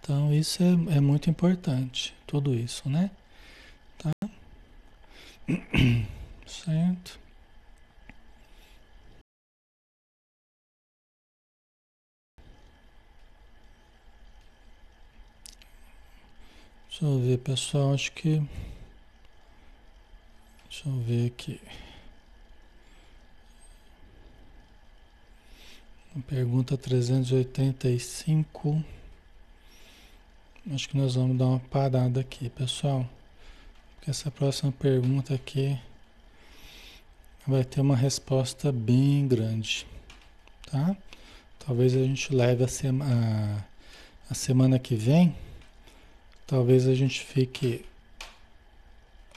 Então 0.00 0.32
isso 0.32 0.62
é, 0.62 0.96
é 0.96 1.00
muito 1.00 1.28
importante, 1.28 2.14
tudo 2.26 2.54
isso, 2.54 2.88
né? 2.88 3.10
Tá? 3.98 4.10
Certo? 6.46 7.20
Deixa 16.88 17.04
eu 17.04 17.18
ver, 17.20 17.38
pessoal, 17.40 17.92
acho 17.92 18.10
que. 18.12 18.40
Deixa 20.70 20.88
eu 20.88 20.98
ver 21.00 21.26
aqui. 21.26 21.60
Pergunta 26.22 26.76
385. 26.76 28.84
Acho 30.72 30.88
que 30.88 30.96
nós 30.96 31.14
vamos 31.14 31.36
dar 31.36 31.46
uma 31.46 31.60
parada 31.60 32.20
aqui, 32.20 32.48
pessoal. 32.48 33.08
Porque 33.96 34.10
essa 34.10 34.30
próxima 34.30 34.72
pergunta 34.72 35.34
aqui 35.34 35.78
vai 37.46 37.64
ter 37.64 37.80
uma 37.80 37.96
resposta 37.96 38.72
bem 38.72 39.26
grande, 39.26 39.86
tá? 40.70 40.96
Talvez 41.58 41.94
a 41.94 42.00
gente 42.00 42.34
leve 42.34 42.64
a, 42.64 42.68
sema, 42.68 43.66
a, 44.30 44.34
semana 44.34 44.78
que 44.78 44.94
vem 44.94 45.34
Talvez 46.46 46.86
a 46.86 46.94
gente 46.94 47.22
fique 47.22 47.86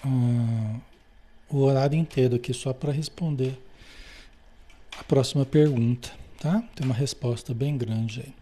uh, 0.06 0.82
o 1.50 1.60
horário 1.60 1.98
inteiro 1.98 2.36
aqui 2.36 2.54
só 2.54 2.74
para 2.74 2.92
responder 2.92 3.58
a 5.00 5.04
próxima 5.06 5.46
pergunta, 5.46 6.12
tá? 6.40 6.64
Tem 6.76 6.86
uma 6.86 6.96
resposta 6.96 7.54
bem 7.54 7.78
grande 7.78 8.22
aí. 8.22 8.34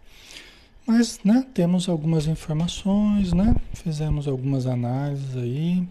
Mas, 0.86 1.20
né, 1.24 1.46
temos 1.54 1.90
algumas 1.90 2.28
informações, 2.28 3.34
né? 3.34 3.56
Fizemos 3.74 4.28
algumas 4.28 4.68
análises 4.68 5.36
aí 5.36 5.88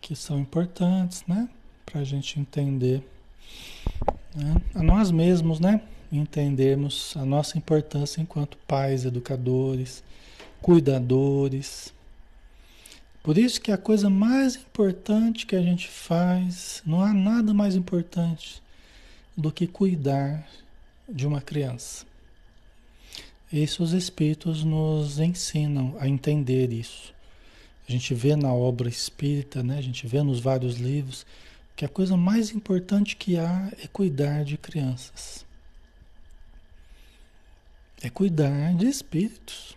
que 0.00 0.14
são 0.14 0.38
importantes, 0.38 1.24
né? 1.26 1.48
Para 1.84 2.02
a 2.02 2.04
gente 2.04 2.38
entender 2.38 3.02
né? 4.34 4.56
a 4.74 4.82
nós 4.82 5.10
mesmos, 5.10 5.58
né? 5.58 5.80
Entendermos 6.12 7.14
a 7.16 7.24
nossa 7.24 7.58
importância 7.58 8.20
enquanto 8.20 8.56
pais, 8.58 9.04
educadores, 9.04 10.04
cuidadores. 10.62 11.92
Por 13.24 13.36
isso 13.36 13.60
que 13.60 13.72
a 13.72 13.76
coisa 13.76 14.08
mais 14.08 14.54
importante 14.54 15.46
que 15.46 15.56
a 15.56 15.60
gente 15.60 15.88
faz, 15.88 16.80
não 16.86 17.02
há 17.02 17.12
nada 17.12 17.52
mais 17.52 17.74
importante 17.74 18.62
do 19.38 19.52
que 19.52 19.68
cuidar 19.68 20.44
de 21.08 21.24
uma 21.24 21.40
criança. 21.40 22.04
Isso 23.52 23.84
os 23.84 23.92
espíritos 23.92 24.64
nos 24.64 25.20
ensinam 25.20 25.96
a 26.00 26.08
entender 26.08 26.72
isso. 26.72 27.14
A 27.88 27.92
gente 27.92 28.12
vê 28.14 28.34
na 28.34 28.52
obra 28.52 28.88
espírita, 28.88 29.62
né? 29.62 29.78
a 29.78 29.80
gente 29.80 30.08
vê 30.08 30.24
nos 30.24 30.40
vários 30.40 30.78
livros, 30.78 31.24
que 31.76 31.84
a 31.84 31.88
coisa 31.88 32.16
mais 32.16 32.50
importante 32.50 33.14
que 33.14 33.38
há 33.38 33.72
é 33.80 33.86
cuidar 33.86 34.44
de 34.44 34.58
crianças. 34.58 35.46
É 38.02 38.10
cuidar 38.10 38.74
de 38.74 38.86
espíritos. 38.86 39.76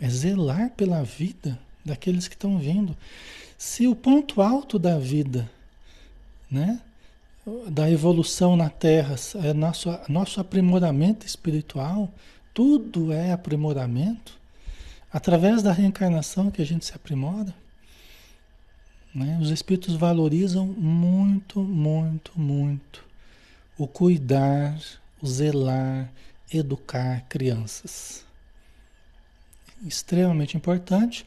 É 0.00 0.08
zelar 0.08 0.70
pela 0.70 1.04
vida 1.04 1.56
daqueles 1.84 2.26
que 2.26 2.34
estão 2.34 2.58
vindo. 2.58 2.96
Se 3.56 3.86
o 3.86 3.94
ponto 3.94 4.42
alto 4.42 4.76
da 4.76 4.98
vida, 4.98 5.48
né, 6.50 6.82
da 7.70 7.90
evolução 7.90 8.56
na 8.56 8.68
Terra, 8.68 9.16
é 9.44 9.52
nosso, 9.52 9.88
nosso 10.08 10.40
aprimoramento 10.40 11.26
espiritual, 11.26 12.12
tudo 12.54 13.12
é 13.12 13.32
aprimoramento, 13.32 14.38
através 15.12 15.62
da 15.62 15.72
reencarnação 15.72 16.50
que 16.50 16.62
a 16.62 16.66
gente 16.66 16.84
se 16.84 16.94
aprimora. 16.94 17.54
Né? 19.14 19.38
Os 19.40 19.50
espíritos 19.50 19.94
valorizam 19.94 20.66
muito, 20.66 21.60
muito, 21.60 22.32
muito 22.38 23.04
o 23.76 23.86
cuidar, 23.86 24.78
o 25.22 25.26
zelar, 25.26 26.12
educar 26.52 27.24
crianças 27.28 28.26
extremamente 29.86 30.56
importante. 30.56 31.26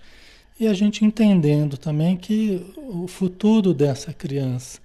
E 0.59 0.67
a 0.67 0.73
gente 0.73 1.03
entendendo 1.03 1.77
também 1.77 2.15
que 2.17 2.65
o 2.77 3.07
futuro 3.07 3.73
dessa 3.73 4.13
criança 4.13 4.79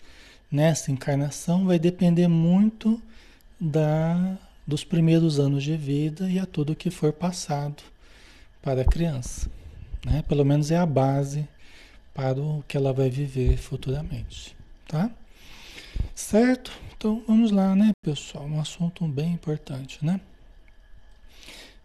nessa 0.57 0.90
encarnação 0.90 1.66
vai 1.66 1.78
depender 1.78 2.28
muito 2.28 3.00
da, 3.61 4.38
dos 4.66 4.82
primeiros 4.84 5.38
anos 5.38 5.62
de 5.62 5.76
vida 5.76 6.30
e 6.30 6.38
a 6.38 6.46
tudo 6.46 6.74
que 6.74 6.90
for 6.90 7.12
passado 7.12 7.82
para 8.62 8.80
a 8.80 8.84
criança. 8.84 9.50
Né? 10.04 10.22
Pelo 10.26 10.46
menos 10.46 10.70
é 10.70 10.78
a 10.78 10.86
base 10.86 11.46
para 12.14 12.40
o 12.40 12.64
que 12.66 12.74
ela 12.74 12.90
vai 12.90 13.11
viver 13.11 13.59
futuramente. 13.59 14.57
Tá? 14.88 15.11
Certo? 16.14 16.72
Então 16.96 17.22
vamos 17.26 17.50
lá, 17.50 17.76
né, 17.76 17.92
pessoal? 18.02 18.46
Um 18.46 18.59
assunto 18.59 19.07
bem 19.07 19.34
importante, 19.34 20.02
né? 20.02 20.18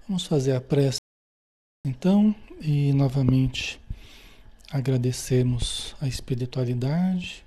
Vamos 0.07 0.25
fazer 0.25 0.55
a 0.55 0.61
prece 0.61 0.99
então, 1.85 2.33
e 2.61 2.93
novamente 2.93 3.81
agradecemos 4.71 5.93
a 5.99 6.07
espiritualidade, 6.07 7.43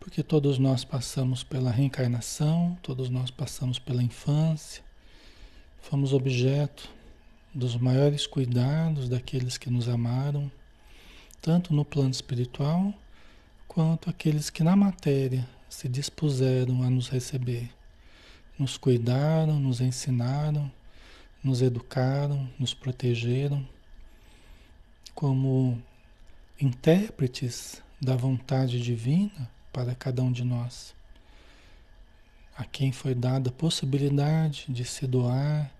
porque 0.00 0.22
todos 0.22 0.58
nós 0.58 0.84
passamos 0.84 1.44
pela 1.44 1.70
reencarnação, 1.70 2.76
todos 2.82 3.08
nós 3.08 3.30
passamos 3.30 3.78
pela 3.78 4.02
infância, 4.02 4.82
fomos 5.80 6.12
objeto 6.12 6.90
dos 7.54 7.76
maiores 7.76 8.26
cuidados 8.26 9.08
daqueles 9.08 9.56
que 9.56 9.70
nos 9.70 9.88
amaram, 9.88 10.50
tanto 11.40 11.72
no 11.72 11.84
plano 11.84 12.10
espiritual 12.10 12.92
quanto 13.68 14.10
aqueles 14.10 14.50
que 14.50 14.64
na 14.64 14.74
matéria 14.74 15.48
se 15.68 15.88
dispuseram 15.88 16.82
a 16.82 16.90
nos 16.90 17.08
receber, 17.08 17.70
nos 18.58 18.76
cuidaram, 18.76 19.60
nos 19.60 19.80
ensinaram 19.80 20.68
nos 21.42 21.62
educaram, 21.62 22.48
nos 22.58 22.74
protegeram 22.74 23.66
como 25.14 25.80
intérpretes 26.60 27.82
da 28.00 28.14
vontade 28.14 28.80
divina 28.80 29.50
para 29.72 29.94
cada 29.94 30.22
um 30.22 30.32
de 30.32 30.44
nós. 30.44 30.94
A 32.56 32.64
quem 32.64 32.92
foi 32.92 33.14
dada 33.14 33.50
a 33.50 33.52
possibilidade 33.52 34.66
de 34.68 34.84
se 34.84 35.06
doar, 35.06 35.70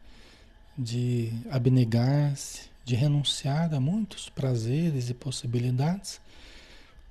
de 0.77 1.33
abnegar-se, 1.51 2.71
de 2.85 2.95
renunciar 2.95 3.73
a 3.75 3.81
muitos 3.81 4.29
prazeres 4.29 5.11
e 5.11 5.15
possibilidades 5.15 6.21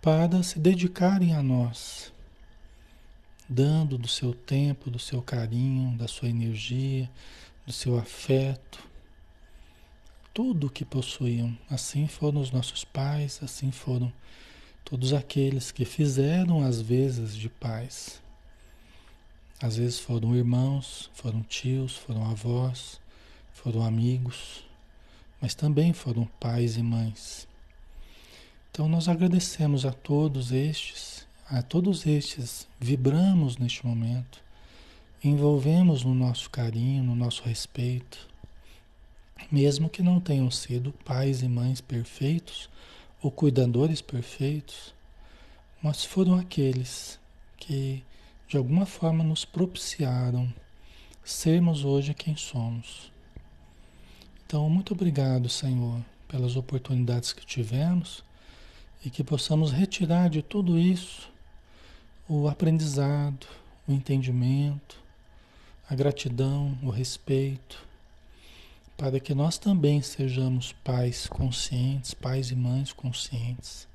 para 0.01 0.41
se 0.41 0.57
dedicarem 0.59 1.33
a 1.33 1.43
nós, 1.43 2.11
dando 3.47 3.97
do 3.97 4.07
seu 4.07 4.33
tempo, 4.33 4.89
do 4.89 4.99
seu 4.99 5.21
carinho, 5.21 5.97
da 5.97 6.07
sua 6.07 6.29
energia, 6.29 7.09
do 7.65 7.73
seu 7.73 7.97
afeto, 7.97 8.83
tudo 10.33 10.67
o 10.67 10.69
que 10.69 10.85
possuíam. 10.85 11.55
Assim 11.69 12.07
foram 12.07 12.41
os 12.41 12.51
nossos 12.51 12.83
pais, 12.83 13.39
assim 13.43 13.71
foram 13.71 14.11
todos 14.83 15.13
aqueles 15.13 15.71
que 15.71 15.85
fizeram 15.85 16.63
as 16.63 16.81
vezes 16.81 17.35
de 17.35 17.49
pais. 17.49 18.21
Às 19.61 19.75
vezes 19.75 19.99
foram 19.99 20.35
irmãos, 20.35 21.09
foram 21.13 21.43
tios, 21.43 21.95
foram 21.95 22.29
avós, 22.29 22.99
foram 23.51 23.83
amigos, 23.83 24.63
mas 25.41 25.53
também 25.53 25.93
foram 25.93 26.25
pais 26.39 26.77
e 26.77 26.83
mães. 26.83 27.47
Então 28.71 28.87
nós 28.87 29.07
agradecemos 29.07 29.85
a 29.85 29.91
todos 29.91 30.51
estes, 30.51 31.27
a 31.49 31.61
todos 31.61 32.05
estes, 32.05 32.67
vibramos 32.79 33.57
neste 33.57 33.85
momento, 33.85 34.41
envolvemos 35.23 36.03
no 36.03 36.13
nosso 36.13 36.49
carinho, 36.49 37.03
no 37.03 37.15
nosso 37.15 37.43
respeito, 37.43 38.29
mesmo 39.51 39.89
que 39.89 40.01
não 40.01 40.19
tenham 40.19 40.49
sido 40.49 40.93
pais 41.03 41.41
e 41.41 41.47
mães 41.47 41.81
perfeitos 41.81 42.69
ou 43.21 43.31
cuidadores 43.31 44.01
perfeitos, 44.01 44.93
mas 45.81 46.03
foram 46.03 46.35
aqueles 46.35 47.19
que 47.57 48.03
de 48.47 48.57
alguma 48.57 48.85
forma 48.85 49.23
nos 49.23 49.45
propiciaram 49.45 50.51
sermos 51.23 51.85
hoje 51.85 52.13
quem 52.13 52.35
somos. 52.35 53.11
Então, 54.45 54.69
muito 54.69 54.93
obrigado, 54.93 55.47
Senhor, 55.47 56.01
pelas 56.27 56.55
oportunidades 56.55 57.31
que 57.31 57.45
tivemos 57.45 58.23
e 59.05 59.09
que 59.09 59.23
possamos 59.23 59.71
retirar 59.71 60.29
de 60.29 60.41
tudo 60.41 60.79
isso 60.79 61.29
o 62.27 62.47
aprendizado, 62.47 63.47
o 63.87 63.91
entendimento, 63.91 64.99
a 65.89 65.95
gratidão, 65.95 66.77
o 66.83 66.89
respeito, 66.89 67.87
para 68.99 69.17
que 69.17 69.33
nós 69.33 69.57
também 69.57 70.01
sejamos 70.01 70.73
pais 70.73 71.25
conscientes, 71.25 72.13
pais 72.13 72.51
e 72.51 72.55
mães 72.55 72.91
conscientes, 72.91 73.87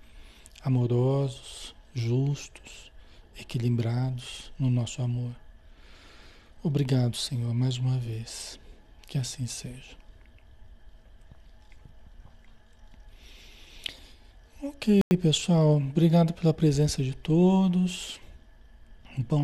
amorosos, 0.63 1.75
justos, 1.93 2.91
equilibrados 3.39 4.51
no 4.59 4.71
nosso 4.71 5.03
amor. 5.03 5.37
Obrigado, 6.63 7.19
Senhor, 7.19 7.53
mais 7.53 7.77
uma 7.77 7.99
vez. 7.99 8.59
Que 9.07 9.19
assim 9.19 9.47
seja. 9.47 9.95
Ok, 14.63 15.01
pessoal. 15.21 15.77
Obrigado 15.77 16.33
pela 16.33 16.55
presença 16.55 17.03
de 17.03 17.15
todos. 17.15 18.19
Um 19.19 19.23
bom 19.23 19.43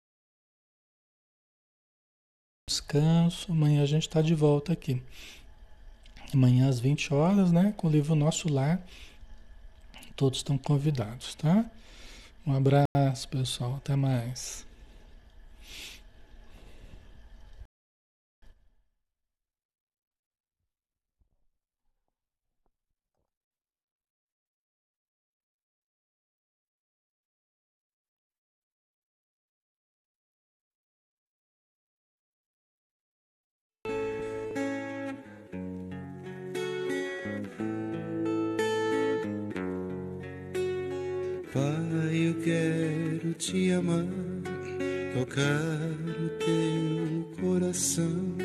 descanso. 2.66 3.52
Amanhã 3.52 3.82
a 3.82 3.86
gente 3.86 4.08
está 4.08 4.22
de 4.22 4.34
volta 4.34 4.72
aqui. 4.72 5.02
Amanhã 6.32 6.68
às 6.68 6.78
20 6.78 7.12
horas, 7.12 7.50
né? 7.52 7.74
Com 7.76 7.88
o 7.88 7.90
livro 7.90 8.14
Nosso 8.14 8.52
Lar. 8.52 8.80
Todos 10.16 10.38
estão 10.38 10.56
convidados, 10.58 11.34
tá? 11.34 11.64
Um 12.46 12.54
abraço, 12.54 13.28
pessoal. 13.28 13.76
Até 13.76 13.96
mais. 13.96 14.66
Te 43.40 43.72
amar, 43.72 44.04
tocar 45.14 45.90
o 46.20 46.28
teu 46.38 47.42
coração 47.42 48.36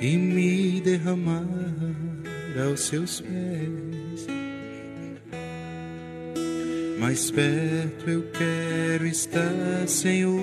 e 0.00 0.16
me 0.16 0.80
derramar 0.80 1.44
aos 2.64 2.80
seus 2.80 3.20
pés. 3.20 4.26
Mais 6.98 7.30
perto 7.30 8.08
eu 8.08 8.22
quero 8.30 9.06
estar, 9.06 9.88
Senhor, 9.88 10.40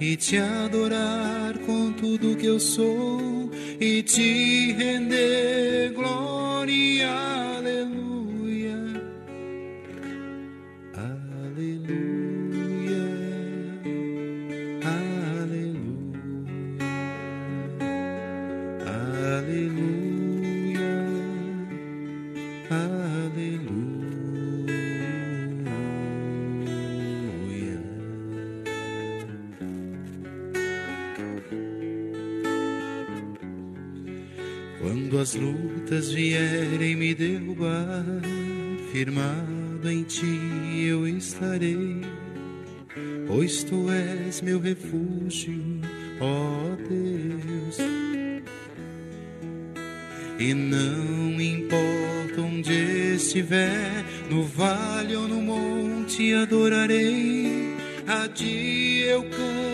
e 0.00 0.16
te 0.16 0.36
adorar 0.36 1.56
com 1.64 1.92
tudo 1.92 2.36
que 2.36 2.46
eu 2.46 2.58
sou 2.58 3.48
e 3.80 4.02
te 4.02 4.72
render 4.72 5.92
glória 5.94 7.43
firmado 39.04 39.90
em 39.90 40.02
ti 40.02 40.86
eu 40.88 41.06
estarei, 41.06 42.00
pois 43.26 43.62
tu 43.62 43.90
és 43.90 44.40
meu 44.40 44.58
refúgio, 44.58 45.60
ó 46.20 46.74
Deus. 46.88 47.76
E 50.38 50.54
não 50.54 51.38
importa 51.38 52.40
onde 52.40 53.14
estiver, 53.16 54.04
no 54.30 54.42
vale 54.42 55.14
ou 55.16 55.28
no 55.28 55.42
monte 55.42 56.32
adorarei, 56.32 57.76
a 58.06 58.26
ti 58.28 59.04
eu 59.06 59.22
canto 59.24 59.73